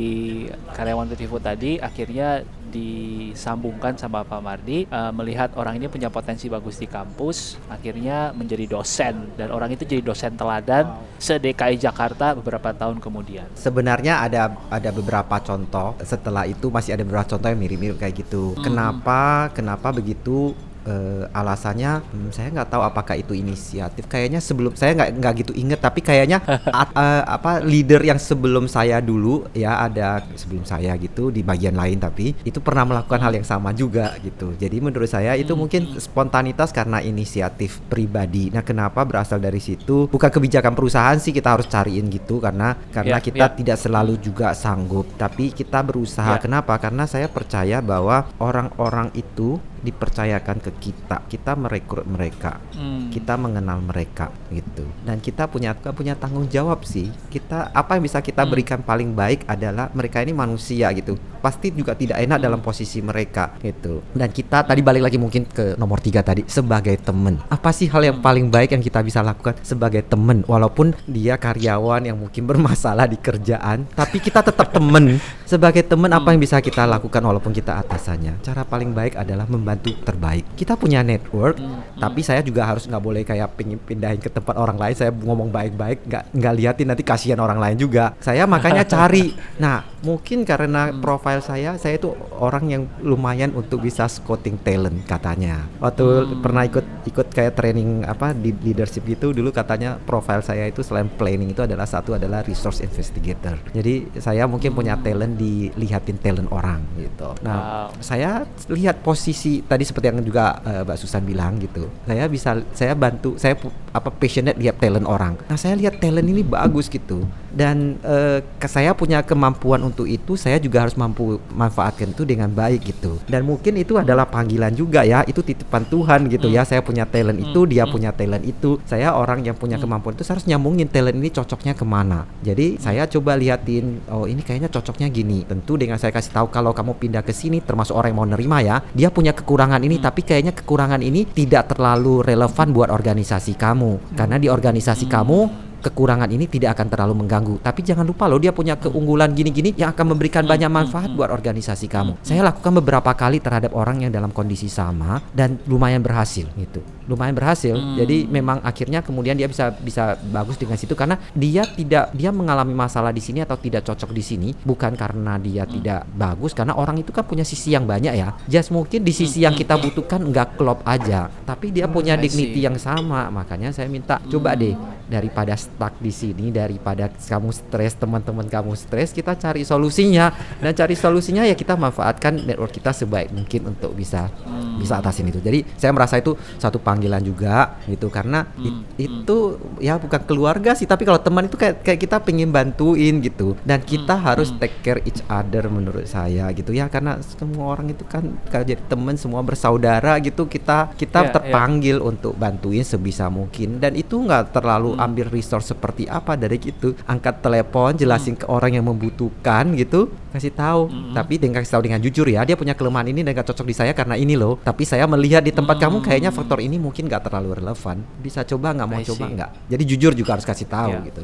karyawan 0.74 1.06
Nutrifood 1.10 1.42
tadi 1.42 1.78
akhirnya 1.78 2.42
disambungkan 2.70 3.98
sama 3.98 4.22
Pak 4.22 4.40
Mardi 4.40 4.86
eh, 4.86 5.12
melihat 5.12 5.50
orang 5.58 5.76
ini 5.76 5.90
punya 5.90 6.06
potensi 6.06 6.46
bagus 6.46 6.78
di 6.78 6.86
kampus, 6.86 7.58
akhirnya 7.66 8.30
menjadi 8.30 8.70
dosen 8.70 9.34
dan 9.34 9.50
orang 9.50 9.74
itu 9.74 9.82
jadi 9.82 10.00
dosen 10.00 10.38
teladan 10.38 10.86
se-DKI 11.18 11.76
Jakarta 11.82 12.38
beberapa 12.38 12.70
tahun 12.70 13.02
kemudian. 13.02 13.50
Sebenarnya 13.58 14.22
ada 14.22 14.54
ada 14.70 14.90
beberapa 14.94 15.42
contoh. 15.42 15.98
Setelah 16.06 16.46
itu 16.46 16.70
masih 16.70 16.94
ada 16.94 17.02
beberapa 17.02 17.26
contoh 17.26 17.50
yang 17.50 17.58
mirip-mirip 17.58 17.98
kayak 17.98 18.14
gitu. 18.22 18.54
Kenapa 18.62 19.50
kenapa 19.50 19.90
begitu? 19.90 20.54
Eh, 20.90 21.22
alasannya 21.30 22.02
hmm, 22.02 22.28
saya 22.34 22.50
nggak 22.50 22.68
tahu 22.68 22.82
apakah 22.82 23.14
itu 23.14 23.32
inisiatif. 23.32 24.10
Kayaknya 24.10 24.40
sebelum 24.42 24.74
saya 24.74 24.98
nggak 24.98 25.10
nggak 25.22 25.34
gitu 25.46 25.52
inget, 25.54 25.78
tapi 25.78 26.02
kayaknya 26.02 26.42
at- 26.82 26.90
eh, 26.92 27.22
apa 27.24 27.62
leader 27.62 28.02
yang 28.02 28.18
sebelum 28.18 28.66
saya 28.66 28.98
dulu 28.98 29.46
ya 29.54 29.78
ada 29.80 30.26
sebelum 30.34 30.66
saya 30.66 30.98
gitu 30.98 31.30
di 31.30 31.46
bagian 31.46 31.78
lain 31.78 32.02
tapi 32.02 32.34
itu 32.42 32.58
pernah 32.58 32.82
melakukan 32.82 33.20
hal 33.22 33.32
yang 33.38 33.46
sama 33.46 33.70
juga 33.70 34.18
gitu. 34.20 34.52
Jadi 34.58 34.76
menurut 34.82 35.06
saya 35.06 35.38
itu 35.38 35.54
mungkin 35.54 35.94
spontanitas 35.96 36.74
karena 36.74 36.98
inisiatif 37.00 37.78
pribadi. 37.86 38.50
Nah 38.50 38.66
kenapa 38.66 39.06
berasal 39.06 39.38
dari 39.38 39.62
situ? 39.62 40.10
Bukan 40.10 40.30
kebijakan 40.30 40.74
perusahaan 40.74 41.16
sih 41.16 41.30
kita 41.30 41.54
harus 41.54 41.70
cariin 41.70 42.10
gitu 42.10 42.42
karena 42.42 42.74
karena 42.90 43.08
Ya, 43.10 43.18
kita 43.18 43.46
ya. 43.50 43.54
tidak 43.58 43.78
selalu 43.78 44.14
juga 44.22 44.54
sanggup, 44.54 45.04
tapi 45.18 45.50
kita 45.50 45.82
berusaha. 45.82 46.38
Ya. 46.38 46.40
Kenapa? 46.40 46.78
Karena 46.78 47.04
saya 47.04 47.26
percaya 47.26 47.82
bahwa 47.82 48.24
orang-orang 48.38 49.10
itu 49.14 49.58
dipercayakan 49.80 50.60
ke 50.60 50.70
kita. 50.78 51.24
Kita 51.26 51.56
merekrut 51.56 52.04
mereka. 52.04 52.60
Hmm. 52.72 53.08
Kita 53.08 53.34
mengenal 53.34 53.80
mereka 53.80 54.28
gitu. 54.48 54.86
Dan 55.02 55.18
kita 55.18 55.46
punya 55.46 55.72
punya 55.74 56.14
tanggung 56.14 56.46
jawab 56.46 56.84
sih. 56.84 57.08
Kita 57.28 57.72
apa 57.72 57.96
yang 57.96 58.04
bisa 58.04 58.20
kita 58.20 58.44
Hmm. 58.44 58.50
berikan 58.50 58.80
paling 58.80 59.12
baik 59.12 59.44
adalah 59.44 59.88
mereka 59.92 60.20
ini 60.20 60.32
manusia 60.32 60.92
gitu. 60.92 61.16
Pasti 61.40 61.72
juga 61.72 61.96
tidak 61.96 62.20
enak 62.20 62.36
Hmm. 62.36 62.46
dalam 62.46 62.60
posisi 62.60 63.00
mereka 63.00 63.56
gitu. 63.58 64.04
Dan 64.12 64.28
kita 64.28 64.62
tadi 64.62 64.80
balik 64.80 65.02
lagi 65.02 65.16
mungkin 65.16 65.48
ke 65.48 65.74
nomor 65.74 65.98
tiga 65.98 66.20
tadi 66.20 66.44
sebagai 66.44 66.94
teman. 67.00 67.40
Apa 67.48 67.72
sih 67.72 67.88
hal 67.88 68.04
yang 68.04 68.18
Hmm. 68.20 68.26
paling 68.26 68.46
baik 68.48 68.76
yang 68.76 68.84
kita 68.84 69.00
bisa 69.00 69.24
lakukan 69.24 69.56
sebagai 69.64 70.04
teman 70.04 70.44
walaupun 70.44 70.92
dia 71.08 71.34
karyawan 71.34 72.04
yang 72.04 72.20
mungkin 72.20 72.44
bermasalah 72.44 73.08
di 73.08 73.16
kerjaan, 73.16 73.88
tapi 73.92 74.20
kita 74.20 74.44
tetap 74.44 74.68
teman. 74.70 75.16
Sebagai 75.50 75.82
teman 75.82 76.06
apa 76.10 76.30
Hmm. 76.30 76.38
yang 76.38 76.42
bisa 76.42 76.62
kita 76.62 76.86
lakukan 76.86 77.18
walaupun 77.18 77.50
kita 77.50 77.74
atasannya? 77.82 78.38
Cara 78.38 78.62
paling 78.62 78.94
baik 78.94 79.18
adalah 79.18 79.46
membantu 79.46 79.69
terbaik. 79.78 80.44
Kita 80.56 80.74
punya 80.74 81.04
network, 81.04 81.60
Hmm. 81.60 81.82
tapi 81.98 82.20
saya 82.20 82.40
juga 82.40 82.66
harus 82.66 82.86
nggak 82.86 83.02
boleh 83.02 83.22
kayak 83.22 83.54
pingin 83.54 83.78
pindahin 83.78 84.18
ke 84.18 84.26
tempat 84.26 84.56
orang 84.56 84.74
lain. 84.74 84.94
Saya 84.94 85.10
ngomong 85.10 85.50
baik-baik, 85.50 86.06
nggak 86.06 86.22
nggak 86.32 86.54
liatin 86.56 86.86
nanti 86.88 87.02
kasihan 87.02 87.38
orang 87.38 87.58
lain 87.58 87.76
juga. 87.76 88.14
Saya 88.18 88.46
makanya 88.46 88.82
cari. 88.94 89.34
Nah, 89.58 89.84
mungkin 90.00 90.42
karena 90.42 90.90
Hmm. 90.90 90.98
profile 90.98 91.40
saya, 91.40 91.76
saya 91.76 91.96
itu 91.96 92.10
orang 92.36 92.64
yang 92.66 92.82
lumayan 93.00 93.52
untuk 93.52 93.80
bisa 93.80 94.06
scouting 94.06 94.58
talent 94.60 95.04
katanya. 95.04 95.68
Waktu 95.78 96.06
Hmm. 96.06 96.40
pernah 96.40 96.62
ikut 96.64 96.86
ikut 97.04 97.26
kayak 97.30 97.54
training 97.54 98.02
apa 98.02 98.32
di 98.32 98.54
leadership 98.54 99.04
gitu 99.04 99.30
dulu 99.30 99.50
katanya 99.50 99.96
profile 99.98 100.40
saya 100.40 100.64
itu 100.64 100.80
selain 100.80 101.08
planning 101.08 101.50
itu 101.50 101.60
adalah 101.60 101.84
satu 101.84 102.14
adalah 102.14 102.40
resource 102.40 102.80
investigator. 102.80 103.58
Jadi 103.70 104.16
saya 104.18 104.46
mungkin 104.46 104.72
punya 104.72 104.96
talent 104.96 105.36
dilihatin 105.36 106.16
talent 106.16 106.48
orang 106.50 106.80
gitu. 106.96 107.34
Nah, 107.42 107.58
Wow. 107.60 108.00
saya 108.00 108.44
lihat 108.68 109.00
posisi 109.00 109.59
tadi 109.64 109.84
seperti 109.84 110.12
yang 110.12 110.20
juga 110.24 110.60
eh, 110.64 110.82
Mbak 110.84 110.96
Susan 110.98 111.22
bilang 111.24 111.56
gitu. 111.60 111.88
Saya 112.04 112.26
bisa 112.26 112.50
saya 112.72 112.92
bantu 112.94 113.36
saya 113.40 113.54
apa 113.90 114.10
passionate 114.12 114.58
lihat 114.58 114.78
talent 114.78 115.06
orang. 115.06 115.36
Nah, 115.48 115.58
saya 115.58 115.74
lihat 115.76 115.98
talent 115.98 116.26
ini 116.26 116.42
bagus 116.44 116.86
gitu. 116.88 117.24
Dan 117.50 117.98
eh, 118.02 118.40
ke 118.58 118.68
saya 118.70 118.94
punya 118.94 119.22
kemampuan 119.26 119.82
untuk 119.82 120.06
itu, 120.06 120.38
saya 120.38 120.56
juga 120.62 120.86
harus 120.86 120.94
mampu 120.94 121.42
manfaatkan 121.50 122.14
itu 122.14 122.22
dengan 122.22 122.50
baik 122.50 122.94
gitu. 122.94 123.18
Dan 123.26 123.46
mungkin 123.46 123.78
itu 123.78 123.98
adalah 123.98 124.26
panggilan 124.26 124.72
juga 124.74 125.02
ya, 125.02 125.26
itu 125.26 125.42
titipan 125.42 125.86
Tuhan 125.86 126.30
gitu 126.30 126.46
ya. 126.46 126.62
Saya 126.62 126.80
punya 126.80 127.04
talent 127.06 127.42
itu, 127.42 127.66
dia 127.66 127.84
punya 127.86 128.14
talent 128.14 128.46
itu. 128.46 128.78
Saya 128.86 129.14
orang 129.14 129.42
yang 129.42 129.58
punya 129.58 129.76
kemampuan 129.76 130.14
itu 130.14 130.22
saya 130.22 130.38
harus 130.38 130.46
nyambungin 130.46 130.86
talent 130.86 131.18
ini 131.18 131.30
cocoknya 131.34 131.74
ke 131.74 131.84
mana. 131.84 132.26
Jadi 132.40 132.78
saya 132.78 133.06
coba 133.10 133.34
liatin, 133.34 134.02
oh 134.10 134.24
ini 134.30 134.42
kayaknya 134.46 134.70
cocoknya 134.70 135.10
gini. 135.10 135.42
Tentu 135.44 135.74
dengan 135.74 135.98
saya 135.98 136.14
kasih 136.14 136.30
tahu 136.30 136.48
kalau 136.54 136.70
kamu 136.70 136.96
pindah 136.96 137.22
ke 137.26 137.34
sini, 137.34 137.58
termasuk 137.58 137.98
orang 137.98 138.14
yang 138.14 138.20
mau 138.22 138.28
nerima 138.28 138.58
ya, 138.62 138.76
dia 138.94 139.10
punya 139.10 139.34
kekurangan 139.34 139.82
ini, 139.82 139.98
tapi 139.98 140.22
kayaknya 140.22 140.54
kekurangan 140.54 141.02
ini 141.02 141.26
tidak 141.26 141.74
terlalu 141.74 142.22
relevan 142.22 142.70
buat 142.70 142.90
organisasi 142.90 143.58
kamu. 143.58 144.14
Karena 144.14 144.36
di 144.38 144.46
organisasi 144.46 145.10
kamu 145.10 145.69
kekurangan 145.80 146.28
ini 146.28 146.46
tidak 146.46 146.78
akan 146.78 146.86
terlalu 146.92 147.14
mengganggu. 147.24 147.54
Tapi 147.64 147.80
jangan 147.80 148.04
lupa 148.04 148.28
loh 148.28 148.38
dia 148.38 148.52
punya 148.52 148.76
keunggulan 148.76 149.32
gini-gini 149.32 149.72
yang 149.74 149.96
akan 149.96 150.14
memberikan 150.14 150.44
banyak 150.44 150.68
manfaat 150.68 151.10
buat 151.16 151.32
organisasi 151.32 151.88
kamu. 151.88 152.20
Saya 152.22 152.44
lakukan 152.44 152.76
beberapa 152.78 153.10
kali 153.16 153.40
terhadap 153.40 153.72
orang 153.72 154.04
yang 154.04 154.12
dalam 154.12 154.30
kondisi 154.30 154.68
sama 154.68 155.18
dan 155.32 155.58
lumayan 155.66 156.04
berhasil 156.04 156.46
gitu. 156.54 156.84
Lumayan 157.08 157.34
berhasil. 157.34 157.74
Jadi 157.96 158.28
memang 158.28 158.60
akhirnya 158.60 159.00
kemudian 159.00 159.34
dia 159.34 159.48
bisa 159.48 159.72
bisa 159.72 160.18
bagus 160.30 160.60
dengan 160.60 160.76
situ 160.76 160.92
karena 160.92 161.16
dia 161.32 161.64
tidak 161.64 162.12
dia 162.12 162.30
mengalami 162.30 162.76
masalah 162.76 163.10
di 163.10 163.22
sini 163.22 163.40
atau 163.42 163.56
tidak 163.56 163.86
cocok 163.88 164.10
di 164.12 164.22
sini 164.22 164.48
bukan 164.62 164.94
karena 164.94 165.40
dia 165.40 165.64
tidak 165.64 166.06
bagus 166.12 166.52
karena 166.52 166.76
orang 166.76 167.00
itu 167.00 167.10
kan 167.10 167.24
punya 167.24 167.42
sisi 167.42 167.72
yang 167.72 167.88
banyak 167.88 168.14
ya. 168.14 168.36
Just 168.46 168.70
mungkin 168.70 169.02
di 169.02 169.10
sisi 169.10 169.42
yang 169.42 169.56
kita 169.56 169.80
butuhkan 169.80 170.22
nggak 170.22 170.60
klop 170.60 170.84
aja, 170.84 171.32
tapi 171.48 171.72
dia 171.74 171.88
punya 171.90 172.14
I 172.14 172.22
dignity 172.26 172.60
yang 172.62 172.76
sama. 172.76 173.32
Makanya 173.32 173.72
saya 173.74 173.88
minta 173.90 174.20
coba 174.28 174.54
deh 174.54 174.74
daripada 175.10 175.58
stuck 175.58 175.98
di 175.98 176.14
sini, 176.14 176.54
daripada 176.54 177.10
kamu 177.10 177.50
stres, 177.50 177.98
teman-teman 177.98 178.46
kamu 178.46 178.78
stres, 178.78 179.10
kita 179.10 179.34
cari 179.34 179.66
solusinya 179.66 180.30
dan 180.62 180.72
cari 180.72 180.94
solusinya 180.94 181.42
ya 181.42 181.58
kita 181.58 181.74
manfaatkan 181.74 182.46
network 182.46 182.70
kita 182.70 182.94
sebaik 182.94 183.34
mungkin 183.34 183.74
untuk 183.74 183.92
bisa 183.98 184.30
bisa 184.78 185.02
atasin 185.02 185.28
itu. 185.28 185.42
Jadi 185.42 185.66
saya 185.74 185.90
merasa 185.90 186.16
itu 186.16 186.38
satu 186.56 186.78
panggilan 186.90 187.22
juga 187.22 187.78
gitu. 187.86 188.10
Karena 188.10 188.50
it- 188.58 188.98
itu 188.98 189.36
ya 189.78 189.94
bukan 189.94 190.26
keluarga 190.26 190.74
sih, 190.74 190.84
tapi 190.84 191.06
kalau 191.06 191.22
teman 191.22 191.46
itu 191.46 191.54
kayak 191.54 191.86
kayak 191.86 192.00
kita 192.02 192.16
pengen 192.18 192.50
bantuin 192.50 193.22
gitu. 193.22 193.54
Dan 193.62 193.78
kita 193.80 194.18
harus 194.18 194.50
take 194.58 194.82
care 194.82 194.98
each 195.06 195.22
other 195.26 195.70
menurut 195.70 196.04
saya 196.04 196.50
gitu. 196.50 196.74
Ya 196.74 196.90
karena 196.90 197.22
semua 197.22 197.78
orang 197.78 197.94
itu 197.94 198.02
kan 198.02 198.26
kalau 198.50 198.66
jadi 198.66 198.82
teman 198.90 199.14
semua 199.14 199.40
bersaudara 199.40 200.18
gitu 200.18 200.44
kita 200.44 200.90
kita 200.98 201.18
Ya, 201.20 201.28
ya. 201.28 201.32
terpanggil 201.36 202.00
untuk 202.00 202.32
bantuin 202.34 202.80
sebisa 202.80 203.28
mungkin. 203.28 203.76
Dan 203.76 203.92
itu 203.92 204.16
nggak 204.16 204.56
terlalu 204.56 204.96
ambil 204.96 205.28
resource 205.28 205.68
seperti 205.68 206.08
apa 206.08 206.32
dari 206.34 206.56
gitu 206.56 206.96
angkat 207.04 207.44
telepon 207.44 207.92
jelasin 207.94 208.34
ke 208.34 208.48
orang 208.48 208.72
yang 208.72 208.88
membutuhkan 208.88 209.76
gitu. 209.76 210.08
Kasih 210.32 210.48
tahu. 210.50 210.88
Tapi 211.12 211.36
dengan 211.36 211.60
kasih 211.60 211.76
tahu 211.76 211.82
dengan 211.84 212.00
jujur 212.00 212.24
ya 212.24 212.40
dia 212.42 212.56
punya 212.56 212.72
kelemahan 212.72 213.04
ini 213.06 213.20
dan 213.20 213.36
gak 213.36 213.52
cocok 213.52 213.66
di 213.68 213.74
saya 213.76 213.92
karena 213.92 214.16
ini 214.16 214.32
loh. 214.32 214.56
Tapi 214.56 214.82
saya 214.82 215.04
melihat 215.04 215.44
di 215.44 215.52
tempat 215.52 215.76
kamu 215.76 216.00
kayaknya 216.00 216.32
faktor 216.32 216.64
ini 216.64 216.79
mungkin 216.80 217.06
nggak 217.06 217.28
terlalu 217.28 217.60
relevan 217.60 218.00
bisa 218.18 218.40
coba 218.42 218.72
nggak 218.72 218.88
mau 218.88 218.98
I 218.98 219.06
coba 219.06 219.24
nggak? 219.28 219.50
Jadi 219.68 219.82
jujur 219.84 220.12
juga 220.16 220.30
harus 220.34 220.46
kasih 220.48 220.66
tahu 220.66 220.90
Ya. 220.90 221.00
gitu 221.04 221.22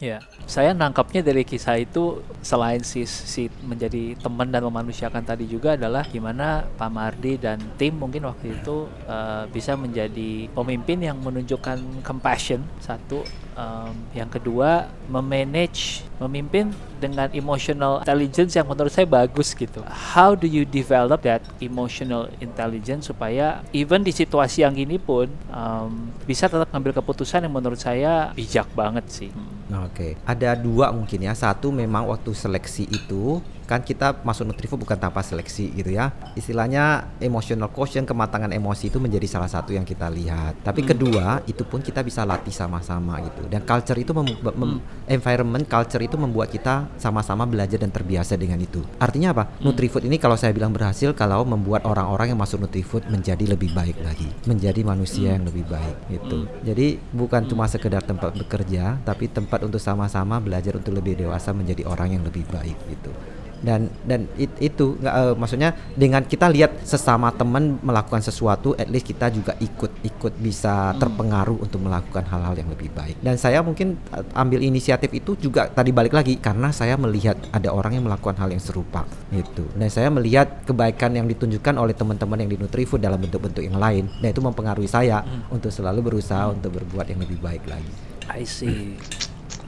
Ya, 0.00 0.24
saya 0.48 0.72
nangkapnya 0.72 1.20
dari 1.20 1.44
kisah 1.44 1.76
itu 1.76 2.24
selain 2.40 2.80
si, 2.80 3.04
si 3.04 3.52
menjadi 3.60 4.16
teman 4.16 4.48
dan 4.48 4.64
memanusiakan 4.64 5.20
tadi 5.20 5.44
juga 5.44 5.76
adalah 5.76 6.08
gimana 6.08 6.64
Pak 6.64 6.88
Mardi 6.88 7.36
dan 7.36 7.60
tim 7.76 8.00
mungkin 8.00 8.24
waktu 8.24 8.56
itu 8.56 8.88
eh, 9.04 9.44
bisa 9.52 9.76
menjadi 9.76 10.48
pemimpin 10.56 11.04
yang 11.04 11.20
menunjukkan 11.20 12.00
compassion 12.00 12.64
satu, 12.80 13.28
Em, 13.60 13.92
yang 14.16 14.30
kedua 14.30 14.88
memanage 15.10 16.06
memimpin 16.16 16.72
dengan 16.96 17.28
emotional 17.34 18.00
intelligence 18.00 18.56
yang 18.56 18.64
menurut 18.64 18.88
saya 18.88 19.04
bagus 19.04 19.52
gitu. 19.52 19.84
How 19.84 20.32
do 20.32 20.48
you 20.48 20.64
develop 20.64 21.26
that 21.28 21.44
emotional 21.60 22.32
intelligence 22.40 23.10
supaya 23.12 23.60
even 23.76 24.00
di 24.00 24.14
situasi 24.16 24.64
yang 24.64 24.72
gini 24.72 24.96
pun 24.96 25.28
em, 25.50 26.14
bisa 26.24 26.48
tetap 26.48 26.72
ngambil 26.72 27.02
keputusan 27.02 27.44
yang 27.44 27.52
menurut 27.52 27.76
saya 27.76 28.32
bijak 28.32 28.70
banget 28.72 29.04
sih. 29.12 29.30
Nah, 29.66 29.89
Oke, 29.90 30.14
ada 30.22 30.54
dua 30.54 30.94
mungkin 30.94 31.26
ya. 31.26 31.34
Satu 31.34 31.74
memang 31.74 32.06
waktu 32.06 32.30
seleksi 32.30 32.86
itu 32.86 33.42
kan 33.70 33.86
kita 33.86 34.18
masuk 34.26 34.50
Nutrifu 34.50 34.74
bukan 34.74 34.98
tanpa 34.98 35.22
seleksi 35.22 35.70
gitu 35.78 35.94
ya. 35.94 36.10
Istilahnya 36.34 37.06
emotional 37.22 37.70
quotient, 37.70 38.02
kematangan 38.02 38.50
emosi 38.50 38.90
itu 38.90 38.98
menjadi 38.98 39.30
salah 39.30 39.46
satu 39.46 39.70
yang 39.70 39.86
kita 39.86 40.10
lihat. 40.10 40.58
Tapi 40.66 40.82
kedua, 40.82 41.38
itu 41.46 41.62
pun 41.62 41.78
kita 41.78 42.02
bisa 42.02 42.26
latih 42.26 42.50
sama-sama 42.50 43.22
gitu. 43.22 43.46
Dan 43.46 43.62
culture 43.62 43.94
itu 43.94 44.10
mem- 44.10 44.42
mem- 44.42 44.82
environment 45.06 45.62
culture 45.70 46.02
itu 46.02 46.18
membuat 46.18 46.50
kita 46.50 46.90
sama-sama 46.98 47.46
belajar 47.46 47.78
dan 47.78 47.94
terbiasa 47.94 48.34
dengan 48.34 48.58
itu. 48.58 48.82
Artinya 48.98 49.30
apa? 49.30 49.54
Nutrifood 49.62 50.02
ini 50.02 50.18
kalau 50.18 50.34
saya 50.34 50.50
bilang 50.50 50.74
berhasil 50.74 51.14
kalau 51.14 51.46
membuat 51.46 51.86
orang-orang 51.86 52.34
yang 52.34 52.40
masuk 52.42 52.58
Nutrifood 52.58 53.06
menjadi 53.06 53.46
lebih 53.54 53.70
baik 53.70 54.02
lagi, 54.02 54.26
menjadi 54.50 54.82
manusia 54.82 55.38
yang 55.38 55.46
lebih 55.46 55.62
baik 55.70 55.96
gitu. 56.10 56.50
Jadi 56.66 56.98
bukan 57.14 57.46
cuma 57.46 57.70
sekedar 57.70 58.02
tempat 58.02 58.34
bekerja, 58.34 58.98
tapi 59.06 59.30
tempat 59.30 59.62
untuk 59.62 59.78
sama-sama 59.78 60.42
belajar 60.42 60.74
untuk 60.74 60.98
lebih 60.98 61.14
dewasa 61.14 61.54
menjadi 61.54 61.86
orang 61.86 62.18
yang 62.18 62.26
lebih 62.26 62.42
baik 62.50 62.74
gitu. 62.90 63.14
Dan 63.60 63.92
dan 64.08 64.24
it- 64.40 64.56
itu 64.60 64.96
nggak 65.00 65.14
eh, 65.14 65.34
maksudnya 65.36 65.70
dengan 65.94 66.24
kita 66.24 66.48
lihat 66.48 66.80
sesama 66.84 67.28
teman 67.32 67.76
melakukan 67.84 68.24
sesuatu, 68.24 68.72
at 68.76 68.88
least 68.88 69.06
kita 69.08 69.28
juga 69.28 69.52
ikut 69.60 70.00
ikut 70.00 70.32
bisa 70.40 70.96
terpengaruh 70.96 71.60
untuk 71.60 71.80
melakukan 71.84 72.24
hal-hal 72.28 72.56
yang 72.56 72.68
lebih 72.72 72.88
baik. 72.96 73.20
Dan 73.20 73.36
saya 73.36 73.60
mungkin 73.60 74.00
eh, 74.16 74.24
ambil 74.32 74.64
inisiatif 74.64 75.12
itu 75.12 75.36
juga 75.36 75.68
tadi 75.68 75.92
balik 75.92 76.16
lagi 76.16 76.40
karena 76.40 76.72
saya 76.72 76.96
melihat 76.96 77.36
ada 77.52 77.72
orang 77.72 78.00
yang 78.00 78.04
melakukan 78.08 78.36
hal 78.40 78.48
yang 78.48 78.62
serupa 78.62 79.04
gitu. 79.32 79.68
Dan 79.76 79.88
saya 79.92 80.08
melihat 80.08 80.64
kebaikan 80.64 81.16
yang 81.16 81.28
ditunjukkan 81.28 81.76
oleh 81.76 81.92
teman-teman 81.92 82.40
yang 82.40 82.50
di 82.50 82.58
Nutrifood 82.60 83.00
dalam 83.00 83.20
bentuk-bentuk 83.20 83.64
yang 83.64 83.76
lain. 83.76 84.08
Dan 84.20 84.32
itu 84.32 84.40
mempengaruhi 84.40 84.88
saya 84.88 85.22
untuk 85.52 85.70
selalu 85.70 86.16
berusaha 86.16 86.50
untuk 86.50 86.80
berbuat 86.80 87.12
yang 87.12 87.20
lebih 87.20 87.38
baik 87.40 87.64
lagi. 87.68 87.92
I 88.30 88.46
see. 88.46 88.94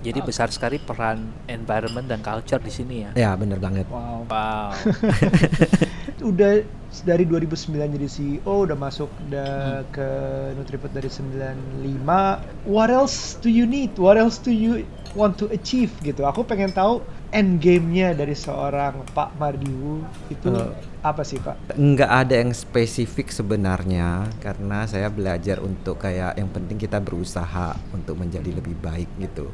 Jadi 0.03 0.19
besar 0.21 0.51
sekali 0.51 0.77
peran 0.77 1.23
environment 1.47 2.07
dan 2.07 2.21
culture 2.21 2.59
di 2.59 2.73
sini 2.75 2.95
ya. 3.07 3.11
Ya 3.15 3.31
bener 3.39 3.63
banget. 3.63 3.87
Wow. 3.87 4.27
Wow. 4.27 4.75
Udah 6.31 6.63
dari 7.03 7.25
2009 7.25 7.73
jadi 7.97 8.07
CEO, 8.07 8.69
udah 8.69 8.77
masuk 8.77 9.09
udah 9.27 9.83
ke 9.91 10.07
Nutriput 10.55 10.93
dari 10.93 11.09
95. 11.09 12.05
What 12.69 12.93
else 12.93 13.41
do 13.41 13.49
you 13.49 13.65
need? 13.65 13.97
What 13.97 14.21
else 14.21 14.37
do 14.37 14.53
you 14.53 14.85
want 15.17 15.41
to 15.41 15.49
achieve 15.51 15.91
gitu? 16.05 16.23
Aku 16.23 16.45
pengen 16.45 16.71
tahu 16.71 17.01
end 17.33 17.59
game-nya 17.59 18.13
dari 18.13 18.37
seorang 18.37 19.03
Pak 19.17 19.41
Mardiwu 19.41 20.05
itu 20.29 20.53
Eh. 20.53 20.71
apa 21.01 21.25
sih 21.25 21.41
Pak? 21.41 21.75
nggak 21.75 22.11
ada 22.13 22.35
yang 22.45 22.53
spesifik 22.53 23.33
sebenarnya 23.33 24.29
karena 24.39 24.85
saya 24.85 25.09
belajar 25.09 25.59
untuk 25.59 25.97
kayak 25.99 26.37
yang 26.37 26.53
penting 26.53 26.77
kita 26.77 27.01
berusaha 27.01 27.73
untuk 27.91 28.21
menjadi 28.21 28.53
lebih 28.53 28.77
baik 28.79 29.09
gitu. 29.17 29.49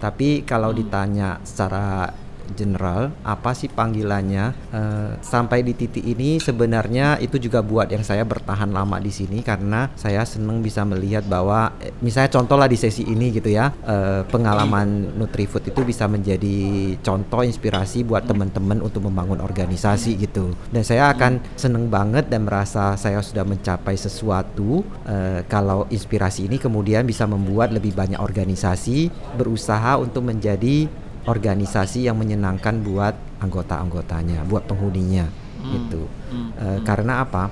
Tapi 0.00 0.48
kalau 0.48 0.72
ditanya 0.72 1.36
secara 1.44 2.08
general 2.54 3.14
apa 3.22 3.54
sih 3.56 3.70
panggilannya? 3.70 4.46
Eh, 4.72 5.10
sampai 5.22 5.62
di 5.62 5.72
titik 5.76 6.04
ini 6.04 6.38
sebenarnya 6.42 7.18
itu 7.22 7.38
juga 7.38 7.60
buat 7.60 7.90
yang 7.90 8.02
saya 8.02 8.22
bertahan 8.26 8.70
lama 8.70 8.98
di 8.98 9.12
sini 9.12 9.40
karena 9.40 9.90
saya 9.94 10.22
seneng 10.24 10.60
bisa 10.60 10.82
melihat 10.86 11.26
bahwa 11.26 11.74
eh, 11.82 11.94
misalnya 12.00 12.30
contoh 12.34 12.56
lah 12.58 12.68
di 12.70 12.78
sesi 12.78 13.06
ini 13.06 13.34
gitu 13.34 13.50
ya 13.50 13.72
eh, 13.84 14.22
pengalaman 14.28 15.18
Nutrifood 15.18 15.66
itu 15.68 15.80
bisa 15.82 16.06
menjadi 16.06 16.56
contoh 17.00 17.42
inspirasi 17.42 18.06
buat 18.06 18.26
teman-teman 18.26 18.80
untuk 18.84 19.06
membangun 19.06 19.42
organisasi 19.42 20.20
gitu. 20.20 20.54
Dan 20.70 20.82
saya 20.86 21.12
akan 21.12 21.42
seneng 21.56 21.90
banget 21.90 22.30
dan 22.30 22.46
merasa 22.46 22.94
saya 22.94 23.20
sudah 23.20 23.42
mencapai 23.44 23.94
sesuatu 23.94 24.82
eh, 25.04 25.42
kalau 25.46 25.86
inspirasi 25.90 26.46
ini 26.46 26.56
kemudian 26.56 27.04
bisa 27.04 27.26
membuat 27.26 27.74
lebih 27.74 27.92
banyak 27.92 28.20
organisasi 28.20 29.10
berusaha 29.36 29.98
untuk 29.98 30.26
menjadi 30.26 30.86
organisasi 31.30 32.10
yang 32.10 32.18
menyenangkan 32.18 32.82
buat 32.82 33.14
anggota-anggotanya, 33.38 34.42
buat 34.50 34.66
penghuninya 34.66 35.30
gitu. 35.70 36.10
Eh, 36.58 36.78
karena 36.82 37.22
apa? 37.22 37.48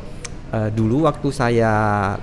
Eh, 0.48 0.70
dulu 0.72 1.04
waktu 1.04 1.28
saya 1.28 1.72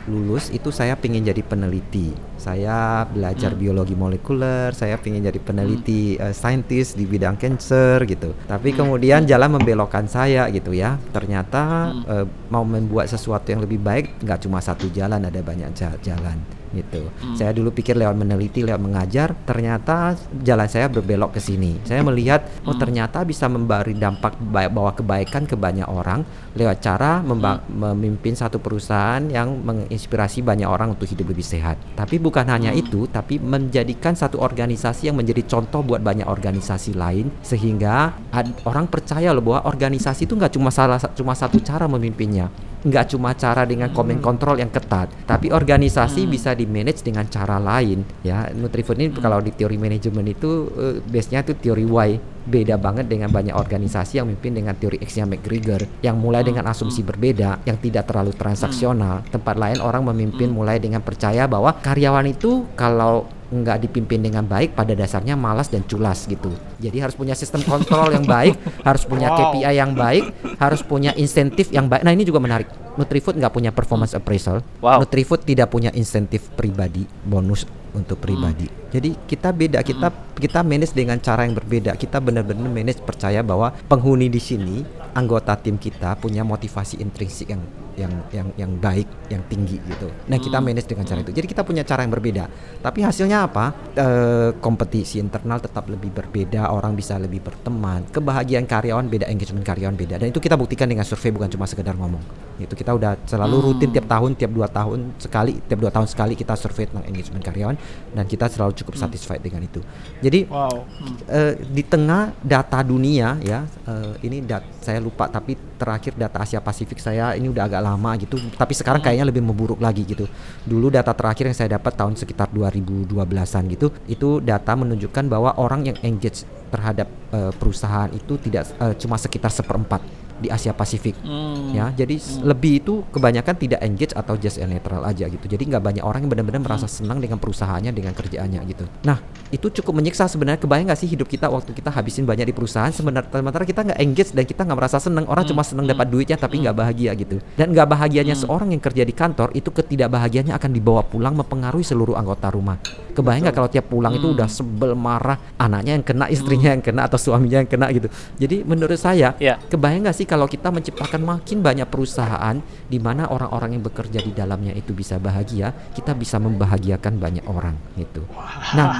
lulus 0.09 0.49
itu 0.49 0.73
saya 0.73 0.97
pengen 0.97 1.23
jadi 1.23 1.45
peneliti. 1.45 2.11
Saya 2.45 3.09
belajar 3.09 3.57
biologi 3.57 3.97
molekuler, 3.97 4.69
saya 4.77 5.01
pengen 5.01 5.25
jadi 5.25 5.41
peneliti 5.41 6.13
eh, 6.21 6.29
saintis 6.29 6.93
di 6.93 7.09
bidang 7.09 7.41
cancer 7.41 8.05
gitu. 8.05 8.37
Tapi 8.45 8.69
kemudian 8.69 9.25
jalan 9.25 9.57
membelokkan 9.57 10.05
saya 10.05 10.45
gitu 10.53 10.77
ya. 10.77 11.01
Ternyata 11.09 11.89
eh, 12.05 12.25
mau 12.53 12.61
membuat 12.61 13.09
sesuatu 13.09 13.49
yang 13.49 13.65
lebih 13.65 13.81
baik 13.81 14.21
nggak 14.21 14.45
cuma 14.45 14.61
satu 14.61 14.85
jalan, 14.93 15.25
ada 15.25 15.41
banyak 15.41 15.73
ja- 15.73 15.97
jalan 16.05 16.37
gitu. 16.75 17.07
Saya 17.39 17.55
dulu 17.55 17.71
pikir 17.71 17.95
lewat 17.95 18.19
meneliti, 18.19 18.59
lewat 18.59 18.83
mengajar, 18.83 19.31
ternyata 19.47 20.19
jalan 20.43 20.67
saya 20.67 20.91
berbelok 20.91 21.39
ke 21.39 21.39
sini. 21.39 21.79
Saya 21.87 22.03
melihat 22.03 22.43
oh 22.67 22.75
ternyata 22.75 23.23
bisa 23.23 23.47
memberi 23.47 23.95
dampak 23.95 24.35
ba- 24.43 24.67
bawa 24.67 24.91
kebaikan 24.91 25.47
ke 25.47 25.55
banyak 25.55 25.87
orang 25.87 26.27
lewat 26.51 26.83
cara 26.83 27.23
memba- 27.23 27.63
memimpin 27.71 28.35
satu 28.35 28.59
perusahaan 28.59 29.23
yang 29.31 29.55
menginspirasi 29.63 30.43
banyak 30.43 30.67
orang 30.67 30.99
untuk 30.99 31.07
hidup 31.07 31.31
lebih 31.31 31.47
sehat. 31.47 31.79
Tapi 31.95 32.19
bukan 32.19 32.34
hanya 32.43 32.75
itu, 32.75 33.07
tapi 33.07 33.39
menjadikan 33.39 34.11
satu 34.11 34.43
organisasi 34.43 35.07
yang 35.07 35.15
menjadi 35.15 35.47
contoh 35.47 35.79
buat 35.79 36.03
banyak 36.03 36.27
organisasi 36.27 36.91
lain 36.99 37.31
sehingga 37.39 38.11
ad- 38.35 38.59
orang 38.67 38.91
percaya 38.91 39.31
loh 39.31 39.39
bahwa 39.39 39.71
organisasi 39.71 40.27
itu 40.27 40.35
nggak 40.35 40.51
cuma 40.51 40.67
salah 40.75 40.99
cuma 41.15 41.31
satu 41.31 41.63
cara 41.63 41.87
memimpinnya. 41.87 42.51
Nggak 42.85 43.17
cuma 43.17 43.33
cara 43.33 43.65
dengan 43.65 43.89
komen 43.89 44.21
kontrol 44.21 44.61
yang 44.61 44.69
ketat, 44.69 45.09
tapi 45.25 45.49
organisasi 45.49 46.29
bisa 46.29 46.53
di 46.53 46.69
manage 46.69 47.01
dengan 47.01 47.25
cara 47.25 47.57
lain. 47.57 48.05
Ya, 48.21 48.51
Nutrifood 48.53 49.01
ini 49.01 49.09
kalau 49.15 49.41
di 49.41 49.49
teori 49.49 49.79
manajemen 49.79 50.29
itu 50.29 50.69
eh, 50.77 51.01
base-nya 51.01 51.41
itu 51.41 51.57
teori 51.57 51.81
Y, 51.81 52.09
beda 52.45 52.77
banget 52.77 53.09
dengan 53.09 53.33
banyak 53.33 53.57
organisasi 53.57 54.21
yang 54.21 54.29
memimpin 54.29 54.53
dengan 54.53 54.73
teori 54.77 55.01
X-nya 55.01 55.25
McGregor, 55.25 55.81
yang 56.05 56.21
mulai 56.21 56.45
dengan 56.45 56.69
asumsi 56.69 57.01
berbeda, 57.01 57.65
yang 57.65 57.77
tidak 57.81 58.07
terlalu 58.07 58.31
transaksional. 58.37 59.25
Tempat 59.33 59.55
lain 59.57 59.79
orang 59.81 60.05
memimpin 60.13 60.53
mulai 60.53 60.77
dengan 60.77 61.01
percaya 61.01 61.49
bahwa 61.49 61.73
karyawan 61.81 62.29
itu 62.29 62.69
kalau 62.77 63.27
nggak 63.55 63.87
dipimpin 63.87 64.19
dengan 64.19 64.43
baik 64.43 64.75
pada 64.75 64.91
dasarnya 64.91 65.39
malas 65.39 65.71
dan 65.71 65.87
culas 65.87 66.27
gitu. 66.27 66.51
Jadi 66.83 66.97
harus 66.99 67.15
punya 67.15 67.31
sistem 67.37 67.63
kontrol 67.63 68.11
yang 68.11 68.27
baik, 68.27 68.59
harus 68.87 69.03
punya 69.07 69.31
Wow. 69.35 69.57
KPI 69.57 69.73
yang 69.75 69.91
baik, 69.97 70.23
harus 70.61 70.81
punya 70.85 71.11
insentif 71.17 71.67
yang 71.73 71.91
baik. 71.91 72.05
Nah 72.05 72.13
ini 72.13 72.23
juga 72.23 72.39
menarik. 72.39 72.69
Nutrifood 72.95 73.35
nggak 73.35 73.51
punya 73.51 73.71
performance 73.75 74.15
appraisal. 74.15 74.63
Wow. 74.79 75.03
Nutrifood 75.03 75.43
tidak 75.43 75.73
punya 75.73 75.91
insentif 75.91 76.47
pribadi, 76.55 77.03
bonus 77.25 77.67
untuk 77.95 78.19
pribadi. 78.19 78.67
Jadi 78.91 79.15
kita 79.27 79.51
beda, 79.51 79.79
kita 79.83 80.11
kita 80.35 80.59
manage 80.63 80.95
dengan 80.95 81.19
cara 81.19 81.47
yang 81.47 81.55
berbeda. 81.55 81.95
Kita 81.95 82.19
benar-benar 82.19 82.67
manage 82.67 83.03
percaya 83.03 83.43
bahwa 83.43 83.71
penghuni 83.87 84.27
di 84.27 84.39
sini, 84.39 84.83
anggota 85.15 85.55
tim 85.55 85.79
kita 85.79 86.19
punya 86.19 86.43
motivasi 86.43 86.99
intrinsik 86.99 87.51
yang 87.51 87.63
yang 87.95 88.13
yang 88.31 88.47
yang 88.59 88.71
baik, 88.77 89.07
yang 89.31 89.41
tinggi 89.47 89.79
gitu. 89.79 90.07
Nah 90.27 90.37
kita 90.37 90.59
manage 90.59 90.87
dengan 90.87 91.07
cara 91.07 91.19
itu. 91.23 91.31
Jadi 91.31 91.47
kita 91.47 91.63
punya 91.63 91.81
cara 91.87 92.03
yang 92.03 92.11
berbeda. 92.11 92.45
Tapi 92.83 92.99
hasilnya 93.01 93.47
apa? 93.47 93.65
Eh, 93.95 94.49
kompetisi 94.59 95.19
internal 95.23 95.63
tetap 95.63 95.87
lebih 95.87 96.11
berbeda. 96.11 96.69
Orang 96.71 96.93
bisa 96.95 97.15
lebih 97.15 97.41
berteman. 97.41 98.07
Kebahagiaan 98.11 98.67
karyawan 98.67 99.07
beda, 99.07 99.25
engagement 99.31 99.63
karyawan 99.63 99.95
beda. 99.95 100.19
Dan 100.19 100.29
itu 100.29 100.39
kita 100.43 100.59
buktikan 100.59 100.91
dengan 100.91 101.07
survei 101.07 101.31
bukan 101.31 101.47
cuma 101.47 101.65
sekedar 101.65 101.95
ngomong. 101.95 102.21
Itu 102.55 102.75
kita 102.75 102.95
udah 102.95 103.19
selalu 103.27 103.71
rutin 103.71 103.91
tiap 103.91 104.07
tahun, 104.07 104.35
tiap 104.39 104.51
dua 104.51 104.67
tahun 104.71 105.15
sekali, 105.19 105.59
tiap 105.67 105.79
dua 105.79 105.91
tahun 105.91 106.07
sekali 106.07 106.33
kita 106.39 106.55
survei 106.55 106.87
tentang 106.87 107.03
engagement 107.07 107.43
karyawan 107.43 107.75
dan 108.15 108.25
kita 108.27 108.47
selalu 108.47 108.71
cukup 108.79 108.95
satisfied 108.95 109.43
dengan 109.43 109.63
itu. 109.63 109.83
Jadi 110.23 110.47
Wow. 110.47 110.87
eh, 111.27 111.53
di 111.59 111.83
tengah 111.83 112.31
data 112.39 112.79
dunia 112.85 113.39
ya 113.43 113.67
eh, 113.67 114.13
ini 114.23 114.39
dat 114.45 114.63
saya 114.85 115.01
lupa 115.01 115.25
tapi 115.25 115.57
terakhir 115.81 116.13
data 116.13 116.45
Asia 116.45 116.61
Pasifik 116.61 117.01
saya 117.01 117.33
ini 117.33 117.49
udah 117.49 117.65
agak 117.65 117.81
lama 117.81 118.11
gitu 118.21 118.37
tapi 118.53 118.77
sekarang 118.77 119.01
kayaknya 119.01 119.25
lebih 119.25 119.41
memburuk 119.41 119.81
lagi 119.81 120.05
gitu. 120.05 120.29
Dulu 120.61 120.93
data 120.93 121.17
terakhir 121.17 121.49
yang 121.49 121.57
saya 121.57 121.81
dapat 121.81 121.97
tahun 121.97 122.13
sekitar 122.13 122.53
2012an 122.53 123.63
gitu 123.73 123.89
itu 124.05 124.29
data 124.45 124.77
menunjukkan 124.77 125.25
bahwa 125.25 125.57
orang 125.57 125.89
yang 125.89 125.97
engage 126.05 126.45
terhadap 126.69 127.09
eh, 127.33 127.51
perusahaan 127.57 128.13
itu 128.13 128.37
tidak 128.37 128.69
eh, 128.77 128.93
cuma 129.01 129.17
sekitar 129.17 129.49
seperempat 129.49 130.24
di 130.37 130.47
Asia 130.47 130.71
Pasifik. 130.71 131.15
Hmm. 131.17 131.71
ya 131.71 131.91
jadi 131.91 132.15
s- 132.15 132.39
lebih 132.39 132.79
itu 132.79 133.03
kebanyakan 133.09 133.55
tidak 133.55 133.79
engage 133.81 134.11
atau 134.11 134.35
just 134.35 134.57
and 134.57 134.69
netral 134.69 135.01
aja 135.01 135.25
gitu. 135.25 135.45
Jadi 135.45 135.63
nggak 135.65 135.81
banyak 135.81 136.03
orang 136.03 136.23
yang 136.23 136.31
benar-benar 136.31 136.61
merasa 136.61 136.85
senang 136.85 137.17
dengan 137.17 137.37
perusahaannya 137.37 137.91
dengan 137.91 138.11
kerjaannya 138.11 138.59
gitu. 138.67 138.83
Nah 139.01 139.19
itu 139.49 139.67
cukup 139.71 139.95
menyiksa 139.95 140.25
sebenarnya. 140.25 140.57
Kebayang 140.57 140.87
nggak 140.87 140.99
sih 140.99 141.07
hidup 141.07 141.25
kita 141.25 141.47
waktu 141.47 141.71
kita 141.71 141.89
habisin 141.89 142.23
banyak 142.23 142.45
di 142.45 142.53
perusahaan 142.53 142.89
sebenarnya 142.89 143.27
sementara 143.29 143.63
kita 143.63 143.81
nggak 143.83 143.99
engage 143.99 144.31
dan 144.31 144.43
kita 144.43 144.61
nggak 144.63 144.77
merasa 144.77 144.97
senang. 144.97 145.25
Orang 145.25 145.45
cuma 145.45 145.61
senang 145.61 145.85
dapat 145.85 146.07
duitnya 146.07 146.35
tapi 146.35 146.59
nggak 146.59 146.75
bahagia 146.75 147.11
gitu. 147.13 147.39
Dan 147.55 147.71
nggak 147.71 147.87
bahagianya 147.87 148.35
seorang 148.35 148.69
yang 148.69 148.81
kerja 148.81 149.01
di 149.01 149.11
kantor 149.11 149.51
itu 149.53 149.69
ketidakbahagiaannya 149.69 150.53
akan 150.53 150.71
dibawa 150.71 151.01
pulang 151.01 151.33
mempengaruhi 151.33 151.83
seluruh 151.83 152.15
anggota 152.15 152.49
rumah. 152.49 152.77
Kebayang 153.13 153.47
nggak 153.47 153.55
kalau 153.55 153.69
tiap 153.69 153.87
pulang 153.87 154.11
itu 154.11 154.27
udah 154.29 154.45
sebel 154.45 154.91
marah 154.93 155.39
anaknya 155.55 155.95
yang 155.95 156.03
kena 156.03 156.25
istrinya 156.27 156.69
yang 156.69 156.83
kena 156.83 157.05
atau 157.05 157.15
suaminya 157.15 157.63
yang 157.63 157.69
kena 157.69 157.87
gitu. 157.89 158.07
Jadi 158.35 158.61
menurut 158.61 158.97
saya 158.97 159.37
Ya. 159.37 159.57
Kebayang 159.61 160.03
nggak 160.03 160.15
sih 160.15 160.24
kalau 160.27 160.45
kita 160.45 160.69
menciptakan 160.69 161.21
makin 161.23 161.63
banyak 161.63 161.87
perusahaan 161.87 162.59
di 162.85 162.99
mana 162.99 163.31
orang-orang 163.31 163.79
yang 163.79 163.83
bekerja 163.85 164.19
di 164.19 164.35
dalamnya 164.35 164.75
itu 164.75 164.91
bisa 164.91 165.15
bahagia, 165.17 165.71
kita 165.95 166.11
bisa 166.11 166.37
membahagiakan 166.37 167.17
banyak 167.17 167.45
orang 167.47 167.79
gitu. 167.95 168.27
Nah, 168.75 168.91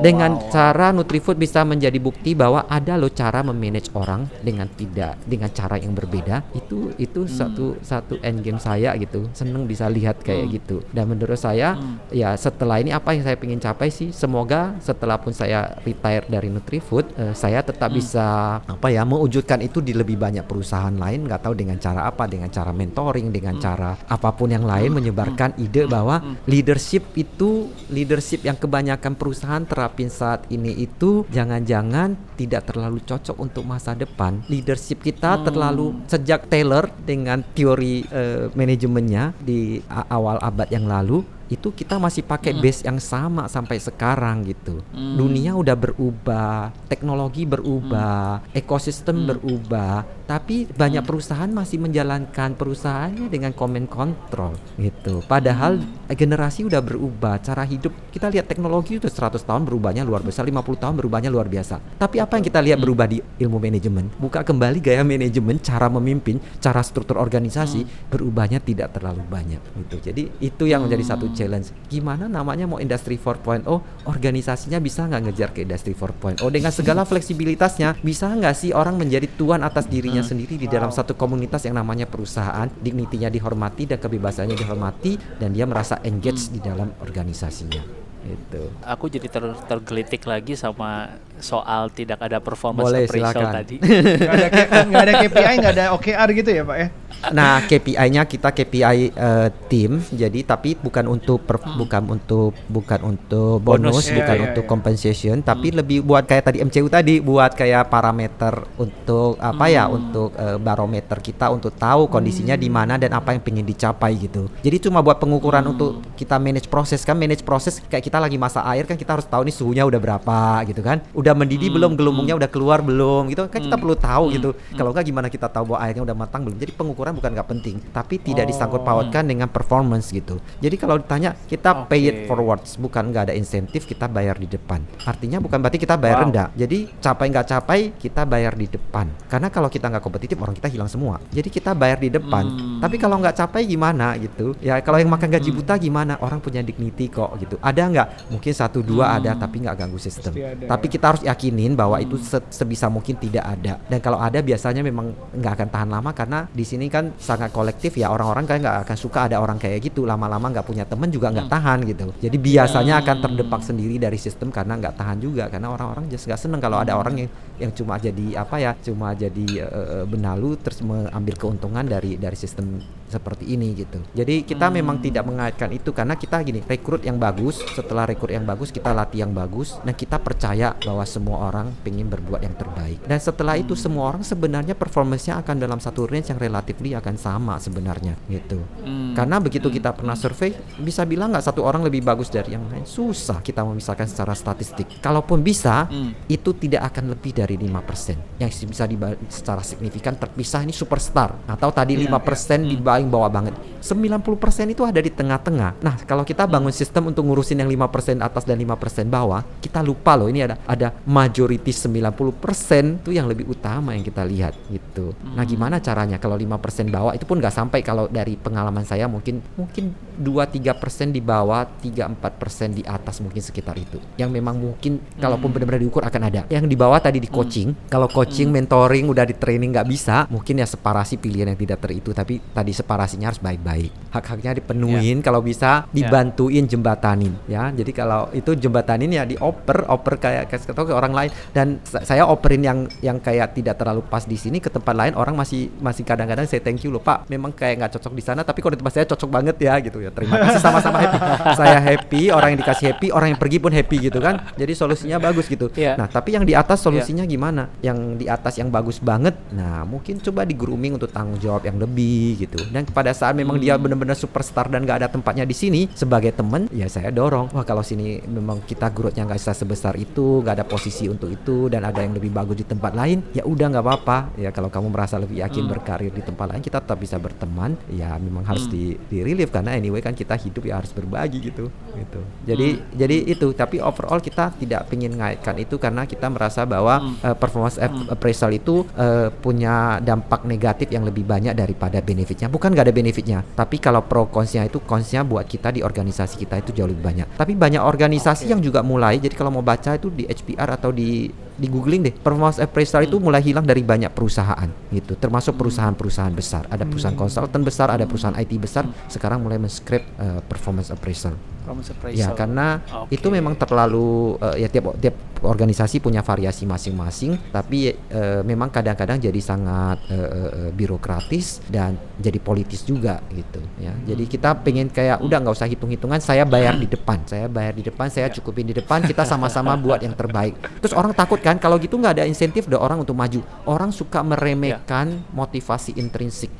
dengan 0.00 0.38
wow. 0.38 0.48
cara 0.48 0.94
Nutrifood 0.94 1.36
bisa 1.36 1.66
menjadi 1.66 1.98
bukti 1.98 2.32
bahwa 2.38 2.64
ada 2.70 2.94
loh 2.94 3.10
cara 3.10 3.42
memanage 3.42 3.90
orang 3.98 4.30
dengan 4.40 4.70
tidak 4.70 5.18
dengan 5.26 5.50
cara 5.50 5.76
yang 5.80 5.92
berbeda. 5.92 6.46
Itu 6.54 6.94
itu 7.00 7.26
satu 7.26 7.80
satu 7.82 8.20
end 8.22 8.46
game 8.46 8.62
saya 8.62 8.94
gitu. 9.00 9.26
Seneng 9.34 9.66
bisa 9.66 9.90
lihat 9.90 10.22
kayak 10.22 10.46
gitu. 10.54 10.84
Dan 10.94 11.10
menurut 11.10 11.40
saya 11.40 11.74
ya 12.12 12.36
setelah 12.38 12.78
ini 12.78 12.94
apa 12.94 13.16
yang 13.16 13.24
saya 13.24 13.36
ingin 13.40 13.60
capai 13.62 13.88
sih 13.88 14.12
semoga 14.12 14.76
setelah 14.84 15.16
pun 15.16 15.32
saya 15.32 15.80
retire 15.82 16.28
dari 16.28 16.52
Nutrifood 16.52 17.06
eh, 17.16 17.32
saya 17.32 17.64
tetap 17.64 17.88
bisa 17.88 18.60
apa 18.60 18.88
ya 18.92 19.08
mewujudkan 19.08 19.64
itu 19.64 19.80
di 19.80 19.96
lebih 19.96 20.20
banyak 20.20 20.44
perusahaan 20.44 20.57
lain 20.98 21.26
nggak 21.26 21.42
tahu 21.44 21.54
dengan 21.54 21.78
cara 21.78 22.06
apa 22.06 22.24
dengan 22.26 22.50
cara 22.50 22.70
mentoring 22.74 23.28
dengan 23.30 23.56
cara 23.58 23.96
apa 24.08 24.30
pun 24.34 24.50
yang 24.50 24.64
lain 24.64 24.94
menyebarkan 24.94 25.56
ide 25.58 25.86
bahwa 25.86 26.20
leadership 26.46 27.04
itu 27.14 27.70
leadership 27.88 28.44
yang 28.44 28.56
kebanyakan 28.56 29.14
perusahaan 29.14 29.64
terapin 29.64 30.08
saat 30.08 30.46
ini 30.48 30.74
itu 30.78 31.24
jangan-jangan 31.30 32.14
tidak 32.38 32.70
terlalu 32.70 33.02
cocok 33.02 33.36
untuk 33.38 33.64
masa 33.66 33.98
depan. 33.98 34.46
Leadership 34.46 35.02
kita 35.02 35.42
terlalu 35.42 36.06
sejak 36.06 36.46
Taylor 36.46 36.86
dengan 37.02 37.42
teori 37.42 38.06
eh, 38.06 38.46
manajemennya 38.54 39.34
di 39.42 39.82
awal 39.88 40.38
abad 40.38 40.70
yang 40.70 40.86
lalu 40.86 41.37
itu 41.48 41.72
kita 41.72 41.96
masih 41.96 42.22
pakai 42.24 42.52
base 42.52 42.84
yang 42.84 43.00
sama 43.00 43.48
sampai 43.48 43.80
sekarang 43.80 44.44
gitu. 44.44 44.84
Dunia 44.92 45.56
udah 45.56 45.74
berubah, 45.74 46.72
teknologi 46.86 47.48
berubah, 47.48 48.44
ekosistem 48.52 49.24
berubah, 49.24 50.04
tapi 50.28 50.68
banyak 50.68 51.02
perusahaan 51.08 51.48
masih 51.48 51.80
menjalankan 51.80 52.52
perusahaannya 52.52 53.32
dengan 53.32 53.56
command 53.56 53.88
control 53.88 54.52
gitu. 54.76 55.24
Padahal 55.24 55.80
generasi 56.12 56.68
udah 56.68 56.84
berubah, 56.84 57.40
cara 57.40 57.64
hidup 57.64 57.96
kita 58.12 58.28
lihat 58.28 58.44
teknologi 58.44 59.00
itu 59.00 59.08
100 59.08 59.40
tahun 59.40 59.64
berubahnya 59.64 60.04
luar 60.04 60.20
biasa, 60.20 60.44
50 60.44 60.82
tahun 60.84 60.94
berubahnya 61.00 61.32
luar 61.32 61.48
biasa. 61.48 61.80
Tapi 61.96 62.20
apa 62.20 62.36
yang 62.36 62.44
kita 62.44 62.60
lihat 62.60 62.78
berubah 62.80 63.08
di 63.08 63.24
ilmu 63.40 63.56
manajemen? 63.56 64.12
Buka 64.20 64.44
kembali 64.44 64.84
gaya 64.84 65.00
manajemen, 65.00 65.56
cara 65.64 65.88
memimpin, 65.88 66.36
cara 66.60 66.84
struktur 66.84 67.16
organisasi 67.16 68.12
berubahnya 68.12 68.60
tidak 68.60 68.92
terlalu 68.92 69.24
banyak 69.24 69.60
gitu. 69.84 69.96
Jadi 70.12 70.22
itu 70.44 70.64
yang 70.68 70.84
menjadi 70.84 71.16
satu 71.16 71.32
challenge. 71.38 71.70
Gimana 71.86 72.26
namanya 72.26 72.66
mau 72.66 72.76
industri 72.76 73.14
4.0 73.14 73.62
organisasinya 74.04 74.78
bisa 74.78 75.06
nggak 75.06 75.22
ngejar 75.24 75.48
ke 75.52 75.62
industri 75.62 75.92
4.0 75.92 76.42
dengan 76.48 76.68
segala 76.70 77.04
fleksibilitasnya 77.04 77.94
bisa 78.00 78.26
nggak 78.26 78.52
sih 78.52 78.70
orang 78.72 78.96
menjadi 78.96 79.30
tuan 79.30 79.62
atas 79.62 79.86
dirinya 79.86 80.20
sendiri 80.20 80.56
di 80.56 80.66
dalam 80.66 80.88
satu 80.88 81.14
komunitas 81.14 81.62
yang 81.62 81.76
namanya 81.76 82.04
perusahaan 82.04 82.66
dignitinya 82.74 83.28
dihormati 83.28 83.86
dan 83.86 83.96
kebebasannya 83.96 84.56
dihormati 84.56 85.14
dan 85.36 85.52
dia 85.52 85.62
merasa 85.62 86.02
engage 86.02 86.48
di 86.48 86.58
dalam 86.58 86.90
organisasinya 86.98 87.84
itu 88.20 88.62
Aku 88.82 89.06
jadi 89.06 89.24
ter- 89.24 89.56
tergelitik 89.64 90.20
lagi 90.24 90.52
sama 90.52 91.16
soal 91.38 91.88
tidak 91.88 92.18
ada 92.18 92.42
performance 92.42 92.84
Boleh, 92.84 93.06
appraisal 93.06 93.30
silakan. 93.30 93.52
tadi. 93.54 93.76
Nggak 93.78 94.34
ada, 94.34 94.48
K- 94.50 94.68
nggak 94.84 95.04
ada 95.06 95.12
KPI, 95.22 95.54
nggak 95.56 95.72
ada 95.72 95.84
OKR 95.94 96.28
gitu 96.34 96.50
ya 96.50 96.62
Pak 96.66 96.76
ya? 96.76 96.88
Nah, 97.34 97.66
KPI-nya 97.66 98.22
kita 98.30 98.54
KPI 98.54 99.10
eh, 99.10 99.48
tim, 99.66 99.98
jadi 99.98 100.38
tapi 100.46 100.78
bukan 100.78 101.04
untuk 101.10 101.42
per- 101.42 101.60
bukan 101.74 102.02
untuk 102.14 102.54
bukan 102.70 103.00
untuk 103.02 103.58
bonus, 103.58 103.90
Bonus. 103.90 104.06
Iya, 104.08 104.16
bukan 104.22 104.36
iya, 104.38 104.44
untuk 104.50 104.64
iya. 104.64 104.70
compensation, 104.70 105.36
tapi 105.42 105.74
lebih 105.74 106.06
buat 106.06 106.24
kayak 106.24 106.44
tadi 106.46 106.58
MCU 106.62 106.86
tadi, 106.86 107.18
buat 107.18 107.58
kayak 107.58 107.90
parameter 107.90 108.54
untuk 108.78 109.34
apa 109.42 109.66
ya, 109.66 109.90
untuk 109.90 110.30
eh, 110.38 110.56
barometer 110.62 111.18
kita 111.18 111.50
untuk 111.50 111.74
tahu 111.74 112.06
kondisinya 112.06 112.54
di 112.54 112.70
mana 112.70 112.94
dan 112.96 113.10
apa 113.12 113.34
yang 113.34 113.42
pengen 113.42 113.66
dicapai 113.66 114.14
gitu. 114.14 114.46
Jadi 114.62 114.88
cuma 114.88 115.02
buat 115.02 115.18
pengukuran 115.18 115.66
untuk 115.74 116.00
kita 116.14 116.38
manage 116.38 116.70
proses 116.70 117.02
kan, 117.02 117.18
manage 117.18 117.42
proses 117.42 117.82
kayak 117.82 118.06
kita 118.06 118.22
lagi 118.22 118.38
masak 118.38 118.62
air 118.62 118.86
kan 118.86 118.94
kita 118.94 119.18
harus 119.18 119.26
tahu 119.26 119.42
nih 119.42 119.54
suhunya 119.54 119.82
udah 119.82 120.00
berapa 120.00 120.62
gitu 120.70 120.80
kan, 120.86 121.02
udah 121.12 121.34
mendidih 121.34 121.74
belum, 121.74 121.98
gelembungnya 121.98 122.38
udah 122.38 122.48
keluar 122.48 122.78
belum 122.78 123.34
gitu 123.34 123.50
kan 123.50 123.58
kita 123.58 123.74
perlu 123.76 123.98
tahu 123.98 124.24
gitu. 124.32 124.54
Kalau 124.78 124.94
nggak 124.94 125.04
gimana 125.04 125.26
kita 125.26 125.50
tahu 125.50 125.74
bahwa 125.74 125.82
airnya 125.82 126.02
udah 126.06 126.16
matang 126.16 126.46
belum? 126.46 126.56
Jadi 126.62 126.72
pengukuran 126.78 127.07
bukan 127.12 127.30
nggak 127.32 127.48
penting, 127.48 127.76
tapi 127.90 128.18
tidak 128.18 128.48
disangkut 128.48 128.82
pautkan 128.82 129.24
dengan 129.24 129.48
performance 129.48 130.10
gitu. 130.10 130.40
Jadi 130.58 130.76
kalau 130.76 130.98
ditanya 130.98 131.34
kita 131.46 131.86
pay 131.86 132.08
it 132.08 132.16
forwards, 132.26 132.76
bukan 132.76 133.10
nggak 133.10 133.30
ada 133.30 133.34
insentif 133.34 133.84
kita 133.84 134.08
bayar 134.08 134.36
di 134.36 134.46
depan. 134.46 134.82
Artinya 135.04 135.38
bukan 135.38 135.58
berarti 135.60 135.78
kita 135.78 135.94
bayar 135.94 136.16
Wow. 136.18 136.24
rendah. 136.28 136.48
Jadi 136.58 136.78
capai 136.98 137.26
nggak 137.30 137.46
capai 137.46 137.80
kita 137.94 138.26
bayar 138.26 138.58
di 138.58 138.66
depan. 138.66 139.06
Karena 139.30 139.48
kalau 139.52 139.70
kita 139.70 139.86
nggak 139.86 140.02
kompetitif 140.02 140.34
orang 140.42 140.56
kita 140.56 140.66
hilang 140.66 140.90
semua. 140.90 141.22
Jadi 141.30 141.48
kita 141.52 141.76
bayar 141.76 142.02
di 142.02 142.10
depan. 142.10 142.44
Hmm. 142.48 142.80
Tapi 142.82 142.96
kalau 142.98 143.22
nggak 143.22 143.38
capai 143.38 143.62
gimana 143.68 144.18
gitu? 144.18 144.58
Ya 144.58 144.82
kalau 144.82 144.98
yang 144.98 145.12
makan 145.12 145.30
gaji 145.30 145.54
buta 145.54 145.78
gimana? 145.78 146.18
Orang 146.18 146.42
punya 146.42 146.58
dignity 146.64 147.06
kok 147.06 147.38
gitu. 147.38 147.54
Ada 147.62 147.82
nggak? 147.86 148.08
Mungkin 148.34 148.52
satu 148.52 148.82
dua 148.82 149.14
ada 149.14 149.38
tapi 149.38 149.62
nggak 149.62 149.76
ganggu 149.78 150.00
sistem. 150.00 150.34
Tapi 150.66 150.86
ya. 150.88 150.92
kita 150.98 151.04
harus 151.06 151.22
yakinin 151.22 151.78
bahwa 151.78 152.02
itu 152.02 152.18
se- 152.18 152.42
sebisa 152.50 152.90
mungkin 152.90 153.14
tidak 153.14 153.44
ada. 153.46 153.78
Dan 153.86 154.02
kalau 154.02 154.18
ada 154.18 154.42
biasanya 154.42 154.82
memang 154.82 155.14
nggak 155.38 155.52
akan 155.54 155.68
tahan 155.70 155.88
lama 155.92 156.10
karena 156.10 156.50
di 156.50 156.64
sini 156.66 156.87
kan 156.88 157.14
sangat 157.20 157.54
kolektif 157.54 157.96
ya. 157.96 158.10
Orang-orang 158.10 158.44
kan 158.44 158.58
nggak 158.60 158.88
akan 158.88 158.96
suka 158.98 159.30
ada 159.30 159.38
orang 159.38 159.56
kayak 159.56 159.92
gitu. 159.92 160.04
Lama-lama 160.04 160.50
nggak 160.50 160.66
punya 160.66 160.84
teman 160.84 161.08
juga 161.08 161.30
nggak 161.30 161.48
tahan 161.48 161.78
gitu. 161.86 162.12
Jadi 162.20 162.36
biasanya 162.36 163.00
akan 163.04 163.16
terdepak 163.24 163.62
sendiri 163.62 163.96
dari 163.96 164.18
sistem 164.20 164.48
karena 164.50 164.76
nggak 164.76 164.94
tahan 164.98 165.18
juga. 165.22 165.46
Karena 165.48 165.72
orang-orang 165.72 166.10
just 166.10 166.26
nggak 166.26 166.40
seneng 166.40 166.60
kalau 166.60 166.80
ada 166.80 166.98
orang 166.98 167.24
yang 167.24 167.30
yang 167.58 167.72
cuma 167.74 167.98
jadi 167.98 168.38
apa 168.38 168.56
ya 168.62 168.72
cuma 168.78 169.12
jadi 169.12 169.46
eh, 169.66 170.04
benalu 170.06 170.54
terus 170.62 170.78
mengambil 170.82 171.34
keuntungan 171.34 171.84
dari 171.84 172.14
dari 172.14 172.38
sistem 172.38 172.78
seperti 173.10 173.50
ini 173.50 173.74
gitu. 173.74 173.98
Jadi 174.14 174.46
kita 174.46 174.70
memang 174.70 175.02
tidak 175.02 175.26
mengaitkan 175.26 175.74
itu 175.74 175.90
karena 175.90 176.14
kita 176.14 176.40
gini 176.46 176.62
rekrut 176.62 177.02
yang 177.02 177.18
bagus 177.18 177.60
setelah 177.74 178.06
rekrut 178.06 178.32
yang 178.32 178.46
bagus 178.46 178.70
kita 178.70 178.94
latih 178.94 179.26
yang 179.26 179.32
bagus 179.34 179.76
dan 179.82 179.92
kita 179.92 180.16
percaya 180.22 180.78
bahwa 180.78 181.04
semua 181.04 181.50
orang 181.50 181.74
pengen 181.82 182.06
berbuat 182.06 182.40
yang 182.44 182.54
terbaik 182.54 183.02
dan 183.04 183.18
setelah 183.18 183.58
itu 183.58 183.74
semua 183.74 184.14
orang 184.14 184.22
sebenarnya 184.22 184.78
performance-nya 184.78 185.40
akan 185.42 185.56
dalam 185.58 185.80
satu 185.82 186.06
range 186.06 186.30
yang 186.30 186.38
relatif 186.38 186.68
relatively 186.68 186.92
akan 186.92 187.16
sama 187.16 187.56
sebenarnya 187.56 188.14
gitu. 188.28 188.60
Hmm. 188.84 189.16
Karena 189.16 189.40
begitu 189.40 189.72
kita 189.72 189.96
pernah 189.96 190.14
survei, 190.14 190.52
bisa 190.78 191.02
bilang 191.08 191.32
nggak 191.32 191.48
satu 191.48 191.64
orang 191.64 191.80
lebih 191.82 192.04
bagus 192.04 192.28
dari 192.28 192.54
yang 192.54 192.68
lain? 192.68 192.84
Susah 192.84 193.40
kita 193.40 193.64
memisahkan 193.64 194.06
secara 194.06 194.36
statistik. 194.36 195.00
Kalaupun 195.00 195.40
bisa, 195.40 195.88
Hmm. 195.88 196.12
itu 196.28 196.52
tidak 196.52 196.92
akan 196.92 197.16
lebih 197.16 197.32
dari 197.32 197.56
5% 197.56 198.18
yang 198.36 198.50
bisa 198.52 198.84
secara 199.30 199.62
signifikan 199.64 200.14
terpisah 200.14 200.60
ini 200.62 200.74
superstar 200.74 201.34
atau 201.48 201.70
tadi 201.72 201.96
Iya, 201.96 202.12
5% 202.12 202.68
di 202.68 202.76
paling 202.98 203.14
bawah 203.14 203.30
banget. 203.30 203.54
90% 203.78 204.74
itu 204.74 204.82
ada 204.82 204.98
di 204.98 205.08
tengah-tengah. 205.14 205.78
Nah 205.80 205.94
kalau 206.02 206.26
kita 206.26 206.50
bangun 206.50 206.74
sistem 206.74 207.14
untuk 207.14 207.22
ngurusin 207.30 207.62
yang 207.62 207.70
5% 207.70 208.18
atas 208.18 208.42
dan 208.42 208.58
5% 208.58 209.06
bawah 209.06 209.40
kita 209.62 209.80
lupa 209.86 210.18
loh 210.18 210.26
ini 210.26 210.42
ada 210.42 210.58
ada 210.66 210.90
majority 211.06 211.70
90% 211.70 213.06
itu 213.06 213.10
yang 213.14 213.30
lebih 213.30 213.46
utama 213.46 213.94
yang 213.94 214.02
kita 214.02 214.26
lihat 214.26 214.58
gitu. 214.66 215.14
Nah 215.22 215.46
gimana 215.46 215.78
caranya 215.78 216.18
kalau 216.18 216.34
5% 216.34 216.90
bawah? 216.90 217.14
Itu 217.14 217.24
pun 217.24 217.38
nggak 217.38 217.54
sampai 217.54 217.80
kalau 217.86 218.10
dari 218.10 218.34
pengalaman 218.34 218.82
saya 218.82 219.06
mungkin 219.06 219.38
mungkin 219.54 219.94
2-3% 220.18 221.14
di 221.14 221.22
bawah 221.22 221.62
3-4% 221.78 222.74
di 222.74 222.82
atas 222.82 223.22
mungkin 223.22 223.40
sekitar 223.40 223.78
itu. 223.78 224.02
Yang 224.18 224.30
memang 224.34 224.58
mungkin 224.58 224.98
kalaupun 225.22 225.54
benar-benar 225.54 225.80
diukur 225.80 226.02
akan 226.02 226.22
ada. 226.26 226.42
Yang 226.50 226.66
di 226.66 226.76
bawah 226.76 226.98
tadi 226.98 227.22
di 227.22 227.30
coaching 227.30 227.86
kalau 227.86 228.10
coaching 228.10 228.50
mentoring 228.50 229.06
udah 229.06 229.22
di 229.22 229.38
training 229.38 229.70
nggak 229.70 229.86
bisa 229.86 230.26
mungkin 230.28 230.58
ya 230.58 230.66
separasi 230.66 231.22
pilihan 231.22 231.54
yang 231.54 231.58
tidak 231.58 231.78
teritu. 231.78 232.10
Tapi 232.10 232.42
tadi 232.50 232.74
separasinya 232.88 233.28
harus 233.28 233.36
baik-baik. 233.44 233.92
Hak-haknya 234.08 234.56
dipenuhin 234.56 235.20
kalau 235.20 235.44
bisa 235.44 235.84
dibantuin 235.92 236.64
jembatanin 236.64 237.36
ya. 237.44 237.68
Jadi 237.68 237.92
kalau 237.92 238.32
itu 238.32 238.56
jembatanin 238.56 239.12
ya 239.12 239.28
dioper 239.28 239.84
oper 239.84 240.16
kayak 240.16 240.48
kayak 240.48 240.72
ke 240.72 240.94
orang 240.96 241.12
lain. 241.12 241.30
Dan 241.52 241.84
sa- 241.84 242.00
saya 242.00 242.24
operin 242.24 242.64
yang 242.64 242.78
yang 243.04 243.20
kayak 243.20 243.52
tidak 243.52 243.76
terlalu 243.76 244.00
pas 244.08 244.24
di 244.24 244.40
sini 244.40 244.56
ke 244.56 244.72
tempat 244.72 244.96
lain 244.96 245.12
orang 245.12 245.36
masih 245.36 245.68
masih 245.84 246.08
kadang-kadang 246.08 246.48
saya 246.48 246.64
thank 246.64 246.80
you 246.80 246.88
loh 246.88 247.04
pak 247.04 247.28
memang 247.28 247.52
kayak 247.52 247.84
nggak 247.84 247.92
cocok 248.00 248.16
di 248.16 248.24
sana 248.24 248.40
tapi 248.40 248.64
kalau 248.64 248.72
di 248.72 248.80
tempat 248.80 248.94
saya 248.96 249.04
cocok 249.04 249.28
banget 249.28 249.56
ya 249.60 249.76
gitu 249.84 250.00
ya. 250.00 250.08
Terima 250.08 250.40
kasih 250.40 250.64
sama-sama 250.64 250.96
happy. 251.04 251.18
Saya 251.60 251.78
happy 251.84 252.22
orang 252.32 252.56
yang 252.56 252.60
dikasih 252.64 252.84
happy 252.96 253.06
orang 253.12 253.36
yang 253.36 253.40
pergi 253.40 253.58
pun 253.60 253.72
happy 253.76 254.08
gitu 254.08 254.24
kan. 254.24 254.40
Jadi 254.56 254.72
solusinya 254.72 255.20
bagus 255.20 255.44
gitu. 255.44 255.68
Iya. 255.76 256.00
nah 256.00 256.08
tapi 256.08 256.32
yang 256.32 256.48
di 256.48 256.56
atas 256.56 256.80
solusinya 256.80 257.28
gimana? 257.28 257.68
Yang 257.84 257.98
di 258.24 258.26
atas 258.26 258.56
yang 258.56 258.72
bagus 258.72 258.96
banget 259.04 259.36
nah 259.52 259.84
mungkin 259.84 260.16
coba 260.24 260.48
di 260.48 260.56
grooming 260.56 260.96
untuk 260.96 261.12
tanggung 261.12 261.36
jawab 261.36 261.68
yang 261.68 261.76
lebih 261.76 262.40
gitu. 262.40 262.56
dan 262.72 262.77
pada 262.86 263.10
saat 263.10 263.34
memang 263.34 263.58
dia 263.58 263.74
benar-benar 263.74 264.14
superstar 264.14 264.70
dan 264.70 264.84
nggak 264.84 264.98
ada 265.04 265.08
tempatnya 265.10 265.42
di 265.48 265.56
sini 265.56 265.90
sebagai 265.96 266.34
teman 266.34 266.70
ya 266.70 266.86
saya 266.86 267.10
dorong. 267.10 267.50
Wah 267.54 267.64
kalau 267.64 267.82
sini 267.82 268.20
memang 268.26 268.62
kita 268.62 268.92
growth-nya 268.92 269.24
nggak 269.26 269.38
bisa 269.40 269.54
sebesar 269.56 269.96
itu 269.96 270.44
nggak 270.44 270.62
ada 270.62 270.66
posisi 270.66 271.08
untuk 271.08 271.32
itu 271.32 271.72
dan 271.72 271.86
ada 271.86 272.04
yang 272.04 272.14
lebih 272.14 272.30
bagus 272.30 272.60
di 272.60 272.66
tempat 272.66 272.92
lain 272.94 273.24
ya 273.32 273.42
udah 273.46 273.66
nggak 273.72 273.84
apa-apa. 273.84 274.18
Ya 274.36 274.50
kalau 274.52 274.68
kamu 274.68 274.92
merasa 274.92 275.16
lebih 275.16 275.40
yakin 275.40 275.64
berkarir 275.66 276.12
di 276.12 276.22
tempat 276.22 276.54
lain 276.54 276.62
kita 276.62 276.82
tetap 276.82 276.98
bisa 277.00 277.16
berteman. 277.16 277.74
Ya 277.88 278.14
memang 278.20 278.44
harus 278.44 278.68
di 278.68 278.94
di 279.08 279.24
relieve 279.24 279.50
karena 279.50 279.74
anyway 279.74 280.04
kan 280.04 280.12
kita 280.12 280.36
hidup 280.36 280.66
ya 280.68 280.78
harus 280.78 280.92
berbagi 280.92 281.38
gitu 281.40 281.70
gitu. 281.96 282.20
Jadi 282.46 282.68
jadi 282.94 283.16
itu. 283.28 283.50
Tapi 283.54 283.80
overall 283.82 284.20
kita 284.20 284.54
tidak 284.58 284.90
ingin 284.92 285.16
ngaitkan 285.18 285.56
itu 285.58 285.80
karena 285.80 286.04
kita 286.04 286.28
merasa 286.28 286.62
bahwa 286.68 287.16
eh, 287.22 287.36
performance 287.36 287.80
app- 287.80 288.12
appraisal 288.12 288.50
itu 288.52 288.84
eh, 288.94 289.28
punya 289.32 290.02
dampak 290.02 290.44
negatif 290.44 290.90
yang 290.92 291.04
lebih 291.06 291.24
banyak 291.24 291.54
daripada 291.54 291.98
benefitnya. 292.02 292.48
Bukan 292.50 292.67
nggak 292.72 292.86
ada 292.88 292.94
benefitnya. 292.94 293.38
Tapi 293.42 293.80
kalau 293.80 294.04
pro 294.04 294.28
consnya 294.28 294.64
itu 294.64 294.80
consnya 294.84 295.24
buat 295.24 295.44
kita 295.44 295.72
di 295.74 295.80
organisasi 295.80 296.40
kita 296.44 296.60
itu 296.60 296.70
jauh 296.76 296.88
lebih 296.88 297.04
banyak. 297.04 297.26
Tapi 297.36 297.52
banyak 297.56 297.82
organisasi 297.82 298.48
yang 298.48 298.60
juga 298.60 298.84
mulai 298.84 299.18
jadi 299.18 299.34
kalau 299.34 299.60
mau 299.60 299.64
baca 299.64 299.96
itu 299.96 300.12
di 300.12 300.24
HPR 300.28 300.78
atau 300.78 300.92
di 300.92 301.28
di 301.58 301.66
googling 301.66 302.06
deh 302.06 302.14
performance 302.14 302.62
appraisal 302.62 303.02
itu 303.02 303.18
mulai 303.18 303.42
hilang 303.42 303.66
dari 303.66 303.82
banyak 303.82 304.14
perusahaan 304.14 304.70
gitu. 304.94 305.18
Termasuk 305.18 305.58
perusahaan-perusahaan 305.58 306.32
besar. 306.32 306.70
Ada 306.70 306.86
perusahaan 306.86 307.18
konsultan 307.18 307.66
besar 307.66 307.90
ada 307.90 308.06
perusahaan 308.06 308.38
IT 308.38 308.52
besar 308.56 308.86
sekarang 309.10 309.42
mulai 309.42 309.58
men-script 309.58 310.06
eh, 310.22 310.40
performance 310.46 310.94
appraisal 310.94 311.34
Performance 311.68 311.92
Ya 312.16 312.32
karena 312.32 312.80
Oke. 313.04 313.20
itu 313.20 313.28
memang 313.28 313.52
terlalu 313.52 314.40
eh, 314.40 314.64
ya 314.64 314.68
tiap 314.72 314.96
tiap 314.96 315.12
organisasi 315.44 316.00
punya 316.00 316.24
variasi 316.24 316.64
masing-masing 316.64 317.36
tapi 317.52 317.92
eh, 317.92 318.40
memang 318.40 318.72
kadang-kadang 318.72 319.20
jadi 319.20 319.36
sangat 319.36 320.00
eh, 320.08 320.16
eh, 320.16 320.70
birokratis 320.72 321.60
dan 321.68 322.00
jadi 322.16 322.40
politis 322.40 322.82
juga 322.88 323.20
gitu 323.30 323.60
ya. 323.78 323.92
Jadi 324.08 324.24
kita 324.24 324.56
pengen 324.64 324.88
kayak 324.88 325.20
udah 325.20 325.38
nggak 325.44 325.54
usah 325.54 325.68
hitung-hitungan 325.68 326.18
saya 326.24 326.48
bayar 326.48 326.74
di 326.80 326.88
depan. 326.88 327.20
Saya 327.28 327.46
bayar 327.46 327.76
di 327.76 327.84
depan, 327.84 328.08
saya 328.08 328.32
cukupin 328.32 328.66
di 328.66 328.74
depan, 328.74 329.04
kita 329.04 329.28
sama-sama 329.28 329.76
buat 329.84 330.00
yang 330.00 330.16
terbaik. 330.16 330.56
Terus 330.80 330.96
orang 330.96 331.12
takut 331.12 331.38
kan 331.48 331.56
kalau 331.56 331.80
gitu 331.80 331.96
nggak 331.96 332.20
ada 332.20 332.24
insentif 332.28 332.68
dari 332.68 332.76
orang 332.76 333.00
untuk 333.00 333.16
maju. 333.16 333.40
Orang 333.64 333.90
suka 333.90 334.20
meremehkan 334.20 335.24
motivasi 335.32 335.96
intrinsik. 335.96 336.52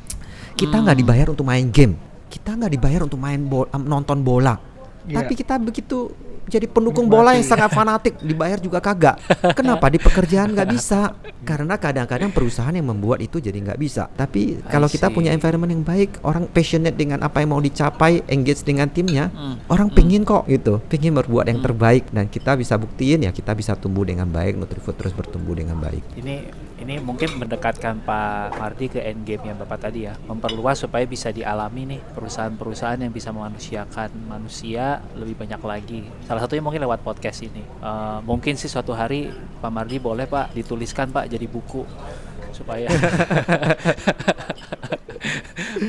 Kita 0.56 0.80
nggak 0.80 0.96
dibayar 1.04 1.26
untuk 1.28 1.44
main 1.44 1.68
game. 1.68 1.94
Kita 2.28 2.56
nggak 2.56 2.72
dibayar 2.72 3.00
untuk 3.04 3.20
main 3.20 3.40
bola, 3.44 3.68
nonton 3.76 4.24
bola. 4.24 4.56
Iya. 5.08 5.24
Tapi 5.24 5.32
kita 5.36 5.60
begitu 5.60 6.12
jadi 6.48 6.64
pendukung 6.64 7.06
bola 7.06 7.36
yang 7.36 7.44
sangat 7.44 7.70
fanatik 7.70 8.16
dibayar 8.18 8.56
juga 8.58 8.80
kagak. 8.80 9.20
Kenapa 9.52 9.92
di 9.92 10.00
pekerjaan 10.00 10.56
nggak 10.56 10.68
bisa? 10.72 11.12
Karena 11.44 11.76
kadang-kadang 11.76 12.32
perusahaan 12.32 12.72
yang 12.72 12.88
membuat 12.88 13.20
itu 13.20 13.38
jadi 13.38 13.56
nggak 13.56 13.78
bisa. 13.78 14.08
Tapi 14.12 14.64
kalau 14.66 14.88
kita 14.88 15.12
punya 15.12 15.30
environment 15.36 15.70
yang 15.70 15.84
baik, 15.84 16.18
orang 16.24 16.48
passionate 16.48 16.96
dengan 16.96 17.20
apa 17.20 17.44
yang 17.44 17.52
mau 17.52 17.62
dicapai, 17.62 18.24
engage 18.26 18.64
dengan 18.64 18.88
timnya, 18.88 19.28
Hmm. 19.28 19.60
orang 19.68 19.92
pengen 19.92 20.24
kok 20.24 20.48
gitu, 20.48 20.80
pengen 20.88 21.14
berbuat 21.14 21.46
yang 21.52 21.60
terbaik 21.60 22.08
dan 22.10 22.26
kita 22.26 22.56
bisa 22.56 22.74
buktiin 22.80 23.28
ya 23.28 23.30
kita 23.30 23.52
bisa 23.52 23.76
tumbuh 23.76 24.02
dengan 24.08 24.26
baik, 24.26 24.56
Nutrifood 24.56 24.96
terus 24.96 25.12
bertumbuh 25.12 25.52
dengan 25.52 25.76
baik. 25.78 26.00
Ini 26.16 26.67
ini 26.78 27.02
mungkin 27.02 27.38
mendekatkan 27.38 28.02
Pak 28.06 28.58
Mardi 28.58 28.86
ke 28.86 29.02
end 29.02 29.26
game 29.26 29.50
yang 29.50 29.58
Bapak 29.58 29.90
tadi 29.90 30.06
ya, 30.06 30.14
memperluas 30.30 30.78
supaya 30.78 31.02
bisa 31.04 31.34
dialami 31.34 31.96
nih 31.96 32.00
perusahaan-perusahaan 32.14 33.02
yang 33.02 33.10
bisa 33.10 33.34
memanusiakan 33.34 34.14
manusia 34.30 35.02
lebih 35.18 35.34
banyak 35.34 35.60
lagi. 35.62 36.00
Salah 36.24 36.46
satunya 36.46 36.62
mungkin 36.62 36.82
lewat 36.86 37.02
podcast 37.02 37.42
ini. 37.42 37.62
Eh, 37.62 38.18
mungkin 38.22 38.54
sih 38.54 38.70
suatu 38.70 38.94
hari 38.94 39.30
Pak 39.58 39.70
Mardi 39.74 39.98
boleh 39.98 40.30
Pak 40.30 40.54
dituliskan 40.54 41.10
Pak 41.10 41.26
jadi 41.26 41.46
buku 41.50 41.82
supaya 42.52 42.88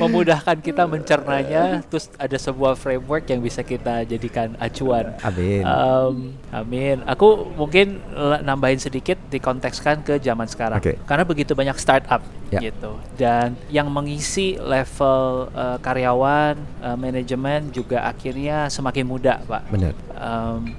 memudahkan 0.00 0.58
kita 0.60 0.84
mencernanya 0.86 1.82
terus 1.86 2.10
ada 2.18 2.36
sebuah 2.36 2.74
framework 2.74 3.30
yang 3.30 3.40
bisa 3.42 3.62
kita 3.62 4.02
jadikan 4.06 4.54
acuan 4.58 5.14
Amin. 5.22 5.62
Um, 5.64 6.14
amin. 6.50 7.02
Aku 7.06 7.50
mungkin 7.54 8.00
nambahin 8.42 8.80
sedikit 8.80 9.18
dikontekskan 9.28 10.02
ke 10.02 10.18
zaman 10.22 10.46
sekarang. 10.48 10.80
Oke. 10.80 10.96
Karena 11.04 11.24
begitu 11.26 11.52
banyak 11.52 11.76
startup 11.76 12.22
Ya. 12.50 12.58
gitu. 12.58 12.98
Dan 13.14 13.54
yang 13.70 13.86
mengisi 13.86 14.58
level 14.58 15.54
uh, 15.54 15.78
karyawan, 15.78 16.58
uh, 16.82 16.98
manajemen 16.98 17.70
juga 17.70 18.02
akhirnya 18.10 18.66
semakin 18.66 19.06
muda, 19.06 19.38
Pak. 19.46 19.62
Benar. 19.70 19.94
Um, 20.18 20.74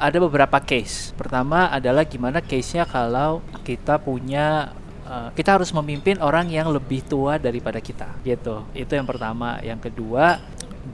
ada 0.00 0.18
beberapa 0.18 0.58
case. 0.58 1.14
Pertama 1.14 1.70
adalah 1.70 2.02
gimana 2.02 2.42
case-nya 2.42 2.88
kalau 2.90 3.38
kita 3.62 4.02
punya 4.02 4.74
uh, 5.10 5.28
kita 5.34 5.58
harus 5.58 5.74
memimpin 5.74 6.22
orang 6.22 6.46
yang 6.46 6.70
lebih 6.70 7.02
tua 7.02 7.36
daripada 7.36 7.82
kita, 7.82 8.06
gitu. 8.22 8.62
Itu 8.70 8.94
yang 8.94 9.10
pertama. 9.10 9.58
Yang 9.58 9.90
kedua, 9.90 10.38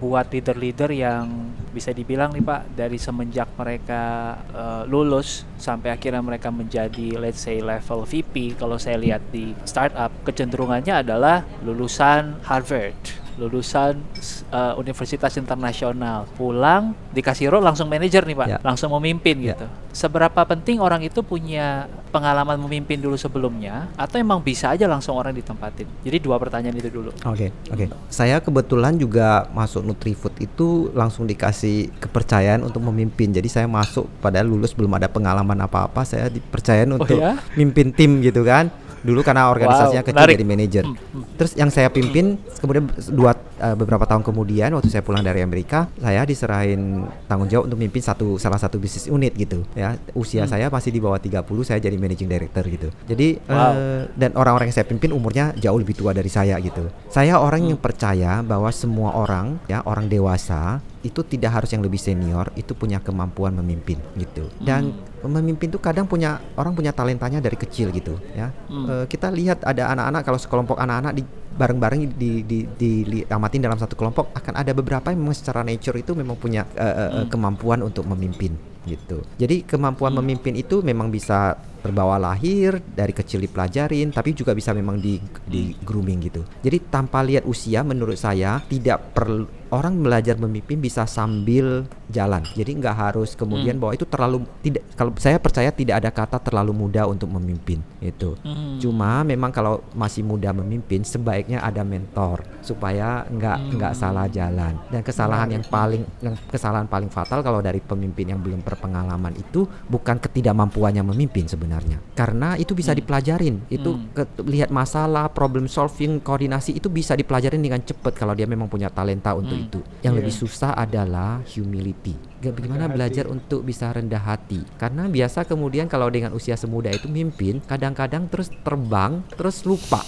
buat 0.01 0.33
leader-leader 0.33 0.91
yang 0.97 1.53
bisa 1.71 1.93
dibilang 1.93 2.33
nih 2.33 2.41
Pak 2.41 2.73
dari 2.73 2.97
semenjak 2.97 3.53
mereka 3.55 4.35
uh, 4.57 4.83
lulus 4.89 5.45
sampai 5.61 5.93
akhirnya 5.93 6.25
mereka 6.25 6.49
menjadi 6.49 7.21
let's 7.21 7.45
say 7.45 7.61
level 7.61 8.09
VP 8.09 8.57
kalau 8.57 8.81
saya 8.81 8.97
lihat 8.97 9.21
di 9.29 9.53
startup 9.69 10.09
kecenderungannya 10.25 11.05
adalah 11.05 11.45
lulusan 11.61 12.41
Harvard 12.49 13.26
lulusan 13.37 14.01
uh, 14.49 14.75
universitas 14.77 15.37
internasional 15.37 16.25
pulang 16.35 16.97
dikasih 17.13 17.49
role 17.49 17.63
langsung 17.63 17.87
manajer 17.87 18.25
nih 18.25 18.33
pak 18.35 18.47
Ya. 18.47 18.59
langsung 18.61 18.89
memimpin 18.93 19.37
Ya. 19.39 19.53
gitu 19.53 19.67
seberapa 19.93 20.45
penting 20.45 20.77
orang 20.77 21.01
itu 21.01 21.21
punya 21.21 21.85
pengalaman 22.09 22.57
memimpin 22.59 22.97
dulu 22.97 23.17
sebelumnya 23.17 23.89
atau 23.95 24.17
emang 24.17 24.41
bisa 24.41 24.71
aja 24.71 24.85
langsung 24.85 25.13
orang 25.13 25.33
ditempatin 25.33 25.85
jadi 26.01 26.17
dua 26.17 26.37
pertanyaan 26.37 26.75
itu 26.75 26.89
dulu 26.89 27.11
Oke, 27.27 27.53
oke. 27.69 27.85
Saya 28.07 28.39
kebetulan 28.39 28.97
juga 28.97 29.45
masuk 29.51 29.83
Nutrifood 29.83 30.33
itu 30.39 30.89
langsung 30.93 31.25
dikasih 31.25 31.91
kepercayaan 31.99 32.63
untuk 32.63 32.81
memimpin. 32.83 33.29
Jadi 33.29 33.47
saya 33.47 33.67
masuk 33.67 34.07
padahal 34.19 34.47
lulus 34.47 34.73
belum 34.73 34.95
ada 34.95 35.07
pengalaman 35.07 35.59
apa-apa, 35.59 36.03
saya 36.03 36.29
dipercayain 36.29 36.89
untuk 36.89 37.19
ya? 37.19 37.37
mimpin 37.55 37.91
tim 37.91 38.21
gitu 38.21 38.41
kan. 38.41 38.71
Dulu 39.07 39.23
karena 39.23 39.47
organisasinya 39.47 40.03
Wow, 40.03 40.09
kecil 40.11 40.19
menarik. 40.19 40.35
jadi 40.35 40.47
manajer. 40.47 40.85
Hmm, 40.85 40.97
hmm. 40.99 41.25
Terus 41.39 41.53
yang 41.55 41.71
saya 41.71 41.89
pimpin 41.89 42.35
kemudian 42.59 42.85
dua 43.09 43.33
eh, 43.57 43.73
beberapa 43.73 44.03
tahun 44.03 44.21
kemudian 44.21 44.75
waktu 44.75 44.91
saya 44.91 45.01
pulang 45.01 45.23
dari 45.23 45.41
Amerika, 45.41 45.87
saya 45.97 46.27
diserahin 46.27 47.07
tanggung 47.25 47.47
jawab 47.47 47.71
untuk 47.71 47.79
memimpin 47.79 48.03
satu 48.03 48.35
salah 48.37 48.59
satu 48.59 48.77
bisnis 48.77 49.07
unit 49.07 49.31
gitu 49.33 49.63
ya. 49.73 49.95
Usia 50.13 50.43
Hmm. 50.43 50.51
saya 50.51 50.67
masih 50.67 50.91
di 50.91 50.99
bawah 50.99 51.17
30, 51.17 51.63
saya 51.63 51.79
jadi 51.79 51.95
managing 51.95 52.27
director 52.27 52.67
gitu. 52.67 52.89
Jadi 53.07 53.39
Wow. 53.47 53.73
eh, 53.73 54.03
dan 54.13 54.35
orang-orang 54.35 54.69
yang 54.69 54.77
saya 54.77 54.85
pimpin 54.85 55.11
umurnya 55.11 55.55
jauh 55.55 55.79
lebih 55.79 55.95
tua 55.95 56.11
dari 56.11 56.29
saya 56.29 56.59
gitu. 56.59 56.91
Saya 57.07 57.39
orang 57.39 57.63
yang 57.65 57.79
percaya 57.79 58.43
bahwa 58.43 58.69
semua 58.69 59.15
orang 59.15 59.63
ya 59.65 59.81
orang 59.83 60.11
dewasa 60.11 60.83
itu 61.07 61.23
tidak 61.23 61.63
harus 61.63 61.71
yang 61.71 61.87
lebih 61.87 62.03
senior 62.03 62.51
itu 62.59 62.75
punya 62.75 62.99
kemampuan 62.99 63.55
memimpin 63.55 64.03
gitu. 64.19 64.51
Dan 64.59 64.91
memimpin 65.23 65.71
tuh 65.71 65.79
kadang 65.79 66.11
punya 66.11 66.43
orang 66.59 66.75
punya 66.75 66.91
talentanya 66.91 67.39
dari 67.39 67.55
kecil 67.55 67.95
gitu 67.95 68.19
ya. 68.35 68.51
Eh, 68.69 69.05
kita 69.07 69.31
lihat 69.31 69.63
ada 69.63 69.95
anak-anak 69.95 70.23
kalau 70.27 70.39
sekelompok 70.43 70.77
anak-anak 70.83 71.15
di 71.15 71.23
bareng-bareng 71.57 72.01
di, 72.15 72.45
di, 72.45 72.61
di, 72.69 72.91
diamatin 73.09 73.65
dalam 73.65 73.81
satu 73.81 73.97
kelompok 73.97 74.31
akan 74.37 74.55
ada 74.61 74.77
beberapa 74.77 75.09
yang 75.09 75.25
memang 75.25 75.37
secara 75.37 75.65
nature 75.65 75.97
itu 75.97 76.13
memang 76.13 76.37
punya 76.37 76.69
eh, 76.77 76.85
eh, 76.85 77.11
eh, 77.25 77.27
kemampuan 77.33 77.81
untuk 77.81 78.05
memimpin 78.05 78.53
gitu. 78.87 79.25
Jadi 79.41 79.67
kemampuan 79.67 80.15
memimpin 80.15 80.55
itu 80.55 80.79
memang 80.85 81.11
bisa 81.11 81.59
terbawa 81.83 82.19
lahir 82.19 82.79
dari 82.83 83.11
kecil 83.11 83.43
dipelajarin 83.43 84.15
tapi 84.15 84.35
juga 84.35 84.55
bisa 84.55 84.71
memang 84.71 84.99
di 85.03 85.19
di 85.43 85.75
grooming 85.83 86.19
gitu. 86.23 86.43
Jadi 86.63 86.79
tanpa 86.87 87.25
lihat 87.27 87.49
usia 87.49 87.83
menurut 87.83 88.15
saya 88.15 88.63
tidak 88.71 89.17
perlu 89.17 89.47
orang 89.71 89.99
belajar 89.99 90.39
memimpin 90.39 90.79
bisa 90.79 91.05
sambil 91.09 91.89
jalan. 92.07 92.43
Jadi 92.55 92.71
nggak 92.79 92.97
harus 92.97 93.35
kemudian 93.35 93.77
bahwa 93.83 93.93
itu 93.99 94.07
terlalu 94.07 94.47
tidak 94.63 94.83
kalau 94.95 95.13
saya 95.19 95.43
percaya 95.43 95.71
tidak 95.75 96.05
ada 96.05 96.11
kata 96.15 96.39
terlalu 96.39 96.73
muda 96.73 97.07
untuk 97.11 97.27
memimpin 97.35 97.83
itu. 97.99 98.39
Hmm. 98.47 98.79
Cuma 98.79 99.27
memang 99.27 99.51
kalau 99.51 99.83
masih 99.93 100.23
muda 100.23 100.55
memimpin 100.55 101.03
sebaiknya 101.03 101.63
ada 101.63 101.83
mentor 101.83 102.47
supaya 102.63 103.27
nggak 103.27 103.59
nggak 103.75 103.93
salah 103.99 104.31
jalan. 104.31 104.79
Dan 104.89 105.03
kesalahan 105.03 105.49
yang 105.51 105.65
paling 105.67 106.03
yang 106.23 106.35
kesalahan 106.47 106.87
paling 106.87 107.11
fatal 107.11 107.43
kalau 107.43 107.59
dari 107.59 107.83
pemimpin 107.83 108.31
yang 108.31 108.41
belum 108.41 108.63
berpengalaman 108.63 109.35
itu 109.35 109.67
bukan 109.91 110.23
ketidakmampuannya 110.23 111.03
memimpin 111.03 111.51
sebenarnya. 111.51 111.99
Karena 112.15 112.55
itu 112.55 112.73
bisa 112.73 112.95
dipelajarin. 112.95 113.67
Itu 113.67 113.99
ke- 114.15 114.47
lihat 114.47 114.71
masalah, 114.71 115.31
problem 115.33 115.67
solving, 115.67 116.23
koordinasi 116.23 116.79
itu 116.79 116.87
bisa 116.87 117.19
dipelajarin 117.19 117.59
dengan 117.59 117.83
cepat 117.83 118.15
kalau 118.15 118.33
dia 118.37 118.47
memang 118.47 118.71
punya 118.71 118.93
talenta 118.93 119.35
untuk 119.35 119.56
itu. 119.57 119.81
Yang 120.05 120.15
lebih 120.21 120.35
susah 120.35 120.77
adalah 120.77 121.41
humility. 121.49 122.13
Bagaimana 122.45 122.87
belajar 122.87 123.27
untuk 123.27 123.65
bisa 123.65 123.91
rendah 123.91 124.21
hati. 124.21 124.61
Karena 124.77 125.09
biasa 125.09 125.49
kemudian 125.49 125.89
kalau 125.89 126.13
dengan 126.13 126.37
usia 126.37 126.55
semuda 126.55 126.93
itu 126.93 127.09
mimpin, 127.09 127.65
kadang-kadang 127.65 128.29
terus 128.29 128.53
terbang, 128.63 129.25
terus 129.35 129.65
lupa 129.65 130.05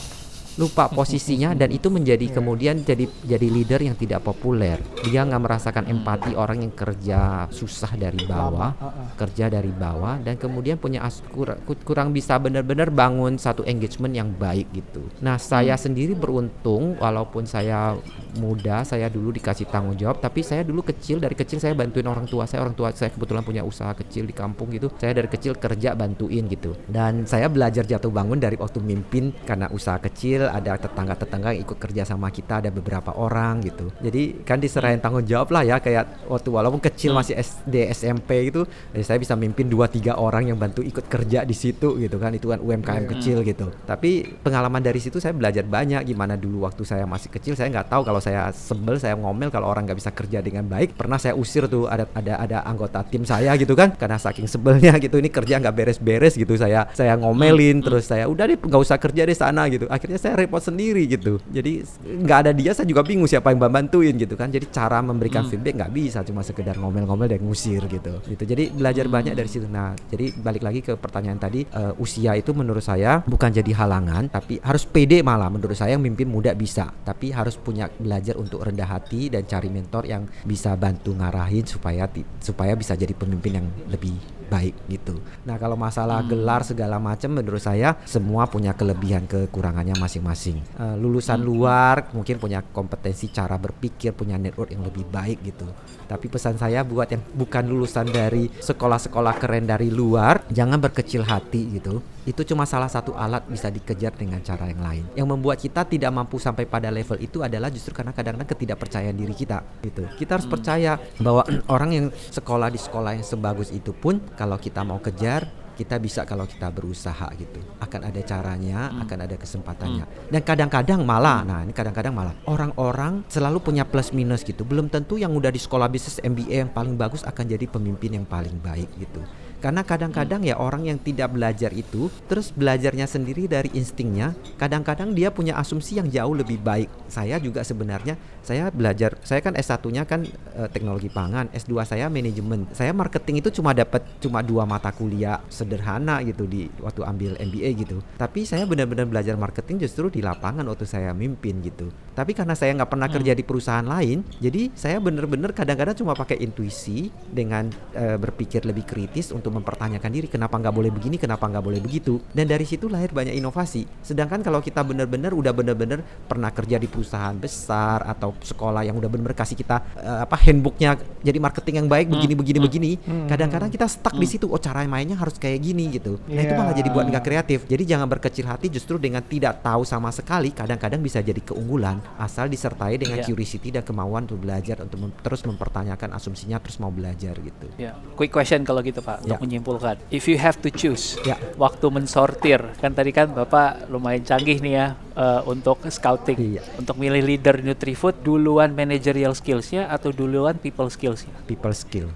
lupa 0.58 0.90
posisinya 0.98 1.54
dan 1.54 1.70
itu 1.70 1.88
menjadi 1.88 2.28
kemudian 2.34 2.82
jadi 2.82 3.06
jadi 3.24 3.46
leader 3.48 3.80
yang 3.80 3.96
tidak 3.96 4.26
populer. 4.26 4.82
Dia 5.06 5.24
nggak 5.24 5.42
merasakan 5.42 5.84
empati 5.86 6.34
orang 6.34 6.66
yang 6.66 6.74
kerja 6.74 7.46
susah 7.48 7.94
dari 7.94 8.20
bawah 8.26 8.74
kerja 9.14 9.46
dari 9.50 9.70
bawah 9.70 10.18
dan 10.22 10.34
kemudian 10.36 10.76
punya 10.78 11.06
as- 11.06 11.22
kur- 11.30 11.58
ku- 11.62 11.78
kurang 11.86 12.10
bisa 12.10 12.36
benar-benar 12.38 12.90
bangun 12.90 13.38
satu 13.38 13.62
engagement 13.66 14.14
yang 14.14 14.30
baik 14.34 14.70
gitu. 14.74 15.06
Nah 15.22 15.38
saya 15.38 15.78
sendiri 15.78 16.18
beruntung 16.18 16.98
walaupun 16.98 17.46
saya 17.46 17.94
muda 18.38 18.82
saya 18.82 19.06
dulu 19.10 19.34
dikasih 19.34 19.70
tanggung 19.70 19.94
jawab 19.98 20.18
tapi 20.22 20.42
saya 20.42 20.62
dulu 20.66 20.82
kecil 20.82 21.18
dari 21.18 21.34
kecil 21.34 21.58
saya 21.58 21.74
bantuin 21.74 22.06
orang 22.06 22.26
tua 22.26 22.44
saya 22.46 22.62
orang 22.66 22.74
tua 22.74 22.90
saya 22.94 23.10
kebetulan 23.14 23.42
punya 23.46 23.62
usaha 23.62 23.90
kecil 23.94 24.26
di 24.26 24.34
kampung 24.34 24.70
gitu 24.74 24.90
saya 24.98 25.14
dari 25.14 25.28
kecil 25.30 25.54
kerja 25.58 25.94
bantuin 25.94 26.46
gitu. 26.50 26.74
Dan 26.88 27.24
saya 27.28 27.46
belajar 27.46 27.86
jatuh 27.86 28.10
bangun 28.10 28.38
dari 28.38 28.58
waktu 28.58 28.82
mimpin 28.82 29.30
karena 29.46 29.70
usaha 29.70 29.98
kecil 30.00 30.47
ada 30.50 30.74
tetangga-tetangga 30.80 31.54
yang 31.54 31.62
ikut 31.64 31.78
kerja 31.78 32.02
sama 32.08 32.32
kita 32.32 32.64
ada 32.64 32.70
beberapa 32.72 33.14
orang 33.14 33.60
gitu. 33.64 33.92
Jadi 34.00 34.42
kan 34.42 34.58
diserahin 34.58 34.98
tanggung 34.98 35.24
jawab 35.24 35.52
lah 35.52 35.62
ya 35.64 35.76
kayak 35.78 36.28
waktu 36.28 36.48
walaupun 36.48 36.80
kecil 36.80 37.14
masih 37.14 37.36
SD 37.38 37.92
SMP 37.92 38.50
gitu 38.50 38.64
eh, 38.92 39.04
saya 39.04 39.20
bisa 39.20 39.36
mimpin 39.36 39.68
dua 39.68 39.86
tiga 39.86 40.16
orang 40.16 40.48
yang 40.50 40.58
bantu 40.58 40.80
ikut 40.80 41.06
kerja 41.06 41.44
di 41.44 41.54
situ 41.56 42.00
gitu 42.00 42.16
kan 42.16 42.32
itu 42.34 42.48
kan 42.48 42.58
UMKM 42.58 43.04
kecil 43.16 43.44
gitu. 43.44 43.70
Tapi 43.84 44.40
pengalaman 44.42 44.80
dari 44.80 44.98
situ 44.98 45.20
saya 45.20 45.36
belajar 45.36 45.64
banyak 45.64 46.04
gimana 46.08 46.34
dulu 46.34 46.64
waktu 46.64 46.82
saya 46.82 47.04
masih 47.04 47.28
kecil 47.32 47.54
saya 47.54 47.68
nggak 47.72 47.88
tahu. 47.92 48.02
Kalau 48.08 48.20
saya 48.22 48.48
sebel 48.54 48.96
saya 48.96 49.14
ngomel 49.18 49.52
kalau 49.52 49.68
orang 49.68 49.84
nggak 49.84 49.98
bisa 49.98 50.10
kerja 50.12 50.38
dengan 50.40 50.64
baik 50.66 50.94
pernah 50.94 51.20
saya 51.20 51.34
usir 51.36 51.66
tuh 51.68 51.86
ada 51.86 52.08
ada 52.14 52.34
ada 52.40 52.58
anggota 52.64 53.02
tim 53.04 53.22
saya 53.26 53.54
gitu 53.58 53.74
kan 53.76 53.94
karena 53.94 54.16
saking 54.16 54.46
sebelnya 54.50 54.96
gitu 54.98 55.18
ini 55.18 55.28
kerja 55.28 55.60
nggak 55.60 55.74
beres-beres 55.74 56.34
gitu 56.34 56.54
saya 56.56 56.88
saya 56.94 57.14
ngomelin 57.18 57.82
terus 57.84 58.08
saya 58.08 58.26
udah 58.30 58.44
deh 58.48 58.58
nggak 58.58 58.80
usah 58.80 58.98
kerja 58.98 59.22
di 59.26 59.34
sana 59.34 59.66
gitu. 59.68 59.86
Akhirnya 59.90 60.18
saya 60.18 60.37
repot 60.38 60.62
sendiri 60.62 61.04
gitu. 61.10 61.42
Jadi 61.50 61.82
nggak 62.06 62.38
ada 62.46 62.52
dia 62.54 62.70
saya 62.72 62.86
juga 62.86 63.02
bingung 63.02 63.26
siapa 63.26 63.50
yang 63.50 63.60
bantuin 63.60 64.14
gitu 64.14 64.38
kan. 64.38 64.48
Jadi 64.48 64.70
cara 64.70 65.02
memberikan 65.02 65.44
feedback 65.50 65.74
nggak 65.84 65.92
bisa 65.92 66.22
cuma 66.22 66.46
sekedar 66.46 66.78
ngomel-ngomel 66.78 67.26
dan 67.26 67.42
ngusir 67.42 67.82
gitu. 67.90 68.22
Gitu. 68.24 68.42
Jadi 68.46 68.70
belajar 68.70 69.10
banyak 69.10 69.34
dari 69.34 69.50
situ. 69.50 69.66
Nah 69.66 69.98
jadi 70.08 70.30
balik 70.38 70.62
lagi 70.62 70.80
ke 70.86 70.94
pertanyaan 70.94 71.42
tadi 71.42 71.66
eh, 71.66 72.02
usia 72.02 72.38
itu 72.38 72.54
menurut 72.54 72.84
saya 72.84 73.20
bukan 73.26 73.50
jadi 73.50 73.74
halangan 73.74 74.30
tapi 74.30 74.62
harus 74.62 74.86
pede 74.86 75.20
malah. 75.26 75.50
Menurut 75.50 75.74
saya 75.74 75.98
yang 75.98 76.04
mimpin 76.04 76.30
muda 76.30 76.54
bisa 76.54 76.88
tapi 77.02 77.34
harus 77.34 77.58
punya 77.58 77.90
belajar 77.90 78.38
untuk 78.38 78.62
rendah 78.62 78.86
hati 78.86 79.28
dan 79.32 79.42
cari 79.44 79.68
mentor 79.68 80.06
yang 80.06 80.22
bisa 80.46 80.78
bantu 80.78 81.12
ngarahin 81.18 81.66
supaya 81.66 82.06
supaya 82.38 82.78
bisa 82.78 82.94
jadi 82.94 83.12
pemimpin 83.12 83.58
yang 83.58 83.66
lebih 83.90 84.37
baik 84.48 84.74
gitu. 84.88 85.20
Nah 85.44 85.60
kalau 85.60 85.76
masalah 85.76 86.24
gelar 86.24 86.64
segala 86.64 86.96
macam 86.96 87.36
menurut 87.36 87.60
saya 87.60 87.94
semua 88.08 88.48
punya 88.48 88.72
kelebihan 88.72 89.28
kekurangannya 89.28 89.94
masing-masing. 90.00 90.64
Eh, 90.80 90.96
lulusan 90.96 91.38
luar 91.44 92.08
mungkin 92.16 92.40
punya 92.40 92.64
kompetensi 92.64 93.28
cara 93.28 93.60
berpikir, 93.60 94.16
punya 94.16 94.40
network 94.40 94.72
yang 94.72 94.82
lebih 94.82 95.04
baik 95.06 95.44
gitu. 95.44 95.68
Tapi 96.08 96.26
pesan 96.32 96.56
saya 96.56 96.80
buat 96.82 97.12
yang 97.12 97.20
bukan 97.36 97.68
lulusan 97.68 98.08
dari 98.08 98.48
sekolah-sekolah 98.48 99.36
keren 99.36 99.68
dari 99.68 99.92
luar, 99.92 100.48
jangan 100.48 100.80
berkecil 100.80 101.22
hati 101.28 101.76
gitu. 101.76 102.00
Itu 102.28 102.44
cuma 102.44 102.68
salah 102.68 102.92
satu 102.92 103.16
alat 103.16 103.48
bisa 103.48 103.72
dikejar 103.72 104.12
dengan 104.12 104.44
cara 104.44 104.68
yang 104.68 104.84
lain. 104.84 105.04
Yang 105.16 105.28
membuat 105.32 105.56
kita 105.56 105.88
tidak 105.88 106.12
mampu 106.12 106.36
sampai 106.36 106.68
pada 106.68 106.92
level 106.92 107.16
itu 107.24 107.40
adalah 107.40 107.72
justru 107.72 107.96
karena 107.96 108.12
kadang-kadang 108.12 108.52
ketidakpercayaan 108.52 109.16
diri 109.16 109.32
kita 109.32 109.64
gitu. 109.80 110.04
Kita 110.12 110.36
harus 110.36 110.44
percaya 110.44 111.00
bahwa 111.24 111.48
orang 111.74 111.90
yang 111.96 112.06
sekolah 112.12 112.68
di 112.68 112.76
sekolah 112.76 113.16
yang 113.16 113.24
sebagus 113.24 113.72
itu 113.72 113.96
pun 113.96 114.20
kalau 114.36 114.60
kita 114.60 114.84
mau 114.84 115.00
kejar 115.00 115.48
kita 115.78 115.94
bisa 116.02 116.26
kalau 116.26 116.44
kita 116.44 116.68
berusaha 116.68 117.32
gitu. 117.38 117.64
Akan 117.80 118.04
ada 118.04 118.20
caranya 118.20 118.92
akan 118.98 119.18
ada 119.24 119.38
kesempatannya. 119.38 120.28
Dan 120.28 120.42
kadang-kadang 120.44 121.00
malah 121.06 121.46
nah 121.48 121.64
ini 121.64 121.72
kadang-kadang 121.72 122.12
malah 122.12 122.34
orang-orang 122.44 123.24
selalu 123.30 123.62
punya 123.62 123.88
plus 123.88 124.12
minus 124.12 124.44
gitu. 124.44 124.68
Belum 124.68 124.92
tentu 124.92 125.16
yang 125.16 125.32
udah 125.32 125.48
di 125.48 125.62
sekolah 125.62 125.88
bisnis 125.88 126.20
MBA 126.20 126.66
yang 126.66 126.70
paling 126.74 126.92
bagus 126.92 127.24
akan 127.24 127.56
jadi 127.56 127.64
pemimpin 127.64 128.20
yang 128.20 128.26
paling 128.28 128.58
baik 128.60 128.90
gitu 129.00 129.24
karena 129.58 129.82
kadang-kadang 129.82 130.46
ya 130.46 130.58
orang 130.58 130.86
yang 130.86 130.98
tidak 131.02 131.34
belajar 131.34 131.74
itu 131.74 132.06
terus 132.30 132.54
belajarnya 132.54 133.10
sendiri 133.10 133.50
dari 133.50 133.70
instingnya 133.74 134.32
kadang-kadang 134.56 135.12
dia 135.12 135.34
punya 135.34 135.58
asumsi 135.58 135.98
yang 135.98 136.08
jauh 136.08 136.34
lebih 136.34 136.62
baik. 136.62 136.88
Saya 137.10 137.42
juga 137.42 137.66
sebenarnya 137.66 138.14
saya 138.48 138.72
belajar 138.72 139.20
saya 139.20 139.44
kan 139.44 139.52
S1-nya 139.52 140.08
kan 140.08 140.24
eh, 140.56 140.68
teknologi 140.72 141.12
pangan 141.12 141.52
S2 141.52 141.84
saya 141.84 142.08
manajemen. 142.08 142.64
Saya 142.72 142.96
marketing 142.96 143.44
itu 143.44 143.60
cuma 143.60 143.76
dapat 143.76 144.00
cuma 144.24 144.40
dua 144.40 144.64
mata 144.64 144.88
kuliah 144.88 145.44
sederhana 145.52 146.24
gitu 146.24 146.48
di 146.48 146.64
waktu 146.80 147.04
ambil 147.04 147.36
MBA 147.36 147.70
gitu. 147.84 148.00
Tapi 148.16 148.48
saya 148.48 148.64
benar-benar 148.64 149.04
belajar 149.04 149.36
marketing 149.36 149.84
justru 149.84 150.08
di 150.08 150.24
lapangan 150.24 150.64
waktu 150.64 150.88
saya 150.88 151.12
mimpin 151.12 151.60
gitu. 151.60 151.92
Tapi 152.16 152.32
karena 152.32 152.56
saya 152.56 152.72
nggak 152.72 152.88
pernah 152.88 153.08
kerja 153.12 153.36
di 153.36 153.44
perusahaan 153.44 153.84
lain 153.84 154.24
jadi 154.40 154.72
saya 154.72 154.96
benar-benar 154.98 155.52
kadang-kadang 155.52 156.00
cuma 156.00 156.16
pakai 156.16 156.40
intuisi 156.40 157.12
dengan 157.28 157.68
eh, 157.92 158.16
berpikir 158.16 158.64
lebih 158.64 158.88
kritis 158.88 159.28
untuk 159.36 159.52
mempertanyakan 159.60 160.08
diri 160.08 160.26
kenapa 160.32 160.56
nggak 160.56 160.72
boleh 160.72 160.88
begini 160.88 161.20
kenapa 161.20 161.44
nggak 161.44 161.64
boleh 161.64 161.80
begitu. 161.84 162.16
Dan 162.32 162.48
dari 162.48 162.64
situ 162.64 162.88
lahir 162.88 163.12
banyak 163.12 163.36
inovasi. 163.36 163.84
Sedangkan 164.00 164.40
kalau 164.40 164.64
kita 164.64 164.80
benar-benar 164.80 165.36
udah 165.36 165.52
benar-benar 165.52 166.00
pernah 166.24 166.48
kerja 166.48 166.80
di 166.80 166.88
perusahaan 166.88 167.36
besar 167.36 168.08
atau 168.08 168.37
sekolah 168.40 168.82
yang 168.82 168.94
udah 168.94 169.06
benar-benar 169.06 169.36
kasih 169.36 169.54
kita 169.54 169.80
eh, 169.94 170.18
apa 170.22 170.36
handbooknya 170.38 170.94
jadi 171.20 171.38
marketing 171.38 171.74
yang 171.76 171.88
baik 171.88 172.06
begini 172.08 172.34
begini 172.34 172.58
begini 172.58 172.90
kadang-kadang 173.26 173.68
kita 173.68 173.86
stuck 173.86 174.14
di 174.14 174.24
situ 174.24 174.46
oh 174.46 174.56
cara 174.56 174.82
mainnya 174.84 175.14
harus 175.14 175.34
kayak 175.34 175.58
gini 175.58 175.90
gitu 175.90 176.18
nah 176.26 176.40
itu 176.40 176.52
malah 176.52 176.66
Iya. 176.68 176.78
jadi 176.78 176.88
buat 176.90 177.06
nggak 177.06 177.24
kreatif 177.24 177.58
jadi 177.64 177.82
jangan 177.88 178.06
berkecil 178.06 178.44
hati 178.44 178.66
justru 178.68 178.96
dengan 178.96 179.20
tidak 179.20 179.60
tahu 179.60 179.82
sama 179.82 180.08
sekali 180.08 180.50
kadang-kadang 180.50 180.98
bisa 180.98 181.18
jadi 181.18 181.40
keunggulan 181.40 181.98
asal 182.16 182.46
disertai 182.46 182.96
dengan 182.96 183.18
Iya. 183.18 183.26
curiosity 183.26 183.68
dan 183.70 183.82
kemauan 183.82 184.24
untuk 184.24 184.38
belajar 184.38 184.78
untuk 184.80 184.98
mem- 185.00 185.16
terus 185.18 185.42
mempertanyakan 185.42 186.12
asumsinya 186.12 186.58
terus 186.58 186.76
mau 186.76 186.88
belajar 186.88 187.34
gitu 187.34 187.66
Ya, 187.74 187.94
quick 188.12 188.30
question 188.30 188.62
kalau 188.62 188.80
gitu 188.80 188.98
Pak 189.00 189.22
Ya. 189.22 189.34
untuk 189.34 189.44
menyimpulkan. 189.44 189.96
If 190.08 190.26
you 190.26 190.36
have 190.36 190.58
to 190.58 190.68
choose, 190.68 191.14
Ya. 191.22 191.36
waktu 191.54 191.86
mensortir 191.88 192.58
kan 192.76 192.90
tadi 192.90 193.10
kan 193.10 193.30
Bapak 193.30 193.86
lumayan 193.88 194.20
canggih 194.20 194.58
nih 194.58 194.72
ya 194.74 194.86
eh, 195.14 195.40
untuk 195.44 195.82
scouting, 195.84 196.38
Iya. 196.38 196.62
untuk 196.76 196.94
milih 196.94 197.22
leader 197.24 197.58
Nutrifood 197.58 198.17
duluan 198.22 198.74
managerial 198.74 199.32
skillsnya 199.36 199.88
atau 199.88 200.10
duluan 200.10 200.58
people 200.58 200.90
skillsnya? 200.90 201.34
people 201.46 201.74
skill 201.74 202.08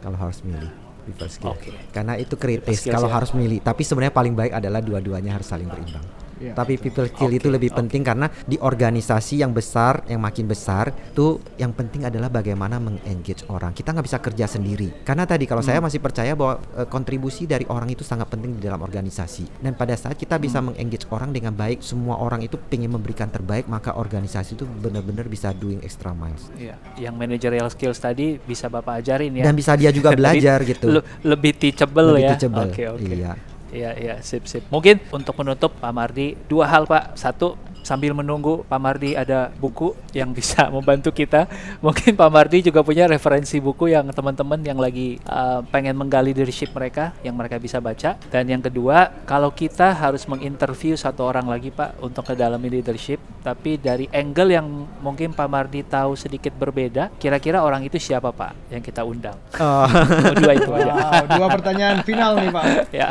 kalau 0.00 0.16
harus 0.18 0.40
milih 0.46 0.70
people 1.08 1.30
skill 1.30 1.56
Oke. 1.56 1.72
karena 1.90 2.14
itu 2.20 2.34
kritis 2.36 2.84
kalau 2.86 3.08
ya. 3.08 3.14
harus 3.16 3.30
milih 3.32 3.58
tapi 3.64 3.82
sebenarnya 3.82 4.14
paling 4.14 4.34
baik 4.36 4.52
adalah 4.54 4.84
dua-duanya 4.84 5.40
harus 5.40 5.48
saling 5.48 5.66
berimbang 5.66 6.04
Iya. 6.38 6.54
Tapi 6.54 6.78
people 6.78 7.06
skill 7.06 7.30
itu 7.30 7.46
Oke, 7.46 7.54
lebih 7.54 7.70
penting 7.72 8.02
karena 8.02 8.26
di 8.42 8.56
organisasi 8.56 9.38
yang 9.38 9.50
besar, 9.50 10.06
yang 10.06 10.18
makin 10.18 10.46
besar, 10.46 10.90
tuh 11.12 11.38
yang 11.54 11.70
penting 11.70 12.04
adalah 12.04 12.26
bagaimana 12.28 12.78
mengengage 12.78 13.42
orang. 13.46 13.70
Kita 13.70 13.90
nggak 13.90 14.06
bisa 14.06 14.18
kerja 14.18 14.46
sendiri. 14.46 15.02
Karena 15.02 15.22
tadi 15.22 15.44
kalau 15.44 15.60
Hmm. 15.60 15.68
saya 15.68 15.80
masih 15.80 15.98
percaya 15.98 16.32
bahwa 16.32 16.56
eh, 16.74 16.86
kontribusi 16.86 17.44
dari 17.44 17.66
orang 17.66 17.88
itu 17.88 18.02
sangat 18.02 18.26
penting 18.26 18.54
di 18.54 18.62
dalam 18.62 18.78
organisasi. 18.78 19.58
Dan 19.58 19.74
pada 19.74 19.92
saat 19.92 20.14
kita 20.14 20.36
bisa 20.36 20.58
Hmm. 20.58 20.70
mengengage 20.70 21.04
orang 21.08 21.30
dengan 21.30 21.52
baik, 21.52 21.80
semua 21.80 22.16
orang 22.16 22.40
itu 22.40 22.54
pengen 22.60 22.90
memberikan 22.90 23.26
terbaik, 23.26 23.66
maka 23.66 23.92
organisasi 23.92 24.54
itu 24.54 24.64
benar-benar 24.64 25.26
bisa 25.26 25.50
doing 25.50 25.80
extra 25.80 26.10
miles. 26.10 26.48
Iya, 26.54 26.78
yang 26.96 27.14
managerial 27.14 27.66
skills 27.66 27.98
tadi 27.98 28.38
bisa 28.38 28.68
Bapak 28.68 29.00
ajarin 29.00 29.32
ya. 29.32 29.42
Dan 29.42 29.54
bisa 29.54 29.74
dia 29.74 29.90
juga 29.90 30.10
Lebih- 30.12 30.20
belajar 30.20 30.58
gitu. 30.62 30.86
le- 30.88 31.06
lebih 31.22 31.52
teachable 31.52 32.14
Lebih 32.14 32.22
ya. 32.22 32.28
teachable. 32.32 32.68
Oke, 32.68 32.84
oke. 32.86 33.02
Iya. 33.08 33.32
Iya, 33.68 33.90
iya, 34.00 34.14
sip, 34.24 34.48
sip. 34.48 34.64
Mungkin 34.72 35.00
untuk 35.12 35.36
menutup 35.36 35.76
Pak 35.76 35.92
Mardi, 35.92 36.34
dua 36.48 36.68
hal 36.68 36.88
Pak. 36.88 37.20
Satu, 37.20 37.60
sambil 37.88 38.12
menunggu 38.12 38.68
Pak 38.68 38.76
Mardi 38.76 39.16
ada 39.16 39.48
buku 39.56 39.96
yang 40.12 40.36
bisa 40.36 40.68
membantu 40.74 41.08
kita. 41.08 41.48
Mungkin 41.80 42.12
Pak 42.12 42.28
Mardi 42.28 42.60
juga 42.60 42.84
punya 42.84 43.08
referensi 43.08 43.56
buku 43.56 43.88
yang 43.88 44.12
teman-teman 44.12 44.60
yang 44.60 44.76
lagi 44.76 45.16
uh, 45.24 45.64
pengen 45.72 45.96
menggali 45.96 46.36
leadership 46.36 46.76
mereka, 46.76 47.16
yang 47.24 47.32
mereka 47.32 47.56
bisa 47.56 47.80
baca. 47.80 48.20
Dan 48.28 48.44
yang 48.52 48.60
kedua, 48.60 49.24
kalau 49.24 49.48
kita 49.48 49.96
harus 49.96 50.28
menginterview 50.28 50.92
satu 50.92 51.24
orang 51.24 51.48
lagi 51.48 51.72
Pak 51.72 51.96
untuk 52.04 52.28
ke 52.28 52.36
dalam 52.36 52.60
leadership, 52.60 53.16
tapi 53.40 53.80
dari 53.80 54.04
angle 54.12 54.52
yang 54.52 54.66
mungkin 55.00 55.32
Pak 55.32 55.48
Mardi 55.48 55.80
tahu 55.80 56.12
sedikit 56.12 56.52
berbeda, 56.52 57.08
kira-kira 57.16 57.64
orang 57.64 57.80
itu 57.88 57.96
siapa 57.96 58.28
Pak 58.28 58.68
yang 58.68 58.84
kita 58.84 59.00
undang? 59.08 59.40
Oh. 59.56 59.88
Dua 60.38 60.52
itu 60.52 60.68
aja. 60.74 60.92
Wow, 60.92 61.24
dua 61.38 61.46
pertanyaan 61.48 61.98
final 62.02 62.36
nih 62.42 62.50
Pak. 62.52 62.64
ya. 63.00 63.08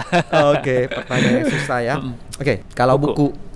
Oke, 0.53 0.85
pertanyaan 0.91 1.33
yang 1.41 1.49
susah 1.49 1.79
ya. 1.81 1.95
Oke, 2.37 2.61
kalau 2.77 2.99
buku. 2.99 3.33
buku 3.33 3.46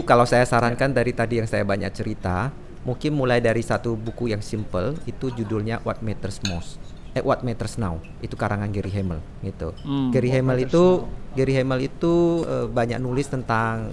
kalau 0.00 0.24
saya 0.24 0.48
sarankan 0.48 0.96
dari 0.96 1.12
tadi 1.12 1.44
yang 1.44 1.48
saya 1.48 1.60
banyak 1.60 1.92
cerita, 1.92 2.48
mungkin 2.88 3.12
mulai 3.12 3.44
dari 3.44 3.60
satu 3.60 3.92
buku 4.00 4.32
yang 4.32 4.40
simple 4.40 4.96
itu 5.04 5.28
judulnya 5.28 5.84
What 5.84 6.00
Matters 6.00 6.40
Most. 6.48 6.87
Eh, 7.18 7.22
What 7.26 7.42
Matters 7.42 7.76
Now 7.82 7.98
itu 8.22 8.38
karangan 8.38 8.70
Gary 8.70 8.94
Hamel 8.94 9.18
gitu. 9.42 9.74
Hmm, 9.82 10.14
Gary 10.14 10.30
What 10.30 10.38
Hamel 10.38 10.58
itu 10.62 10.84
Gary 11.34 11.54
Hamel 11.54 11.86
itu 11.86 12.42
eh, 12.46 12.66
banyak 12.66 12.98
nulis 12.98 13.26
tentang 13.26 13.90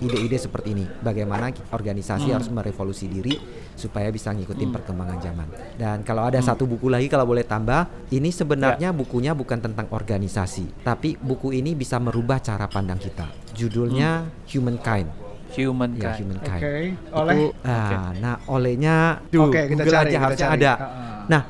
ide-ide 0.00 0.38
seperti 0.38 0.74
ini. 0.74 0.86
Bagaimana 1.02 1.50
organisasi 1.70 2.30
harus 2.30 2.46
merevolusi 2.48 3.10
diri 3.10 3.34
supaya 3.74 4.10
bisa 4.10 4.30
ngikutin 4.30 4.70
perkembangan 4.70 5.18
zaman. 5.18 5.48
Dan 5.74 6.02
kalau 6.06 6.26
ada 6.26 6.38
satu 6.38 6.66
buku 6.66 6.86
lagi 6.86 7.10
kalau 7.10 7.26
boleh 7.26 7.42
tambah, 7.42 8.10
ini 8.14 8.30
sebenarnya 8.30 8.94
bukunya 8.94 9.34
bukan 9.34 9.58
tentang 9.58 9.90
organisasi, 9.90 10.86
tapi 10.86 11.16
buku 11.18 11.50
ini 11.54 11.74
bisa 11.74 11.98
merubah 11.98 12.38
cara 12.38 12.66
pandang 12.66 12.98
kita. 12.98 13.26
Judulnya 13.54 14.26
Humankind. 14.46 15.30
Human 15.50 15.98
Ya, 15.98 16.14
kind. 16.14 16.18
Humankind. 16.22 16.62
Oke, 16.62 16.74
Itu, 16.94 17.10
oleh 17.10 17.36
ah, 17.66 18.14
nah 18.22 18.38
olehnya 18.46 19.18
Oke, 19.34 19.66
kita 19.66 19.82
Google 19.82 19.94
cari, 19.98 20.06
aja 20.06 20.10
kita 20.14 20.22
harusnya 20.22 20.46
cari. 20.46 20.62
ada. 20.62 20.72
Ah, 20.72 20.84
ah. 20.86 21.20
Nah, 21.26 21.42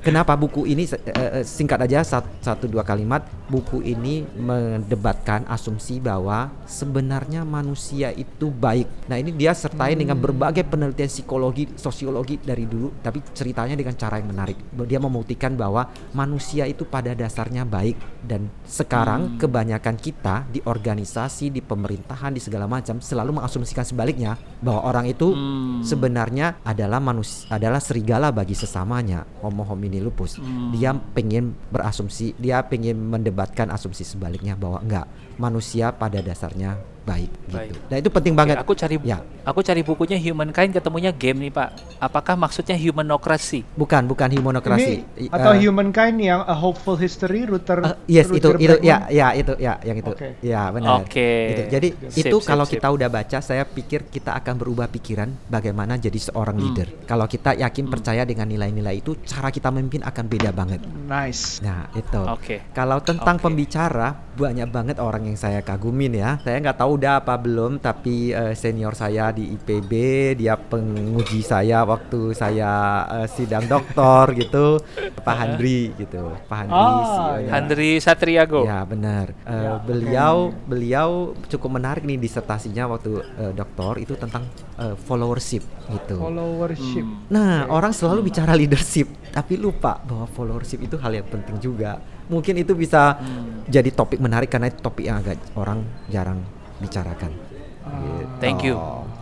kenapa 0.00 0.34
buku 0.34 0.66
ini 0.66 0.84
eh, 0.86 1.42
singkat 1.42 1.80
aja 1.84 2.02
sat- 2.02 2.28
satu 2.40 2.66
dua 2.66 2.82
kalimat, 2.82 3.22
buku 3.46 3.82
ini 3.82 4.22
mendebatkan 4.34 5.46
asumsi 5.46 5.98
bahwa 5.98 6.50
sebenarnya 6.64 7.42
manusia 7.42 8.10
itu 8.12 8.50
baik. 8.50 8.86
Nah, 9.08 9.16
ini 9.16 9.34
dia 9.34 9.52
sertai 9.52 9.94
dengan 9.94 10.16
Hmm. 10.16 10.26
berbagai 10.26 10.64
penelitian 10.66 11.08
psikologi, 11.08 11.64
sosiologi 11.74 12.36
dari 12.40 12.66
dulu, 12.66 12.90
tapi 13.00 13.22
ceritanya 13.32 13.74
dengan 13.74 13.94
cara 13.94 14.18
yang 14.18 14.28
menarik. 14.28 14.58
Dia 14.86 14.98
membuktikan 14.98 15.54
bahwa 15.54 15.86
manusia 16.12 16.66
itu 16.66 16.84
pada 16.84 17.14
dasarnya 17.14 17.62
baik 17.64 17.96
dan 18.26 18.50
sekarang 18.66 19.38
kebanyakan 19.38 19.96
kita 19.96 20.44
di 20.50 20.60
organisasi, 20.60 21.50
di 21.50 21.62
pemerintahan, 21.62 22.34
di 22.34 22.40
segala 22.42 22.66
macam 22.66 22.98
selalu 22.98 23.40
mengasumsikan 23.40 23.86
sebaliknya 23.86 24.34
bahwa 24.60 24.84
orang 24.84 25.06
itu 25.08 25.32
Hmm. 25.32 25.80
sebenarnya 25.82 26.60
adalah 26.62 26.98
manusia 27.00 27.48
adalah 27.50 27.80
serigala 27.80 28.30
bagi 28.30 28.52
sesamanya 28.54 29.24
homo 29.40 29.59
homini 29.64 30.00
lupus 30.00 30.36
Hmm. 30.40 30.72
dia 30.72 30.94
pengen 30.94 31.52
berasumsi 31.68 32.32
dia 32.38 32.62
pengen 32.64 32.96
mendebatkan 32.96 33.68
asumsi 33.68 34.06
sebaliknya 34.06 34.54
bahwa 34.56 34.80
enggak 34.80 35.06
manusia 35.36 35.92
pada 35.92 36.22
dasarnya 36.22 36.78
baik, 37.10 37.30
Baik. 37.48 37.68
gitu 37.68 37.78
nah 37.86 37.96
itu 37.98 38.08
penting 38.08 38.34
banget 38.34 38.56
Aku 38.56 38.72
cari 38.72 38.94
ya 39.02 39.18
aku 39.42 39.60
cari 39.60 39.82
bukunya 39.82 40.14
Humankind 40.16 40.70
ketemunya 40.70 41.10
game 41.10 41.38
nih 41.40 41.50
Pak. 41.50 41.68
Apakah 41.98 42.34
maksudnya 42.36 42.76
humanocracy? 42.76 43.66
bukan 43.74 44.06
bukan 44.06 44.28
humanokrasi 44.30 44.94
Ini 45.18 45.28
atau 45.28 45.52
Eh, 45.52 45.60
Humankind 45.60 46.16
yang 46.16 46.40
A 46.42 46.54
Hopeful 46.54 46.94
History 46.94 47.42
Ruther 47.42 47.82
eh, 47.82 47.96
yes 48.06 48.28
itu 48.28 48.46
Rutger 48.46 48.56
itu 48.56 48.74
Bregman? 48.76 48.86
ya 48.86 48.96
ya 49.10 49.26
itu 49.34 49.52
ya 49.58 49.74
yang 49.82 49.96
itu 49.96 50.12
Oke. 50.12 50.28
ya 50.40 50.62
benar 50.70 51.02
Oke. 51.02 51.30
Itu. 51.50 51.62
jadi 51.68 51.88
Sip, 52.06 52.24
itu 52.24 52.36
sip, 52.38 52.46
kalau 52.46 52.64
sip. 52.64 52.72
kita 52.76 52.88
udah 52.88 53.08
baca 53.08 53.38
saya 53.40 53.64
pikir 53.64 54.06
kita 54.06 54.36
akan 54.36 54.54
berubah 54.56 54.86
pikiran 54.86 55.28
bagaimana 55.46 55.96
jadi 55.96 56.16
seorang 56.20 56.52
Hmm. 56.52 56.64
leader 56.68 56.88
kalau 57.04 57.24
kita 57.24 57.56
yakin 57.56 57.88
percaya 57.88 58.22
dengan 58.22 58.46
nilai-nilai 58.46 59.00
itu 59.00 59.16
cara 59.24 59.48
kita 59.48 59.68
memimpin 59.68 60.02
akan 60.02 60.24
beda 60.26 60.50
banget 60.50 60.78
Nice. 61.02 61.58
Nah 61.58 61.90
itu. 61.92 62.20
Oke. 62.22 62.62
Kalau 62.70 63.00
tentang 63.00 63.34
Oke. 63.34 63.42
pembicara 63.42 64.14
banyak 64.30 64.68
banget 64.68 64.96
orang 64.96 65.24
yang 65.24 65.34
saya 65.34 65.58
kagumin 65.60 66.14
ya. 66.14 66.38
Saya 66.38 66.60
nggak 66.60 66.78
tahu 66.78 66.99
udah 67.00 67.12
apa 67.16 67.34
belum, 67.34 67.80
tapi 67.80 68.28
eh, 68.28 68.52
senior 68.52 68.92
saya 68.92 69.32
di 69.32 69.48
IPB 69.50 69.92
dia 70.36 70.54
penguji 70.54 71.40
saya 71.40 71.80
waktu 71.82 72.30
saya 72.32 72.70
eh, 73.16 73.26
sidang 73.26 73.64
doktor 73.64 74.36
gitu, 74.36 74.76
Pak 75.16 75.32
Handri 75.34 75.96
gitu, 75.96 76.36
Pak 76.44 76.56
Handri. 76.60 76.76
CEO-nya. 76.76 77.50
Handri 77.50 77.90
Satriago. 77.98 78.60
Ya 78.62 78.84
benar. 78.84 79.32
Eh, 79.42 79.58
Ya, 79.60 79.76
beliau 79.78 80.36
beliau 80.62 81.10
cukup 81.46 81.70
menarik 81.72 82.02
nih 82.02 82.16
disertasinya 82.16 82.84
waktu 82.86 83.10
eh, 83.34 83.52
doktor 83.52 83.96
itu 83.96 84.12
tentang 84.14 84.44
eh, 84.76 84.92
followership 84.94 85.64
gitu. 85.88 86.20
Followership. 86.20 87.00
Hmm. 87.00 87.24
Nah, 87.28 87.64
orang 87.66 87.90
selalu 87.90 88.26
bicara 88.26 88.52
leadership, 88.52 89.08
tapi 89.30 89.56
lupa 89.56 89.96
bahwa 90.02 90.28
followership 90.28 90.80
itu 90.80 90.96
hal 90.96 91.12
yang 91.12 91.24
penting 91.24 91.56
juga. 91.56 91.96
Mungkin 92.26 92.58
itu 92.58 92.74
bisa 92.74 93.16
Hmm. 93.16 93.64
jadi 93.64 93.88
topik 93.90 94.18
menarik 94.18 94.46
karena 94.46 94.68
itu 94.68 94.78
topik 94.78 95.02
yang 95.02 95.18
agak 95.18 95.40
orang 95.54 95.80
jarang 96.06 96.38
bicarakan. 96.80 97.30
Gitu. 97.80 98.24
Thank 98.40 98.64
you. 98.64 98.76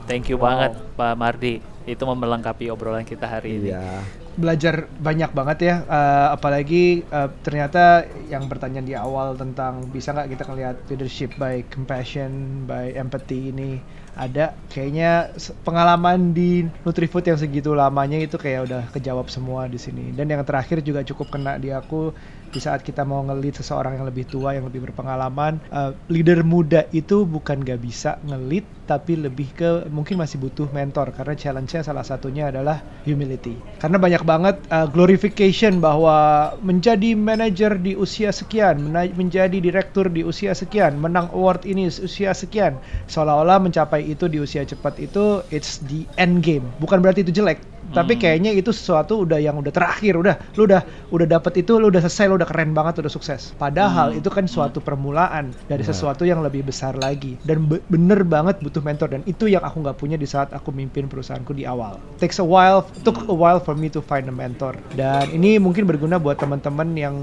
Thank 0.08 0.32
you 0.32 0.38
Wow. 0.40 0.44
banget 0.46 0.72
Pak 0.96 1.14
Mardi. 1.14 1.54
Itu 1.84 2.04
melengkapi 2.04 2.68
obrolan 2.68 3.04
kita 3.04 3.26
hari 3.26 3.60
ini. 3.60 3.70
Iya. 3.72 4.02
belajar 4.38 4.86
banyak 5.02 5.34
banget 5.34 5.58
ya 5.66 5.76
eh, 5.82 6.28
apalagi 6.30 7.02
eh, 7.02 7.30
ternyata 7.42 8.06
yang 8.30 8.46
pertanyaan 8.46 8.86
di 8.86 8.94
awal 8.94 9.34
tentang 9.34 9.90
bisa 9.90 10.14
nggak 10.14 10.30
kita 10.30 10.42
ngelihat 10.46 10.76
leadership 10.86 11.34
by 11.42 11.66
compassion 11.66 12.62
by 12.62 12.94
empathy 12.94 13.50
ini 13.50 13.82
ada 14.14 14.54
kayaknya 14.70 15.34
pengalaman 15.66 16.30
di 16.38 16.70
Nutrifood 16.86 17.26
yang 17.26 17.34
segitu 17.34 17.74
lamanya 17.74 18.22
itu 18.22 18.38
kayak 18.38 18.70
udah 18.70 18.82
kejawab 18.94 19.26
semua 19.26 19.66
di 19.66 19.78
sini 19.78 20.14
dan 20.14 20.30
yang 20.30 20.46
terakhir 20.46 20.86
juga 20.86 21.02
cukup 21.02 21.34
kena 21.34 21.58
di 21.58 21.74
aku 21.74 22.14
di 22.48 22.60
saat 22.60 22.80
kita 22.82 23.04
mau 23.04 23.20
ngelit 23.24 23.60
seseorang 23.60 24.00
yang 24.00 24.06
lebih 24.08 24.24
tua 24.28 24.56
yang 24.56 24.66
lebih 24.66 24.90
berpengalaman 24.90 25.60
eh, 25.68 25.92
leader 26.08 26.40
muda 26.42 26.88
itu 26.90 27.28
bukan 27.28 27.60
gak 27.62 27.80
bisa 27.80 28.16
ngelit 28.24 28.78
tapi 28.88 29.20
lebih 29.20 29.52
ke 29.52 29.70
mungkin 29.92 30.16
masih 30.16 30.40
butuh 30.40 30.72
mentor 30.72 31.12
karena 31.12 31.36
challenge-nya 31.36 31.84
salah 31.84 32.00
satunya 32.00 32.48
adalah 32.48 32.80
humility. 33.04 33.52
Karena 33.76 34.00
banyak 34.00 34.24
banget 34.24 34.56
uh, 34.72 34.88
glorification 34.88 35.84
bahwa 35.84 36.50
menjadi 36.64 37.12
manajer 37.12 37.76
di 37.76 37.92
usia 37.92 38.32
sekian 38.32 38.80
mena- 38.80 39.12
menjadi 39.12 39.60
direktur 39.60 40.08
di 40.08 40.24
usia 40.24 40.56
sekian 40.56 40.96
menang 40.96 41.28
award 41.36 41.68
ini 41.68 41.92
usia 41.92 42.32
sekian 42.32 42.80
seolah-olah 43.12 43.60
mencapai 43.60 44.08
itu 44.08 44.24
di 44.24 44.40
usia 44.40 44.64
cepat 44.64 44.96
itu 45.04 45.44
it's 45.52 45.84
the 45.84 46.08
end 46.16 46.40
game. 46.40 46.64
Bukan 46.80 47.04
berarti 47.04 47.28
itu 47.28 47.44
jelek 47.44 47.60
tapi 47.92 48.20
kayaknya 48.20 48.52
itu 48.52 48.70
sesuatu 48.74 49.24
udah 49.24 49.40
yang 49.40 49.56
udah 49.56 49.72
terakhir. 49.72 50.18
Udah 50.18 50.36
lu 50.54 50.68
udah 50.68 50.82
udah 51.08 51.26
dapet 51.26 51.64
itu 51.64 51.80
lu 51.80 51.88
udah 51.88 52.02
selesai 52.04 52.28
lu 52.28 52.36
udah 52.36 52.48
keren 52.48 52.76
banget 52.76 53.00
udah 53.00 53.12
sukses. 53.12 53.56
Padahal 53.56 54.12
itu 54.12 54.28
kan 54.28 54.44
suatu 54.44 54.82
permulaan 54.82 55.52
dari 55.66 55.82
sesuatu 55.84 56.28
yang 56.28 56.44
lebih 56.44 56.66
besar 56.68 56.96
lagi. 57.00 57.40
Dan 57.44 57.68
be- 57.68 57.82
bener 57.88 58.24
banget 58.24 58.60
butuh 58.60 58.84
mentor. 58.84 59.12
Dan 59.12 59.22
itu 59.24 59.48
yang 59.48 59.64
aku 59.64 59.80
nggak 59.80 59.96
punya 59.96 60.16
di 60.20 60.28
saat 60.28 60.52
aku 60.52 60.70
mimpin 60.74 61.08
perusahaanku 61.08 61.56
di 61.56 61.64
awal. 61.64 61.96
Takes 62.20 62.42
a 62.42 62.46
while 62.46 62.84
took 63.02 63.24
a 63.28 63.36
while 63.36 63.60
for 63.60 63.72
me 63.72 63.88
to 63.88 64.04
find 64.04 64.28
a 64.28 64.34
mentor. 64.34 64.76
Dan 64.92 65.32
ini 65.32 65.56
mungkin 65.56 65.88
berguna 65.88 66.20
buat 66.20 66.36
teman-teman 66.36 66.92
yang 66.94 67.14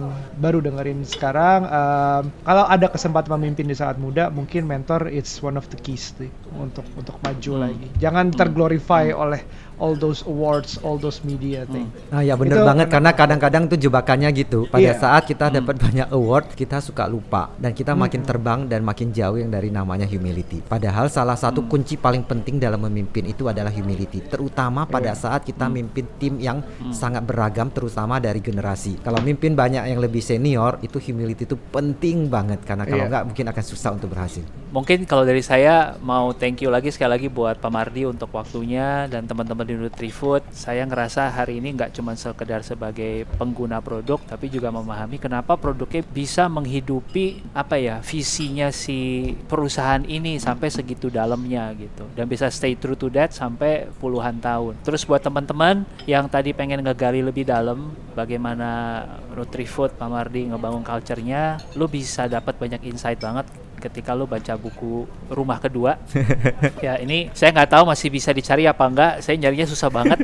baru 0.42 0.60
dengerin 0.64 1.06
sekarang. 1.06 1.70
Um, 1.70 2.24
kalau 2.44 2.66
ada 2.66 2.90
kesempatan 2.90 3.38
memimpin 3.38 3.70
di 3.70 3.76
saat 3.78 3.98
muda 4.02 4.30
mungkin 4.34 4.66
mentor 4.66 5.08
it's 5.12 5.40
one 5.42 5.60
of 5.60 5.68
the 5.70 5.78
keys 5.80 6.16
sih 6.18 6.32
untuk 6.58 6.86
untuk 6.98 7.16
maju 7.22 7.70
lagi. 7.70 7.88
Jangan 8.00 8.34
terglorify 8.34 9.12
oleh 9.12 9.44
all 9.78 9.94
those 9.94 10.24
awards 10.24 10.80
all 10.82 10.96
those 10.96 11.20
media 11.22 11.68
thing 11.68 11.88
Ah 12.10 12.22
ya 12.22 12.36
bener 12.36 12.62
Itu 12.62 12.64
banget 12.64 12.88
karena 12.88 13.12
kadang-kadang 13.12 13.64
tuh 13.68 13.76
jebakannya 13.76 14.30
gitu. 14.32 14.70
Pada 14.70 14.82
Iya. 14.82 14.96
saat 14.96 15.26
kita 15.26 15.50
dapat 15.50 15.76
banyak 15.76 16.08
award, 16.12 16.54
kita 16.54 16.80
suka 16.80 17.04
lupa 17.06 17.52
dan 17.58 17.74
kita 17.74 17.92
makin 17.92 18.22
terbang 18.22 18.70
dan 18.70 18.82
makin 18.82 19.12
jauh 19.12 19.36
yang 19.36 19.50
dari 19.50 19.68
namanya 19.70 20.06
humility. 20.06 20.64
Padahal 20.64 21.10
salah 21.10 21.36
satu 21.36 21.66
kunci 21.66 21.98
paling 21.98 22.24
penting 22.24 22.56
dalam 22.56 22.80
memimpin 22.80 23.26
itu 23.26 23.50
adalah 23.50 23.70
humility, 23.70 24.24
terutama 24.24 24.86
pada 24.86 25.12
saat 25.12 25.44
kita 25.44 25.68
mimpin 25.68 26.06
tim 26.16 26.40
yang 26.40 26.64
sangat 26.92 27.26
beragam 27.26 27.68
terutama 27.68 28.22
dari 28.22 28.40
generasi. 28.40 29.02
Kalau 29.02 29.20
mimpin 29.20 29.52
banyak 29.54 29.84
yang 29.86 30.00
lebih 30.00 30.22
senior, 30.22 30.80
itu 30.80 31.02
humility 31.02 31.44
itu 31.44 31.58
penting 31.70 32.30
banget 32.30 32.64
karena 32.64 32.86
kalau 32.86 33.04
Iya. 33.04 33.12
nggak 33.12 33.24
mungkin 33.28 33.46
akan 33.52 33.64
susah 33.66 33.92
untuk 33.92 34.14
berhasil. 34.14 34.46
mungkin 34.70 35.08
kalau 35.08 35.24
dari 35.24 35.40
saya 35.40 35.96
mau 36.04 36.36
thank 36.36 36.60
you 36.60 36.68
lagi 36.68 36.92
sekali 36.92 37.16
lagi 37.16 37.28
buat 37.32 37.64
Pak 37.64 37.72
Mardi 37.72 38.04
untuk 38.04 38.28
waktunya 38.30 39.08
dan 39.08 39.24
teman-teman 39.24 39.64
di 39.66 39.76
NutriFood. 39.76 40.54
Saya 40.54 40.86
ngerasa 40.86 41.34
hari 41.34 41.58
ini 41.60 41.76
nggak 41.76 41.98
cuma 41.98 42.14
sekedar 42.14 42.62
sebagai 42.62 43.26
pengguna 43.36 43.82
produk, 43.82 44.22
tapi 44.24 44.48
juga 44.48 44.70
memahami 44.70 45.18
kenapa 45.18 45.58
produknya 45.58 46.06
bisa 46.06 46.46
menghidupi 46.46 47.42
apa 47.52 47.76
ya 47.82 48.00
visinya 48.06 48.70
si 48.70 49.34
perusahaan 49.50 50.06
ini 50.06 50.38
sampai 50.38 50.70
segitu 50.70 51.10
dalamnya 51.10 51.74
gitu 51.76 52.06
dan 52.14 52.30
bisa 52.30 52.48
stay 52.54 52.78
true 52.78 52.96
to 52.96 53.10
that 53.10 53.34
sampai 53.34 53.90
puluhan 54.00 54.38
tahun. 54.40 54.78
Terus 54.86 55.04
buat 55.04 55.26
teman-teman 55.26 55.84
yang 56.06 56.30
tadi 56.30 56.54
pengen 56.54 56.86
ngegali 56.86 57.26
lebih 57.26 57.50
dalam 57.50 57.92
bagaimana 58.14 59.02
NutriFood 59.34 59.98
Pak 59.98 60.10
Mardi 60.10 60.48
ngebangun 60.48 60.86
culture-nya, 60.86 61.60
lu 61.76 61.90
bisa 61.90 62.30
dapat 62.30 62.56
banyak 62.56 62.86
insight 62.86 63.20
banget 63.20 63.50
ketika 63.86 64.18
lu 64.18 64.26
baca 64.26 64.58
buku 64.58 65.06
rumah 65.30 65.62
kedua 65.62 66.02
ya 66.86 66.98
ini 66.98 67.30
saya 67.32 67.54
nggak 67.54 67.70
tahu 67.70 67.84
masih 67.90 68.10
bisa 68.10 68.34
dicari 68.34 68.66
apa 68.66 68.84
enggak 68.86 69.14
saya 69.22 69.36
nyarinya 69.38 69.68
susah 69.70 69.90
banget 69.94 70.20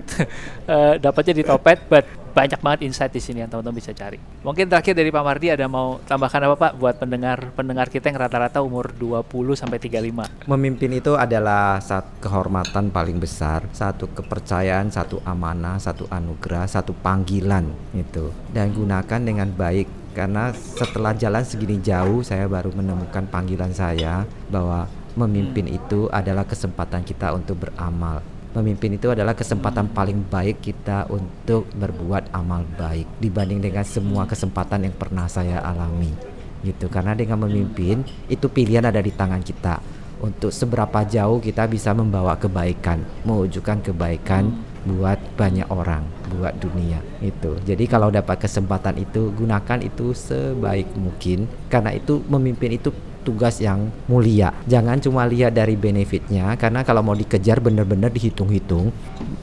uh, 0.66 0.98
dapatnya 1.04 1.34
di 1.38 1.44
topet 1.46 1.78
but 1.86 2.06
banyak 2.32 2.60
banget 2.64 2.80
insight 2.88 3.12
di 3.12 3.20
sini 3.20 3.44
yang 3.44 3.52
teman-teman 3.52 3.78
bisa 3.78 3.92
cari. 3.92 4.16
Mungkin 4.42 4.72
terakhir 4.72 4.96
dari 4.96 5.12
Pak 5.12 5.24
Mardi 5.24 5.52
ada 5.52 5.68
mau 5.68 6.00
tambahkan 6.08 6.48
apa 6.48 6.56
Pak 6.56 6.74
buat 6.80 6.96
pendengar 6.96 7.52
pendengar 7.54 7.92
kita 7.92 8.08
yang 8.08 8.24
rata-rata 8.24 8.64
umur 8.64 8.96
20 8.96 9.28
sampai 9.60 9.78
35. 9.78 10.48
Memimpin 10.48 10.92
itu 10.96 11.14
adalah 11.20 11.78
satu 11.84 12.24
kehormatan 12.24 12.90
paling 12.90 13.20
besar, 13.20 13.68
satu 13.76 14.10
kepercayaan, 14.16 14.90
satu 14.90 15.20
amanah, 15.28 15.78
satu 15.78 16.08
anugerah, 16.08 16.66
satu 16.72 16.96
panggilan 16.96 17.68
itu. 17.94 18.32
Dan 18.50 18.72
gunakan 18.72 19.20
dengan 19.20 19.52
baik 19.52 20.01
karena 20.12 20.52
setelah 20.54 21.16
jalan 21.16 21.44
segini 21.44 21.80
jauh 21.80 22.22
saya 22.22 22.46
baru 22.46 22.72
menemukan 22.76 23.26
panggilan 23.32 23.72
saya 23.72 24.28
bahwa 24.52 24.88
memimpin 25.16 25.68
itu 25.68 26.08
adalah 26.12 26.48
kesempatan 26.48 27.04
kita 27.04 27.36
untuk 27.36 27.68
beramal. 27.68 28.24
Memimpin 28.52 29.00
itu 29.00 29.08
adalah 29.08 29.32
kesempatan 29.32 29.96
paling 29.96 30.28
baik 30.28 30.60
kita 30.60 31.08
untuk 31.08 31.72
berbuat 31.72 32.36
amal 32.36 32.68
baik 32.76 33.08
dibanding 33.24 33.64
dengan 33.64 33.88
semua 33.88 34.28
kesempatan 34.28 34.92
yang 34.92 34.96
pernah 34.96 35.32
saya 35.32 35.64
alami. 35.64 36.12
Gitu. 36.60 36.92
Karena 36.92 37.16
dengan 37.16 37.48
memimpin 37.48 38.04
itu 38.28 38.52
pilihan 38.52 38.84
ada 38.84 39.00
di 39.00 39.16
tangan 39.16 39.40
kita 39.40 39.80
untuk 40.22 40.54
seberapa 40.54 41.02
jauh 41.08 41.42
kita 41.42 41.66
bisa 41.66 41.96
membawa 41.98 42.38
kebaikan, 42.38 43.02
mewujudkan 43.26 43.82
kebaikan 43.82 44.54
buat 44.86 45.18
banyak 45.34 45.66
orang, 45.74 46.06
buat 46.32 46.56
dunia 46.56 47.04
itu. 47.20 47.60
Jadi 47.68 47.84
kalau 47.92 48.08
dapat 48.08 48.48
kesempatan 48.48 48.96
itu 49.04 49.36
gunakan 49.36 49.80
itu 49.84 50.16
sebaik 50.16 50.88
mungkin 50.96 51.52
karena 51.68 51.92
itu 51.92 52.24
memimpin 52.32 52.80
itu 52.80 52.96
tugas 53.22 53.62
yang 53.62 53.90
mulia. 54.10 54.54
Jangan 54.66 54.98
cuma 54.98 55.30
lihat 55.30 55.54
dari 55.54 55.78
benefitnya 55.78 56.58
karena 56.58 56.82
kalau 56.82 57.06
mau 57.06 57.14
dikejar 57.14 57.62
benar-benar 57.62 58.10
dihitung-hitung, 58.10 58.90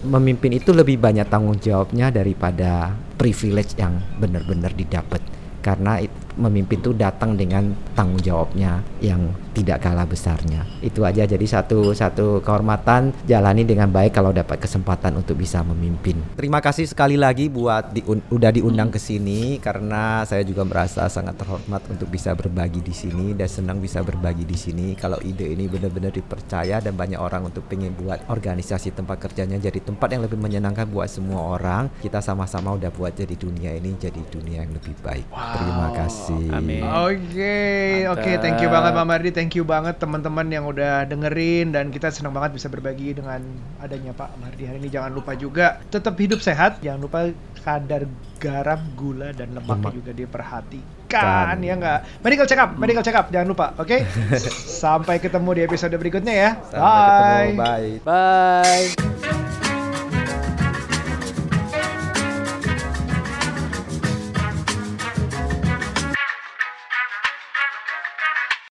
memimpin 0.03 0.59
itu 0.59 0.75
lebih 0.75 0.99
banyak 0.99 1.27
tanggung 1.31 1.59
jawabnya 1.59 2.11
daripada 2.11 2.95
privilege 3.15 3.79
yang 3.79 4.03
benar-benar 4.19 4.75
didapat. 4.75 5.23
Karena 5.63 6.03
memimpin 6.39 6.79
itu 6.79 6.95
datang 6.95 7.35
dengan 7.35 7.75
tanggung 7.93 8.23
jawabnya 8.23 8.81
yang 9.03 9.35
tidak 9.59 9.83
kalah 9.83 10.07
besarnya. 10.07 10.63
Itu 10.79 11.03
aja 11.03 11.27
jadi 11.27 11.43
satu 11.43 11.91
satu 11.91 12.39
kehormatan 12.47 13.11
jalani 13.27 13.67
dengan 13.67 13.91
baik 13.91 14.15
kalau 14.15 14.31
dapat 14.31 14.63
kesempatan 14.63 15.19
untuk 15.19 15.35
bisa 15.35 15.67
memimpin. 15.67 16.23
Terima 16.39 16.63
kasih 16.63 16.87
sekali 16.87 17.19
lagi 17.19 17.51
buat 17.51 17.91
di, 17.91 18.07
udah 18.07 18.51
diundang 18.55 18.95
ke 18.95 19.03
sini 19.03 19.59
karena 19.59 20.23
saya 20.23 20.47
juga 20.47 20.63
merasa 20.63 21.11
sangat 21.11 21.35
terhormat 21.35 21.83
untuk 21.91 22.07
bisa 22.07 22.39
berbagi 22.39 22.79
di 22.79 22.95
sini 22.95 23.35
dan 23.35 23.51
senang 23.51 23.83
bisa 23.83 23.99
berbagi 24.07 24.47
di 24.47 24.55
sini. 24.55 24.95
Kalau 24.95 25.19
ide 25.27 25.51
ini 25.51 25.67
benar-benar 25.67 26.15
dipercaya 26.15 26.79
dan 26.79 26.95
banyak 26.95 27.19
orang 27.19 27.51
untuk 27.51 27.67
pengen 27.67 27.99
buat 27.99 28.23
organisasi 28.31 28.95
tempat 28.95 29.19
kerjanya 29.19 29.59
jadi 29.59 29.83
tempat 29.83 30.15
yang 30.15 30.23
lebih 30.23 30.39
menyenangkan 30.39 30.87
buat 30.87 31.11
semua 31.11 31.59
orang. 31.59 31.91
Kita 31.99 32.23
sama-sama 32.23 32.79
udah 32.79 32.95
buat 32.95 33.17
jadi 33.17 33.35
dunia 33.35 33.75
ini 33.75 33.99
jadi 33.99 34.21
dunia 34.31 34.63
yang 34.63 34.73
lebih 34.77 34.95
baik. 35.03 35.27
Wow. 35.35 35.55
Terima 35.59 35.89
kasih. 35.97 36.28
Amin. 36.29 36.85
Oke, 36.85 37.17
okay. 37.33 38.05
oke, 38.11 38.21
okay, 38.21 38.35
thank 38.43 38.61
you 38.61 38.69
banget 38.69 38.93
Pak 38.93 39.07
Mardi, 39.09 39.31
thank 39.33 39.53
you 39.57 39.65
banget 39.65 39.97
teman-teman 39.97 40.47
yang 40.53 40.65
udah 40.69 41.09
dengerin 41.09 41.73
dan 41.73 41.89
kita 41.89 42.13
senang 42.13 42.37
banget 42.37 42.57
bisa 42.61 42.69
berbagi 42.69 43.17
dengan 43.17 43.41
adanya 43.81 44.13
Pak 44.13 44.37
Mardi 44.37 44.69
hari 44.69 44.79
ini. 44.83 44.93
Jangan 44.93 45.11
lupa 45.17 45.33
juga 45.39 45.81
tetap 45.89 46.15
hidup 46.21 46.45
sehat, 46.45 46.85
jangan 46.85 47.01
lupa 47.05 47.33
kadar 47.65 48.09
garam, 48.39 48.81
gula 48.95 49.35
dan 49.35 49.53
lemaknya 49.53 49.93
juga 49.93 50.13
diperhatikan 50.15 50.97
kan. 51.09 51.57
ya 51.65 51.75
enggak. 51.75 52.01
Medical 52.21 52.47
check 52.47 52.61
up, 52.61 52.71
medical 52.77 53.03
check 53.03 53.17
up 53.17 53.27
jangan 53.33 53.49
lupa, 53.49 53.67
oke? 53.81 53.89
Okay? 53.89 54.05
Sampai 54.85 55.19
ketemu 55.19 55.51
di 55.57 55.63
episode 55.65 55.95
berikutnya 55.97 56.35
ya. 56.35 56.51
Sampai 56.69 57.57
bye. 57.57 57.57
Ketemu, 57.57 57.57
bye. 57.57 57.91
Bye. 58.05 59.57